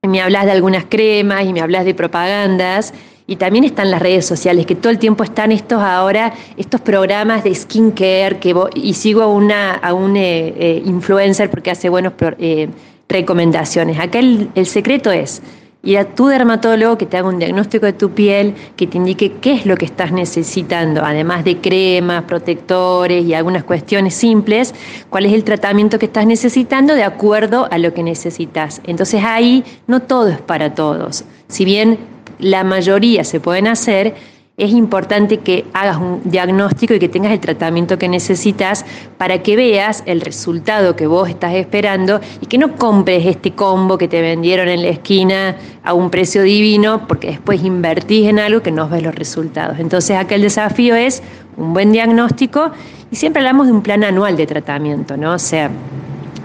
me 0.03 0.21
hablas 0.21 0.45
de 0.45 0.51
algunas 0.51 0.85
cremas 0.85 1.43
y 1.43 1.51
me 1.51 1.59
hablas 1.59 1.83
de 1.83 1.93
propagandas 1.95 2.93
y 3.27 3.37
también 3.37 3.63
están 3.63 3.89
las 3.89 4.01
redes 4.01 4.25
sociales, 4.25 4.65
que 4.65 4.75
todo 4.75 4.91
el 4.91 4.99
tiempo 4.99 5.23
están 5.23 5.51
estos 5.51 5.81
ahora, 5.81 6.33
estos 6.57 6.81
programas 6.81 7.43
de 7.43 7.55
skincare, 7.55 8.37
que 8.39 8.55
y 8.75 8.93
sigo 8.93 9.21
a, 9.21 9.27
una, 9.27 9.73
a 9.73 9.93
un 9.93 10.15
eh, 10.15 10.53
eh, 10.57 10.83
influencer 10.85 11.49
porque 11.49 11.71
hace 11.71 11.89
buenas 11.89 12.13
eh, 12.37 12.69
recomendaciones. 13.09 13.99
Acá 13.99 14.19
el, 14.19 14.49
el 14.53 14.65
secreto 14.67 15.11
es 15.11 15.41
ir 15.81 15.97
a 15.99 16.05
tu 16.05 16.27
dermatólogo 16.27 16.97
que 16.97 17.05
te 17.05 17.17
haga 17.17 17.29
un 17.29 17.39
diagnóstico 17.39 17.85
de 17.87 17.93
tu 17.93 18.11
piel, 18.11 18.53
que 18.75 18.85
te 18.85 18.97
indique 18.97 19.33
qué 19.33 19.53
es 19.53 19.65
lo 19.65 19.75
que 19.75 19.85
estás 19.85 20.11
necesitando, 20.11 21.03
además 21.03 21.43
de 21.45 21.57
cremas, 21.57 22.23
protectores 22.23 23.23
y 23.25 23.33
algunas 23.33 23.63
cuestiones 23.63 24.13
simples, 24.13 24.73
cuál 25.09 25.25
es 25.25 25.33
el 25.33 25.43
tratamiento 25.43 25.97
que 25.97 26.07
estás 26.07 26.25
necesitando 26.27 26.93
de 26.93 27.03
acuerdo 27.03 27.67
a 27.71 27.77
lo 27.79 27.93
que 27.93 28.03
necesitas. 28.03 28.81
Entonces 28.85 29.23
ahí 29.23 29.63
no 29.87 30.01
todo 30.01 30.29
es 30.29 30.41
para 30.41 30.75
todos. 30.75 31.23
Si 31.47 31.65
bien 31.65 32.14
la 32.39 32.63
mayoría 32.63 33.23
se 33.23 33.39
pueden 33.39 33.67
hacer, 33.67 34.15
es 34.57 34.71
importante 34.71 35.39
que 35.39 35.65
hagas 35.73 35.97
un 35.97 36.21
diagnóstico 36.23 36.93
y 36.93 36.99
que 36.99 37.09
tengas 37.09 37.33
el 37.33 37.41
tratamiento 37.41 37.97
que 37.97 38.07
necesitas 38.07 38.85
para 39.17 39.43
que 39.43 39.57
veas 39.57 40.01
el 40.05 40.21
resultado 40.21 40.95
que 40.95 41.07
vos 41.07 41.27
estás 41.27 41.53
esperando 41.55 42.21
y 42.39 42.45
que 42.45 42.57
no 42.57 42.77
compres 42.77 43.25
este 43.25 43.51
combo 43.51 43.97
que 43.97 44.07
te 44.07 44.21
vendieron 44.21 44.69
en 44.69 44.81
la 44.81 44.87
esquina 44.87 45.57
a 45.83 45.93
un 45.93 46.09
precio 46.09 46.43
divino 46.43 47.05
porque 47.05 47.27
después 47.27 47.63
invertís 47.65 48.29
en 48.29 48.39
algo 48.39 48.61
que 48.61 48.71
no 48.71 48.87
ves 48.87 49.03
los 49.03 49.13
resultados. 49.13 49.77
Entonces 49.79 50.15
acá 50.15 50.35
el 50.35 50.43
desafío 50.43 50.95
es 50.95 51.21
un 51.57 51.73
buen 51.73 51.91
diagnóstico 51.91 52.71
y 53.11 53.17
siempre 53.17 53.41
hablamos 53.41 53.67
de 53.67 53.73
un 53.73 53.81
plan 53.81 54.05
anual 54.05 54.37
de 54.37 54.47
tratamiento, 54.47 55.17
¿no? 55.17 55.33
O 55.33 55.39
sea, 55.39 55.69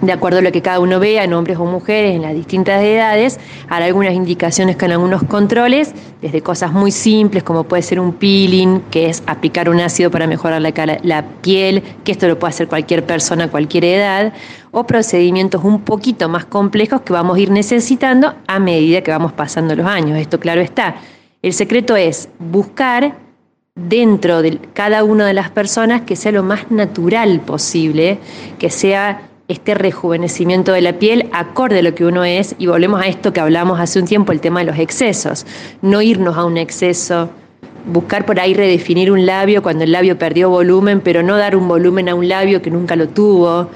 de 0.01 0.13
acuerdo 0.13 0.39
a 0.39 0.43
lo 0.43 0.53
que 0.53 0.63
cada 0.63 0.81
uno 0.81 0.99
vea, 0.99 1.25
en 1.25 1.33
hombres 1.33 1.59
o 1.59 1.65
mujeres, 1.65 2.15
en 2.15 2.23
las 2.23 2.35
distintas 2.35 2.83
edades, 2.83 3.39
hará 3.69 3.87
algunas 3.87 4.15
indicaciones 4.15 4.77
con 4.77 4.91
algunos 4.91 5.23
controles, 5.25 5.95
desde 6.23 6.43
cosas 6.43 6.73
muy 6.73 6.91
simples 6.91 7.43
como 7.43 7.65
puede 7.65 7.83
ser 7.83 8.01
un 8.01 8.13
peeling, 8.13 8.81
que 8.91 9.09
es 9.09 9.23
aplicar 9.27 9.69
un 9.69 9.81
ácido 9.81 10.11
para 10.11 10.27
mejorar 10.27 10.61
la, 10.63 10.73
la 11.03 11.25
piel, 11.43 11.83
que 12.05 12.13
esto 12.13 12.29
lo 12.29 12.39
puede 12.39 12.51
hacer 12.51 12.69
cualquier 12.69 13.05
persona 13.05 13.45
a 13.45 13.49
cualquier 13.49 13.85
edad, 13.85 14.33
o 14.71 14.87
procedimientos 14.87 15.65
un 15.65 15.83
poquito 15.83 16.29
más 16.29 16.45
complejos 16.45 17.03
que 17.03 17.13
vamos 17.13 17.37
a 17.37 17.41
ir 17.41 17.51
necesitando 17.51 18.35
a 18.47 18.59
medida 18.59 19.03
que 19.03 19.11
vamos 19.11 19.33
pasando 19.33 19.75
los 19.75 19.87
años. 19.87 20.19
Esto 20.19 20.39
claro 20.39 20.61
está. 20.61 20.97
El 21.43 21.53
secreto 21.53 21.97
es 21.97 22.29
buscar 22.39 23.17
dentro 23.75 24.43
de 24.43 24.59
cada 24.75 25.05
una 25.05 25.27
de 25.27 25.35
las 25.35 25.51
personas 25.51 26.03
que 26.03 26.17
sea 26.17 26.33
lo 26.33 26.43
más 26.43 26.71
natural 26.71 27.41
posible, 27.41 28.19
que 28.59 28.71
sea 28.71 29.30
este 29.51 29.75
rejuvenecimiento 29.75 30.73
de 30.73 30.81
la 30.81 30.99
piel 30.99 31.29
acorde 31.33 31.81
a 31.81 31.83
lo 31.83 31.95
que 31.95 32.05
uno 32.05 32.25
es. 32.25 32.55
Y 32.59 32.67
volvemos 32.67 33.03
a 33.03 33.09
esto 33.09 33.33
que 33.33 33.41
hablamos 33.41 33.81
hace 33.81 33.99
un 33.99 34.07
tiempo, 34.07 34.33
el 34.33 34.41
tema 34.41 34.61
de 34.61 34.67
los 34.67 34.79
excesos, 34.79 35.45
no 35.83 36.01
irnos 36.01 36.37
a 36.37 36.45
un 36.45 36.57
exceso, 36.57 37.29
buscar 37.87 38.25
por 38.25 38.39
ahí 38.39 38.55
redefinir 38.55 39.11
un 39.11 39.27
labio 39.27 39.63
cuando 39.63 39.85
el 39.85 39.93
labio 39.93 40.19
perdió 40.19 40.51
volumen, 40.51 41.01
pero 41.01 41.23
no 41.23 41.37
dar 41.37 41.57
un 41.57 41.67
volumen 41.67 42.09
a 42.09 42.15
un 42.15 42.29
labio 42.29 42.63
que 42.63 42.71
nunca 42.71 42.95
lo 42.97 43.09
tuvo, 43.09 43.69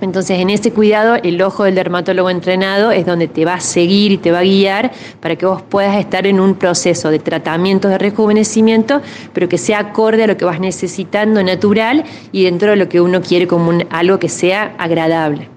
entonces, 0.00 0.40
en 0.40 0.50
ese 0.50 0.72
cuidado, 0.72 1.16
el 1.22 1.40
ojo 1.42 1.64
del 1.64 1.74
dermatólogo 1.74 2.30
entrenado 2.30 2.90
es 2.90 3.06
donde 3.06 3.28
te 3.28 3.44
va 3.44 3.54
a 3.54 3.60
seguir 3.60 4.12
y 4.12 4.18
te 4.18 4.32
va 4.32 4.40
a 4.40 4.42
guiar 4.42 4.92
para 5.20 5.36
que 5.36 5.46
vos 5.46 5.62
puedas 5.62 5.96
estar 5.96 6.26
en 6.26 6.40
un 6.40 6.54
proceso 6.54 7.10
de 7.10 7.18
tratamiento 7.18 7.88
de 7.88 7.98
rejuvenecimiento, 7.98 9.00
pero 9.32 9.48
que 9.48 9.58
sea 9.58 9.78
acorde 9.78 10.24
a 10.24 10.26
lo 10.26 10.36
que 10.36 10.44
vas 10.44 10.60
necesitando 10.60 11.42
natural 11.42 12.04
y 12.32 12.44
dentro 12.44 12.70
de 12.70 12.76
lo 12.76 12.88
que 12.88 13.00
uno 13.00 13.20
quiere 13.20 13.46
como 13.46 13.72
algo 13.90 14.18
que 14.18 14.28
sea 14.28 14.74
agradable. 14.78 15.51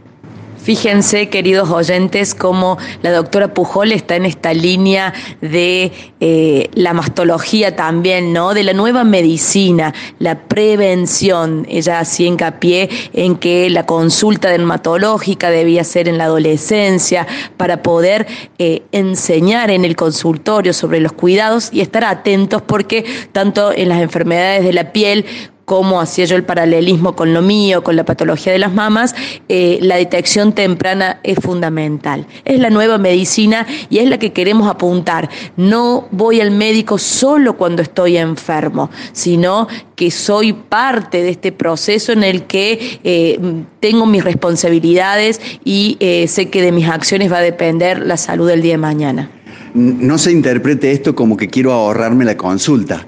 Fíjense, 0.66 1.30
queridos 1.30 1.70
oyentes, 1.70 2.34
cómo 2.34 2.80
la 3.04 3.12
doctora 3.12 3.54
Pujol 3.54 3.92
está 3.92 4.16
en 4.16 4.26
esta 4.26 4.52
línea 4.52 5.14
de 5.40 5.92
eh, 6.20 6.72
la 6.74 6.92
mastología 6.92 7.76
también, 7.76 8.34
¿no? 8.34 8.56
De 8.56 8.64
la 8.64 8.74
nueva 8.74 9.04
medicina, 9.04 9.94
la 10.18 10.48
prevención. 10.48 11.68
Ella 11.70 12.00
hacía 12.00 12.26
hincapié 12.26 12.90
en 13.14 13.36
que 13.36 13.70
la 13.70 13.86
consulta 13.86 14.50
dermatológica 14.50 15.52
debía 15.52 15.84
ser 15.84 16.08
en 16.08 16.18
la 16.18 16.24
adolescencia 16.24 17.28
para 17.58 17.84
poder 17.84 18.26
eh, 18.58 18.82
enseñar 18.92 19.70
en 19.70 19.86
el 19.86 19.96
consultorio 19.96 20.74
sobre 20.74 21.00
los 21.00 21.12
cuidados 21.12 21.70
y 21.72 21.82
estar 21.82 22.04
atentos 22.06 22.64
porque 22.64 23.06
tanto 23.32 23.72
en 23.72 23.90
las 23.90 24.02
enfermedades 24.02 24.64
de 24.64 24.74
la 24.74 24.92
piel 24.92 25.28
cómo 25.66 26.00
hacía 26.00 26.26
yo 26.26 26.36
el 26.36 26.44
paralelismo 26.44 27.16
con 27.16 27.34
lo 27.34 27.42
mío, 27.42 27.84
con 27.84 27.96
la 27.96 28.06
patología 28.06 28.54
de 28.54 28.60
las 28.60 28.74
mamas, 28.74 29.16
eh, 29.50 29.80
la 29.82 29.98
detección 29.98 30.54
temprana 30.54 31.20
es 31.24 31.40
fundamental. 31.40 32.28
Es 32.46 32.60
la 32.60 32.70
nueva 32.70 32.98
medicina 32.98 33.66
y 33.90 33.98
es 33.98 34.08
la 34.08 34.20
que 34.20 34.32
queremos 34.32 34.68
apuntar. 34.70 35.30
No 35.58 36.08
voy 36.12 36.40
al 36.40 36.52
médico 36.52 36.98
solo 36.98 37.58
cuando 37.58 37.82
estoy 37.82 38.18
enfermo, 38.18 38.92
sino 39.12 39.68
que 39.96 40.12
soy 40.12 40.54
parte 40.54 41.24
de 41.24 41.30
este 41.30 41.52
proceso 41.52 42.12
en 42.12 42.24
el 42.24 42.44
que 42.44 43.00
eh, 43.04 43.40
tengo 43.80 44.06
mis 44.06 44.24
responsabilidades 44.24 45.42
y 45.64 45.98
eh, 46.00 46.28
sé 46.28 46.50
que 46.50 46.62
de 46.62 46.72
mis 46.72 46.88
acciones 46.88 47.32
va 47.32 47.38
a 47.38 47.42
depender 47.42 48.06
la 48.06 48.18
salud 48.18 48.48
del 48.48 48.62
día 48.62 48.74
de 48.74 48.78
mañana. 48.78 49.32
No 49.74 50.18
se 50.18 50.32
interprete 50.32 50.92
esto 50.92 51.16
como 51.16 51.36
que 51.36 51.50
quiero 51.50 51.74
ahorrarme 51.74 52.24
la 52.24 52.38
consulta, 52.38 53.06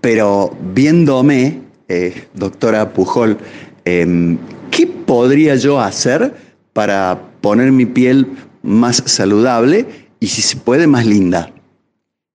pero 0.00 0.54
viéndome 0.74 1.71
eh, 1.92 2.24
doctora 2.32 2.94
Pujol, 2.94 3.36
em, 3.84 4.38
¿qué 4.70 4.86
podría 4.86 5.56
yo 5.56 5.78
hacer 5.78 6.32
para 6.72 7.20
poner 7.42 7.70
mi 7.70 7.84
piel 7.84 8.26
más 8.62 9.02
saludable 9.04 9.84
y 10.18 10.28
si 10.28 10.40
se 10.40 10.56
puede 10.56 10.86
más 10.86 11.04
linda? 11.04 11.50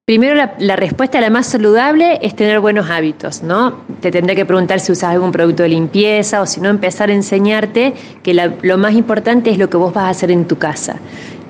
Primero, 0.06 0.36
la, 0.60 0.76
respuesta 0.76 1.18
a 1.18 1.22
la 1.22 1.32
más 1.32 1.48
saludable 1.48 2.20
es 2.22 2.36
tener 2.36 2.60
buenos 2.60 2.92
hábitos, 2.92 3.42
¿no? 3.42 3.84
Te 4.00 4.12
tendré 4.12 4.36
que 4.36 4.46
preguntar 4.46 4.80
si 4.80 4.92
usas 4.92 5.10
algún 5.10 5.32
producto 5.32 5.64
de 5.64 5.70
limpieza 5.70 6.40
o 6.40 6.46
si 6.46 6.62
no, 6.62 6.70
empezar 6.70 7.10
a 7.10 7.14
enseñarte 7.14 7.96
que 8.22 8.36
lo 8.62 8.78
más 8.78 8.94
importante 8.94 9.50
es 9.50 9.58
lo 9.58 9.72
que 9.72 9.78
vos 9.78 9.92
vas 9.92 10.06
a 10.06 10.10
hacer 10.10 10.30
en 10.30 10.46
tu 10.46 10.60
casa 10.60 10.98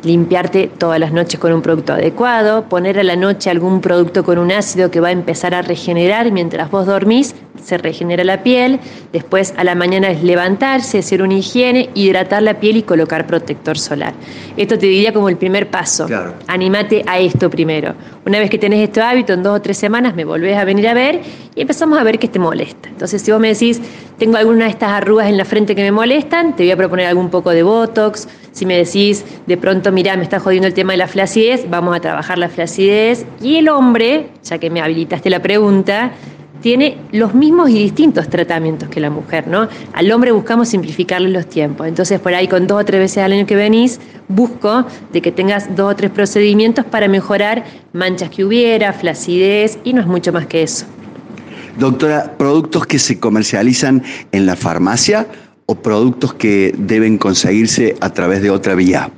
limpiarte 0.08 0.68
todas 0.68 1.00
las 1.00 1.12
noches 1.12 1.40
con 1.40 1.54
un 1.54 1.62
producto 1.62 1.94
adecuado, 1.94 2.64
poner 2.70 2.98
a 2.98 3.04
la 3.04 3.16
noche 3.16 3.50
algún 3.50 3.82
producto 3.82 4.24
con 4.24 4.40
un 4.40 4.52
ácido 4.52 4.90
que 4.90 5.00
va 5.00 5.10
a 5.10 5.12
empezar 5.12 5.54
a 5.54 5.62
regenerar 5.62 6.32
mientras 6.32 6.72
vos 6.72 6.86
dormís, 6.86 7.36
se 7.64 7.78
regenera 7.78 8.24
la 8.24 8.44
piel, 8.44 8.80
después 9.12 9.54
a 9.58 9.64
la 9.64 9.76
mañana 9.76 10.10
es 10.10 10.24
levantarse, 10.24 11.00
hacer 11.00 11.22
una 11.22 11.36
higiene, 11.36 11.90
hidratar 11.96 12.42
la 12.42 12.60
piel 12.60 12.78
y 12.78 12.84
colocar 12.84 13.28
protector 13.28 13.78
solar. 13.78 14.14
Esto 14.56 14.78
te 14.78 14.86
diría 14.86 15.12
como 15.12 15.28
el 15.28 15.38
primer 15.38 15.70
paso. 15.70 16.06
Claro. 16.06 16.36
Animate 16.48 17.04
a 17.06 17.20
esto 17.20 17.50
primero. 17.50 17.94
Una 18.26 18.40
vez 18.40 18.50
que 18.50 18.58
tenés 18.58 18.88
este 18.88 19.02
hábito, 19.02 19.34
en 19.34 19.44
dos 19.44 19.58
o 19.58 19.62
tres 19.62 19.78
semanas 19.78 20.16
me 20.16 20.24
volvés 20.24 20.58
a 20.58 20.64
venir 20.64 20.88
a 20.88 20.94
ver 20.94 21.22
y 21.56 21.62
empezamos 21.62 22.00
a 22.00 22.04
ver 22.04 22.20
qué 22.20 22.28
te 22.28 22.40
molesta. 22.40 22.90
Entonces, 22.90 23.22
si 23.22 23.32
vos 23.32 23.40
me 23.40 23.50
decís, 23.50 23.82
tengo 24.18 24.38
alguna 24.38 24.66
de 24.66 24.72
estas 24.72 24.92
arrugas 24.92 25.28
en 25.28 25.38
la 25.38 25.46
frente 25.46 25.76
que 25.76 25.82
me 25.82 25.92
molestan, 25.92 26.56
te 26.56 26.64
voy 26.64 26.72
a 26.72 26.78
proponer 26.78 27.08
algún 27.08 27.30
poco 27.30 27.52
de 27.52 27.64
Botox. 27.64 28.28
Si 28.52 28.66
me 28.66 28.78
decís, 28.78 29.24
de 29.46 29.58
pronto, 29.58 29.92
mira, 29.98 30.16
me 30.16 30.22
está 30.22 30.40
jodiendo 30.40 30.68
el 30.68 30.76
tema 30.76 30.94
de 30.94 30.98
la 30.98 31.08
flacidez, 31.08 31.68
vamos 31.72 31.96
a 31.96 32.00
trabajar 32.00 32.38
la 32.38 32.50
flacidez. 32.50 33.26
Y 33.42 33.56
el 33.56 33.68
hombre, 33.68 34.30
ya 34.44 34.60
que 34.60 34.70
me 34.70 34.80
habilitaste 34.80 35.28
la 35.32 35.42
pregunta, 35.42 36.12
tiene 36.62 37.00
los 37.12 37.34
mismos 37.34 37.72
y 37.72 37.80
distintos 37.80 38.30
tratamientos 38.30 38.90
que 38.90 39.00
la 39.00 39.10
mujer, 39.10 39.48
¿no? 39.48 39.68
Al 39.94 40.12
hombre 40.12 40.32
buscamos 40.32 40.70
simplificarle 40.70 41.30
los 41.30 41.48
tiempos. 41.50 41.88
Entonces, 41.88 42.20
por 42.20 42.36
ahí, 42.36 42.48
con 42.48 42.68
dos 42.68 42.80
o 42.80 42.86
tres 42.86 43.00
veces 43.00 43.24
al 43.24 43.32
año 43.32 43.48
que 43.48 43.56
venís, 43.56 44.00
busco 44.28 44.86
de 45.12 45.20
que 45.20 45.32
tengas 45.32 45.76
dos 45.76 45.94
o 45.94 45.96
tres 45.96 46.12
procedimientos 46.12 46.86
para 46.86 47.08
mejorar 47.08 47.66
manchas 47.94 48.30
que 48.30 48.46
hubiera, 48.46 48.94
flacidez, 48.94 49.80
y 49.84 49.94
no 49.94 50.02
es 50.02 50.08
mucho 50.08 50.32
más 50.32 50.46
que 50.46 50.62
eso. 50.62 50.86
Doctora, 51.80 52.36
¿productos 52.38 52.86
que 52.86 53.00
se 53.00 53.20
comercializan 53.20 54.04
en 54.32 54.46
la 54.46 54.56
farmacia 54.56 55.26
o 55.66 55.74
productos 55.74 56.36
que 56.36 56.72
deben 56.78 57.18
conseguirse 57.18 57.96
a 58.00 58.12
través 58.12 58.44
de 58.44 58.52
otra 58.52 58.76
vía? 58.76 59.10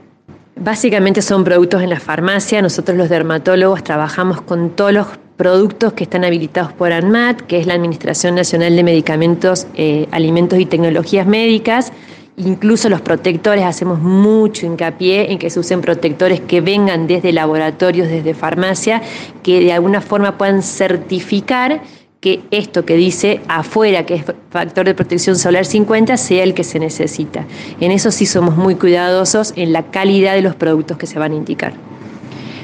Básicamente 0.62 1.22
son 1.22 1.46
productos 1.46 1.82
en 1.82 1.90
la 1.90 2.02
farmacia. 2.02 2.62
Nosotros 2.62 2.98
los 2.98 3.08
dermatólogos 3.08 3.82
trabajamos 3.82 4.42
con 4.42 4.72
todos 4.72 4.92
los 4.92 5.08
productos 5.38 5.94
que 5.94 6.04
están 6.04 6.26
habilitados 6.26 6.74
por 6.74 6.92
ANMAT, 6.92 7.40
que 7.44 7.60
es 7.60 7.66
la 7.66 7.76
Administración 7.76 8.36
Nacional 8.36 8.76
de 8.76 8.84
Medicamentos, 8.84 9.68
eh, 9.76 10.10
Alimentos 10.12 10.60
y 10.60 10.66
Tecnologías 10.66 11.26
Médicas. 11.26 11.94
Incluso 12.36 12.90
los 12.90 13.00
protectores, 13.00 13.64
hacemos 13.64 14.02
mucho 14.02 14.66
hincapié 14.66 15.32
en 15.32 15.40
que 15.40 15.50
se 15.50 15.62
usen 15.62 15.80
protectores 15.80 16.42
que 16.42 16.60
vengan 16.60 17.08
desde 17.08 17.32
laboratorios, 17.32 18.10
desde 18.10 18.34
farmacia, 18.34 19.02
que 19.44 19.62
de 19.62 19.72
alguna 19.72 20.02
forma 20.02 20.38
puedan 20.38 20.62
certificar 20.62 21.82
que 22.22 22.42
esto 22.52 22.84
que 22.84 22.96
dice 22.98 23.40
afuera, 23.48 24.06
que 24.06 24.16
es 24.16 24.26
factor 24.50 24.86
de 24.86 24.94
protección 24.94 25.38
solar 25.38 25.66
50, 25.66 26.18
sea 26.18 26.44
el 26.44 26.54
que 26.54 26.66
se 26.66 26.80
necesita. 26.80 27.46
En 27.80 27.92
eso 27.92 28.12
sí 28.12 28.26
somos 28.26 28.58
muy 28.58 28.76
cuidadosos 28.76 29.54
en 29.56 29.72
la 29.72 29.84
calidad 29.84 30.34
de 30.34 30.42
los 30.42 30.56
productos 30.56 30.98
que 30.98 31.08
se 31.08 31.18
van 31.18 31.32
a 31.32 31.36
indicar. 31.36 31.74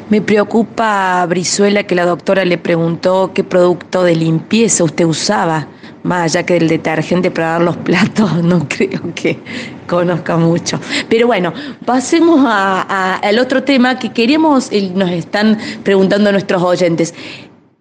Me 0.10 0.22
preocupa, 0.22 1.26
Brizuela, 1.26 1.84
que 1.84 1.96
la 1.96 2.06
doctora 2.06 2.44
le 2.44 2.58
preguntó 2.58 3.32
qué 3.34 3.44
producto 3.44 4.04
de 4.04 4.16
limpieza 4.16 4.84
usted 4.84 5.06
usaba, 5.06 5.68
más 6.04 6.36
allá 6.36 6.46
que 6.46 6.58
el 6.58 6.68
detergente 6.68 7.32
para 7.32 7.52
dar 7.52 7.62
los 7.62 7.78
platos, 7.78 8.34
no 8.44 8.68
creo 8.68 9.02
que 9.16 9.40
conozca 9.88 10.36
mucho. 10.36 10.80
Pero 11.10 11.28
bueno, 11.28 11.54
pasemos 11.86 12.46
al 12.46 13.40
otro 13.40 13.64
tema 13.64 13.98
que 13.98 14.12
queríamos, 14.12 14.70
nos 14.94 15.12
están 15.12 15.58
preguntando 15.84 16.32
nuestros 16.32 16.62
oyentes 16.62 17.16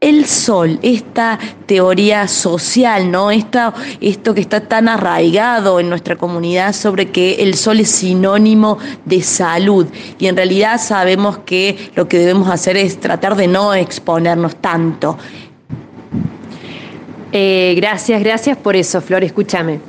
el 0.05 0.27
sol, 0.27 0.79
esta 0.83 1.39
teoría 1.65 2.29
social, 2.29 3.11
¿no? 3.11 3.31
esto 3.31 4.35
que 4.35 4.41
está 4.41 4.61
tan 4.61 4.87
arraigado 4.87 5.81
en 5.81 5.89
nuestra 5.89 6.17
comunidad 6.17 6.75
sobre 6.75 7.11
que 7.11 7.37
el 7.37 7.55
sol 7.55 7.81
es 7.81 7.91
sinónimo 7.91 8.77
de 9.07 9.23
salud. 9.23 9.87
Y 10.19 10.27
en 10.27 10.37
realidad 10.37 10.79
sabemos 10.79 11.39
que 11.39 11.91
lo 11.95 12.07
que 12.07 12.19
debemos 12.19 12.51
hacer 12.51 12.77
es 12.77 13.01
tratar 13.01 13.35
de 13.35 13.47
no 13.47 13.73
exponernos 13.73 14.57
tanto. 14.57 15.17
Eh, 17.33 17.73
gracias, 17.77 18.23
gracias 18.23 18.59
por 18.59 18.77
eso, 18.77 19.01
Flor. 19.01 19.25
Escúchame. 19.25 19.81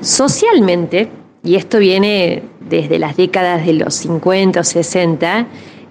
Socialmente, 0.00 1.08
y 1.44 1.54
esto 1.54 1.78
viene 1.78 2.42
desde 2.68 2.98
las 2.98 3.16
décadas 3.16 3.64
de 3.64 3.74
los 3.74 3.94
50 3.94 4.58
o 4.58 4.64
60, 4.64 5.46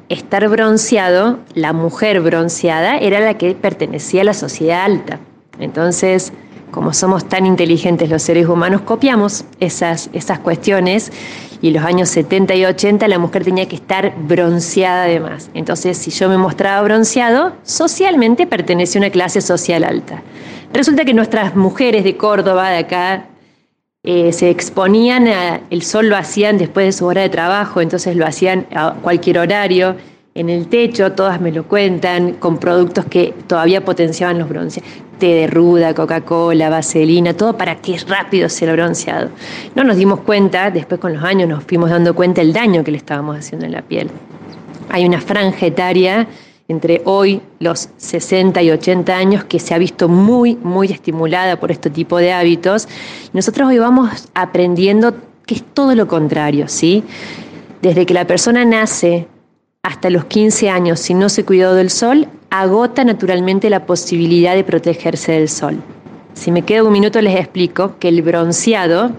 estar 0.09 0.47
bronceado, 0.49 1.39
la 1.53 1.73
mujer 1.73 2.21
bronceada 2.21 2.97
era 2.97 3.19
la 3.19 3.37
que 3.37 3.55
pertenecía 3.55 4.21
a 4.21 4.25
la 4.25 4.33
sociedad 4.33 4.83
alta. 4.83 5.19
Entonces, 5.59 6.33
como 6.71 6.93
somos 6.93 7.27
tan 7.27 7.45
inteligentes 7.45 8.09
los 8.09 8.21
seres 8.21 8.47
humanos, 8.47 8.81
copiamos 8.81 9.45
esas, 9.59 10.09
esas 10.13 10.39
cuestiones 10.39 11.11
y 11.61 11.71
los 11.71 11.83
años 11.83 12.09
70 12.09 12.53
y 12.55 12.65
80 12.65 13.07
la 13.07 13.17
mujer 13.17 13.43
tenía 13.45 13.67
que 13.67 13.77
estar 13.77 14.13
bronceada 14.17 15.03
además. 15.03 15.49
Entonces, 15.53 15.97
si 15.97 16.11
yo 16.11 16.27
me 16.27 16.37
mostraba 16.37 16.81
bronceado, 16.81 17.53
socialmente 17.63 18.45
pertenecía 18.45 18.99
a 18.99 19.05
una 19.05 19.09
clase 19.09 19.39
social 19.41 19.83
alta. 19.83 20.21
Resulta 20.73 21.05
que 21.05 21.13
nuestras 21.13 21.55
mujeres 21.55 22.03
de 22.03 22.17
Córdoba, 22.17 22.69
de 22.69 22.77
acá, 22.79 23.25
eh, 24.05 24.31
se 24.33 24.49
exponían, 24.49 25.27
el 25.69 25.81
sol 25.81 26.09
lo 26.09 26.15
hacían 26.15 26.57
después 26.57 26.85
de 26.85 26.91
su 26.91 27.05
hora 27.05 27.21
de 27.21 27.29
trabajo, 27.29 27.81
entonces 27.81 28.15
lo 28.15 28.25
hacían 28.25 28.67
a 28.73 28.95
cualquier 29.01 29.39
horario, 29.39 29.95
en 30.35 30.49
el 30.49 30.67
techo, 30.67 31.13
todas 31.13 31.39
me 31.39 31.49
lo 31.49 31.63
cuentan, 31.63 32.33
con 32.33 32.57
productos 32.57 33.05
que 33.05 33.33
todavía 33.47 33.85
potenciaban 33.85 34.37
los 34.37 34.49
bronces. 34.49 34.83
Té 35.17 35.27
de 35.27 35.47
ruda, 35.47 35.93
Coca-Cola, 35.93 36.69
vaselina, 36.69 37.33
todo 37.33 37.57
para 37.57 37.77
que 37.77 37.97
rápido 38.05 38.49
sea 38.49 38.69
el 38.69 38.75
bronceado. 38.75 39.29
No 39.75 39.85
nos 39.85 39.95
dimos 39.95 40.19
cuenta, 40.19 40.71
después 40.71 40.99
con 40.99 41.13
los 41.13 41.23
años 41.23 41.47
nos 41.47 41.63
fuimos 41.63 41.89
dando 41.89 42.13
cuenta 42.13 42.41
el 42.41 42.51
daño 42.51 42.83
que 42.83 42.91
le 42.91 42.97
estábamos 42.97 43.37
haciendo 43.37 43.65
en 43.65 43.71
la 43.71 43.81
piel. 43.81 44.09
Hay 44.89 45.05
una 45.05 45.21
franja 45.21 45.67
etaria 45.67 46.27
entre 46.67 47.01
hoy 47.05 47.41
los 47.59 47.89
60 47.97 48.61
y 48.63 48.71
80 48.71 49.15
años 49.15 49.43
que 49.43 49.59
se 49.59 49.73
ha 49.73 49.77
visto 49.77 50.07
muy, 50.09 50.55
muy 50.55 50.87
estimulada 50.87 51.59
por 51.59 51.71
este 51.71 51.89
tipo 51.89 52.17
de 52.17 52.33
hábitos. 52.33 52.87
Nosotros 53.33 53.69
hoy 53.69 53.77
vamos 53.77 54.29
aprendiendo 54.33 55.13
que 55.45 55.55
es 55.55 55.63
todo 55.63 55.93
lo 55.93 56.07
contrario, 56.07 56.67
¿sí? 56.67 57.03
Desde 57.81 58.05
que 58.05 58.15
la 58.15 58.25
persona 58.25 58.65
nace 58.65 59.27
hasta 59.83 60.09
los 60.09 60.25
15 60.25 60.69
años, 60.69 60.99
si 60.99 61.13
no 61.13 61.29
se 61.29 61.45
cuidó 61.45 61.75
del 61.75 61.91
sol, 61.91 62.27
agota 62.49 63.03
naturalmente 63.03 63.69
la 63.69 63.85
posibilidad 63.85 64.55
de 64.55 64.63
protegerse 64.63 65.33
del 65.33 65.49
sol. 65.49 65.77
Si 66.33 66.51
me 66.51 66.63
queda 66.63 66.83
un 66.83 66.91
minuto 66.91 67.21
les 67.21 67.35
explico 67.39 67.95
que 67.99 68.07
el 68.07 68.23
bronceado 68.23 69.11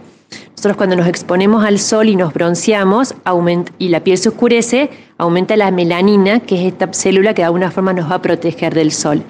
nosotros 0.56 0.78
cuando 0.78 0.96
nos 0.96 1.06
exponemos 1.06 1.62
al 1.66 1.78
sol 1.78 2.08
y 2.08 2.16
nos 2.16 2.32
bronceamos 2.32 3.14
y 3.78 3.88
la 3.90 4.00
piel 4.00 4.16
se 4.16 4.30
oscurece, 4.30 4.88
aumenta 5.18 5.54
la 5.54 5.70
melanina, 5.70 6.40
que 6.40 6.54
es 6.54 6.72
esta 6.72 6.90
célula 6.94 7.34
que 7.34 7.42
de 7.42 7.46
alguna 7.46 7.70
forma 7.70 7.92
nos 7.92 8.10
va 8.10 8.16
a 8.16 8.22
proteger 8.22 8.72
del 8.74 8.90
sol. 8.90 9.22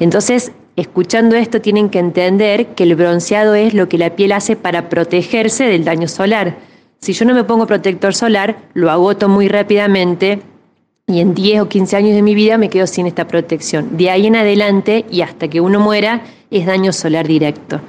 Entonces, 0.00 0.50
escuchando 0.74 1.36
esto 1.36 1.60
tienen 1.60 1.88
que 1.88 2.00
entender 2.00 2.66
que 2.74 2.82
el 2.82 2.96
bronceado 2.96 3.54
es 3.54 3.74
lo 3.74 3.88
que 3.88 3.96
la 3.96 4.16
piel 4.16 4.32
hace 4.32 4.56
para 4.56 4.88
protegerse 4.88 5.64
del 5.64 5.84
daño 5.84 6.08
solar. 6.08 6.56
Si 6.98 7.12
yo 7.12 7.26
no 7.26 7.34
me 7.34 7.44
pongo 7.44 7.64
protector 7.68 8.12
solar, 8.12 8.56
lo 8.74 8.90
agoto 8.90 9.28
muy 9.28 9.46
rápidamente 9.46 10.42
y 11.06 11.20
en 11.20 11.32
10 11.34 11.60
o 11.60 11.68
15 11.68 11.96
años 11.96 12.14
de 12.16 12.22
mi 12.22 12.34
vida 12.34 12.58
me 12.58 12.68
quedo 12.68 12.88
sin 12.88 13.06
esta 13.06 13.28
protección. 13.28 13.96
De 13.96 14.10
ahí 14.10 14.26
en 14.26 14.34
adelante 14.34 15.04
y 15.08 15.20
hasta 15.20 15.46
que 15.46 15.60
uno 15.60 15.78
muera 15.78 16.22
es 16.50 16.66
daño 16.66 16.92
solar 16.92 17.28
directo. 17.28 17.80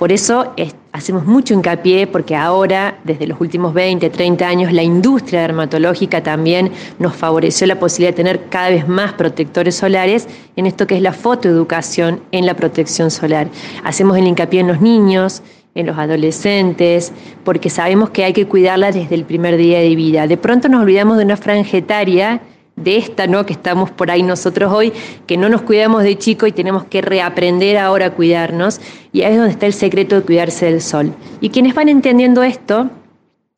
Por 0.00 0.10
eso 0.10 0.52
hacemos 0.94 1.26
mucho 1.26 1.54
hincapié 1.54 2.06
porque 2.06 2.36
ahora, 2.36 2.98
desde 3.02 3.26
los 3.26 3.40
últimos 3.40 3.74
20, 3.74 4.08
30 4.10 4.46
años, 4.46 4.72
la 4.72 4.84
industria 4.84 5.40
dermatológica 5.40 6.22
también 6.22 6.70
nos 7.00 7.16
favoreció 7.16 7.66
la 7.66 7.80
posibilidad 7.80 8.12
de 8.12 8.16
tener 8.16 8.48
cada 8.48 8.70
vez 8.70 8.86
más 8.86 9.12
protectores 9.14 9.74
solares 9.74 10.28
en 10.54 10.66
esto 10.66 10.86
que 10.86 10.94
es 10.94 11.02
la 11.02 11.12
fotoeducación 11.12 12.20
en 12.30 12.46
la 12.46 12.54
protección 12.54 13.10
solar. 13.10 13.48
Hacemos 13.82 14.16
el 14.16 14.28
hincapié 14.28 14.60
en 14.60 14.68
los 14.68 14.80
niños, 14.80 15.42
en 15.74 15.86
los 15.86 15.98
adolescentes, 15.98 17.12
porque 17.42 17.70
sabemos 17.70 18.10
que 18.10 18.24
hay 18.24 18.32
que 18.32 18.46
cuidarla 18.46 18.92
desde 18.92 19.16
el 19.16 19.24
primer 19.24 19.56
día 19.56 19.80
de 19.80 19.96
vida. 19.96 20.28
De 20.28 20.36
pronto 20.36 20.68
nos 20.68 20.80
olvidamos 20.80 21.18
de 21.18 21.24
una 21.24 21.36
franja 21.36 21.76
etaria 21.76 22.40
de 22.76 22.96
esta, 22.96 23.26
¿no? 23.26 23.46
Que 23.46 23.52
estamos 23.52 23.90
por 23.90 24.10
ahí 24.10 24.22
nosotros 24.22 24.72
hoy, 24.72 24.92
que 25.26 25.36
no 25.36 25.48
nos 25.48 25.62
cuidamos 25.62 26.02
de 26.02 26.18
chico 26.18 26.46
y 26.46 26.52
tenemos 26.52 26.84
que 26.84 27.00
reaprender 27.00 27.78
ahora 27.78 28.06
a 28.06 28.10
cuidarnos. 28.10 28.80
Y 29.12 29.22
ahí 29.22 29.32
es 29.32 29.38
donde 29.38 29.52
está 29.52 29.66
el 29.66 29.74
secreto 29.74 30.16
de 30.16 30.22
cuidarse 30.22 30.66
del 30.66 30.80
sol. 30.80 31.14
Y 31.40 31.50
quienes 31.50 31.74
van 31.74 31.88
entendiendo 31.88 32.42
esto, 32.42 32.90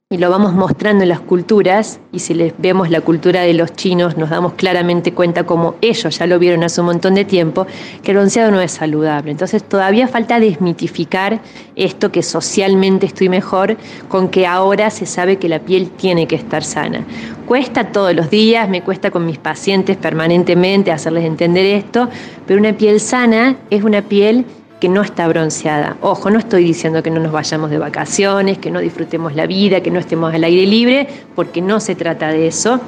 y 0.09 0.19
lo 0.19 0.31
vamos 0.31 0.53
mostrando 0.53 1.03
en 1.03 1.09
las 1.09 1.19
culturas, 1.19 1.99
y 2.13 2.21
si 2.21 2.33
les 2.33 2.55
vemos 2.59 2.91
la 2.91 3.01
cultura 3.01 3.41
de 3.41 3.55
los 3.55 3.73
chinos, 3.73 4.17
nos 4.17 4.31
damos 4.31 4.53
claramente 4.53 5.13
cuenta 5.13 5.43
como 5.43 5.75
ellos 5.81 6.17
ya 6.17 6.29
lo 6.29 6.39
vieron 6.39 6.63
hace 6.63 6.81
un 6.81 6.87
montón 6.87 7.17
de 7.17 7.25
tiempo, 7.25 7.67
que 8.05 8.13
el 8.13 8.19
bronceado 8.19 8.53
no 8.53 8.61
es 8.61 8.71
saludable. 8.71 9.33
Entonces 9.33 9.65
todavía 9.65 10.07
falta 10.07 10.39
desmitificar 10.39 11.41
esto 11.75 12.13
que 12.13 12.23
socialmente 12.23 13.05
estoy 13.05 13.29
mejor, 13.29 13.79
con 14.09 14.29
que 14.29 14.47
ahora 14.47 14.91
se 14.91 15.07
sabe 15.07 15.39
que 15.39 15.49
la 15.49 15.59
piel 15.59 15.91
tiene 15.91 16.29
que 16.29 16.37
estar 16.37 16.63
sana. 16.63 17.05
Cuesta 17.45 17.91
todos 17.91 18.15
los 18.15 18.31
días, 18.31 18.69
me 18.69 18.83
cuesta 18.83 19.11
con 19.11 19.27
mis 19.27 19.39
pacientes 19.39 19.97
permanentemente 19.97 20.93
hacerles 20.93 21.25
entender 21.25 21.67
esto, 21.67 22.09
pero 22.47 22.61
una 22.61 22.75
piel 22.75 23.01
sana 23.01 23.57
es 23.71 23.83
una 23.83 24.03
piel 24.03 24.45
que 24.81 24.89
no 24.89 25.03
está 25.03 25.27
bronceada. 25.29 25.97
Ojo, 26.01 26.31
no 26.31 26.39
estoy 26.39 26.65
diciendo 26.65 27.03
que 27.03 27.11
no 27.11 27.21
nos 27.21 27.33
vayamos 27.33 27.71
de 27.71 27.79
vacaciones, 27.79 28.59
que 28.59 28.71
no 28.71 28.81
disfrutemos 28.81 29.35
la 29.35 29.47
vida, 29.47 29.81
que 29.81 29.91
no 29.91 29.99
estemos 29.99 30.35
al 30.35 30.45
aire 30.45 30.67
libre, 30.67 31.09
porque 31.35 31.63
no 31.63 31.81
se 31.81 31.95
trata 31.95 32.29
de 32.29 32.47
eso. 32.47 32.81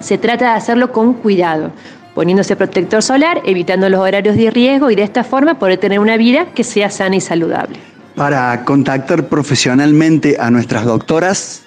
Se 0.00 0.16
trata 0.16 0.50
de 0.50 0.56
hacerlo 0.56 0.92
con 0.92 1.14
cuidado, 1.14 1.70
poniéndose 2.14 2.56
protector 2.56 3.02
solar, 3.02 3.42
evitando 3.44 3.88
los 3.88 4.00
horarios 4.00 4.36
de 4.36 4.50
riesgo 4.50 4.90
y 4.90 4.96
de 4.96 5.02
esta 5.02 5.24
forma 5.24 5.58
poder 5.58 5.78
tener 5.78 6.00
una 6.00 6.16
vida 6.16 6.46
que 6.54 6.64
sea 6.64 6.90
sana 6.90 7.16
y 7.16 7.20
saludable. 7.20 7.78
Para 8.14 8.64
contactar 8.64 9.28
profesionalmente 9.28 10.36
a 10.40 10.50
nuestras 10.50 10.84
doctoras. 10.84 11.62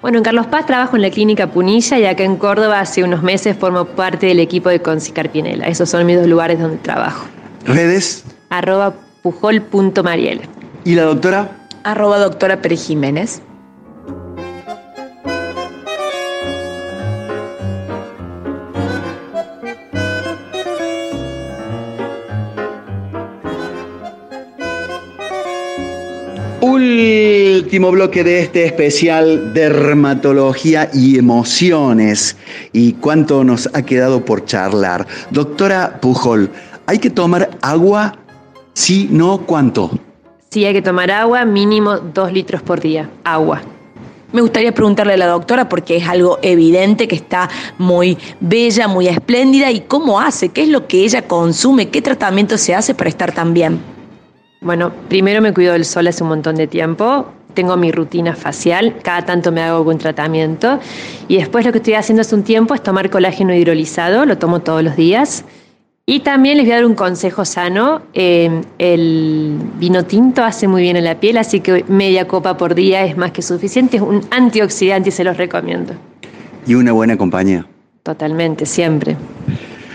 Bueno, 0.00 0.18
en 0.18 0.24
Carlos 0.24 0.46
Paz 0.46 0.66
trabajo 0.66 0.96
en 0.96 1.02
la 1.02 1.10
clínica 1.10 1.46
Punilla 1.46 1.98
y 1.98 2.04
acá 2.04 2.24
en 2.24 2.36
Córdoba 2.36 2.80
hace 2.80 3.02
unos 3.02 3.22
meses 3.22 3.56
formo 3.56 3.86
parte 3.86 4.26
del 4.26 4.38
equipo 4.38 4.68
de 4.68 4.80
Concicar 4.80 5.30
Pinela. 5.30 5.66
Esos 5.66 5.88
son 5.88 6.06
mis 6.06 6.16
dos 6.16 6.26
lugares 6.26 6.60
donde 6.60 6.76
trabajo. 6.76 7.26
¿Redes? 7.64 8.24
Arroba 8.58 8.94
pujol.mariel. 9.22 10.42
¿Y 10.84 10.94
la 10.94 11.02
doctora? 11.02 11.68
Arroba 11.82 12.18
doctora 12.18 12.62
Peri 12.62 12.76
Jiménez. 12.76 13.42
Último 26.60 27.90
bloque 27.90 28.22
de 28.22 28.40
este 28.40 28.66
especial 28.66 29.52
dermatología 29.52 30.88
y 30.92 31.18
emociones. 31.18 32.36
¿Y 32.72 32.92
cuánto 32.94 33.42
nos 33.42 33.68
ha 33.74 33.82
quedado 33.82 34.24
por 34.24 34.44
charlar? 34.44 35.06
Doctora 35.30 35.98
Pujol, 36.00 36.50
¿hay 36.86 36.98
que 36.98 37.10
tomar 37.10 37.50
agua 37.60 38.23
Sí, 38.74 39.08
no, 39.10 39.38
¿cuánto? 39.38 39.90
Sí, 40.50 40.64
hay 40.64 40.74
que 40.74 40.82
tomar 40.82 41.10
agua, 41.10 41.44
mínimo 41.44 41.96
dos 41.96 42.32
litros 42.32 42.60
por 42.60 42.80
día. 42.80 43.08
Agua. 43.22 43.62
Me 44.32 44.40
gustaría 44.40 44.74
preguntarle 44.74 45.14
a 45.14 45.16
la 45.16 45.26
doctora, 45.26 45.68
porque 45.68 45.96
es 45.96 46.08
algo 46.08 46.40
evidente 46.42 47.06
que 47.06 47.14
está 47.14 47.48
muy 47.78 48.18
bella, 48.40 48.88
muy 48.88 49.06
espléndida, 49.06 49.70
y 49.70 49.82
cómo 49.82 50.18
hace, 50.18 50.48
qué 50.48 50.64
es 50.64 50.68
lo 50.68 50.88
que 50.88 51.04
ella 51.04 51.22
consume, 51.22 51.88
qué 51.88 52.02
tratamiento 52.02 52.58
se 52.58 52.74
hace 52.74 52.96
para 52.96 53.08
estar 53.08 53.30
tan 53.30 53.54
bien. 53.54 53.78
Bueno, 54.60 54.92
primero 55.08 55.40
me 55.40 55.54
cuido 55.54 55.74
del 55.74 55.84
sol 55.84 56.08
hace 56.08 56.24
un 56.24 56.30
montón 56.30 56.56
de 56.56 56.66
tiempo, 56.66 57.26
tengo 57.54 57.76
mi 57.76 57.92
rutina 57.92 58.34
facial, 58.34 58.96
cada 59.02 59.24
tanto 59.24 59.52
me 59.52 59.62
hago 59.62 59.78
algún 59.78 59.98
tratamiento, 59.98 60.80
y 61.28 61.36
después 61.36 61.64
lo 61.64 61.70
que 61.70 61.78
estoy 61.78 61.94
haciendo 61.94 62.22
hace 62.22 62.34
un 62.34 62.42
tiempo 62.42 62.74
es 62.74 62.82
tomar 62.82 63.08
colágeno 63.08 63.54
hidrolizado, 63.54 64.26
lo 64.26 64.36
tomo 64.36 64.62
todos 64.62 64.82
los 64.82 64.96
días 64.96 65.44
Y 66.06 66.20
también 66.20 66.58
les 66.58 66.66
voy 66.66 66.72
a 66.72 66.76
dar 66.76 66.84
un 66.84 66.94
consejo 66.94 67.46
sano. 67.46 68.02
Eh, 68.12 68.60
el 68.78 69.58
vino 69.78 70.04
tinto 70.04 70.44
hace 70.44 70.68
muy 70.68 70.82
bien 70.82 70.96
en 70.96 71.04
la 71.04 71.18
piel, 71.18 71.38
así 71.38 71.60
que 71.60 71.82
media 71.88 72.28
copa 72.28 72.58
por 72.58 72.74
día 72.74 73.06
es 73.06 73.16
más 73.16 73.32
que 73.32 73.40
suficiente. 73.40 73.96
Es 73.96 74.02
un 74.02 74.20
antioxidante 74.30 75.08
y 75.08 75.12
se 75.12 75.24
los 75.24 75.38
recomiendo. 75.38 75.94
Y 76.66 76.74
una 76.74 76.92
buena 76.92 77.16
compañía. 77.16 77.66
Totalmente, 78.02 78.66
siempre. 78.66 79.16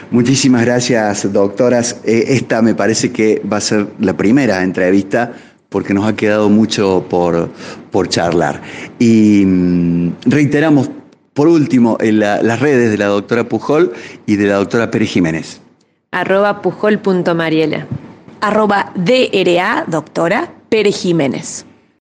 Muchísimas 0.10 0.66
gracias, 0.66 1.32
doctoras. 1.32 2.02
Eh, 2.04 2.24
esta 2.30 2.64
me 2.64 2.74
parece 2.74 3.12
que 3.12 3.40
va 3.42 3.58
a 3.58 3.62
ser 3.62 3.86
la 4.00 4.18
primera 4.18 4.64
entrevista 4.64 5.34
porque 5.70 5.94
nos 5.94 6.08
ha 6.08 6.16
quedado 6.16 6.50
mucho 6.50 7.06
por, 7.08 7.52
por 7.92 8.10
charlar. 8.10 8.64
Y 8.98 9.44
mm, 9.46 10.14
reiteramos, 10.26 10.90
por 11.36 11.48
último, 11.48 11.98
en 12.00 12.18
las 12.18 12.60
redes 12.60 12.90
de 12.90 12.98
la 12.98 13.06
doctora 13.06 13.44
Pujol 13.48 13.94
y 14.26 14.38
de 14.38 14.48
la 14.48 14.56
doctora 14.56 14.90
Pérez 14.90 15.12
Jiménez. 15.12 15.62
Arroba 16.12 16.62
pujol.mariela. 16.62 17.86
Arroba 18.42 18.92
DRA, 18.96 19.84
doctora 19.88 20.50
Pérez 20.70 21.04
Jiménez. 21.04 21.69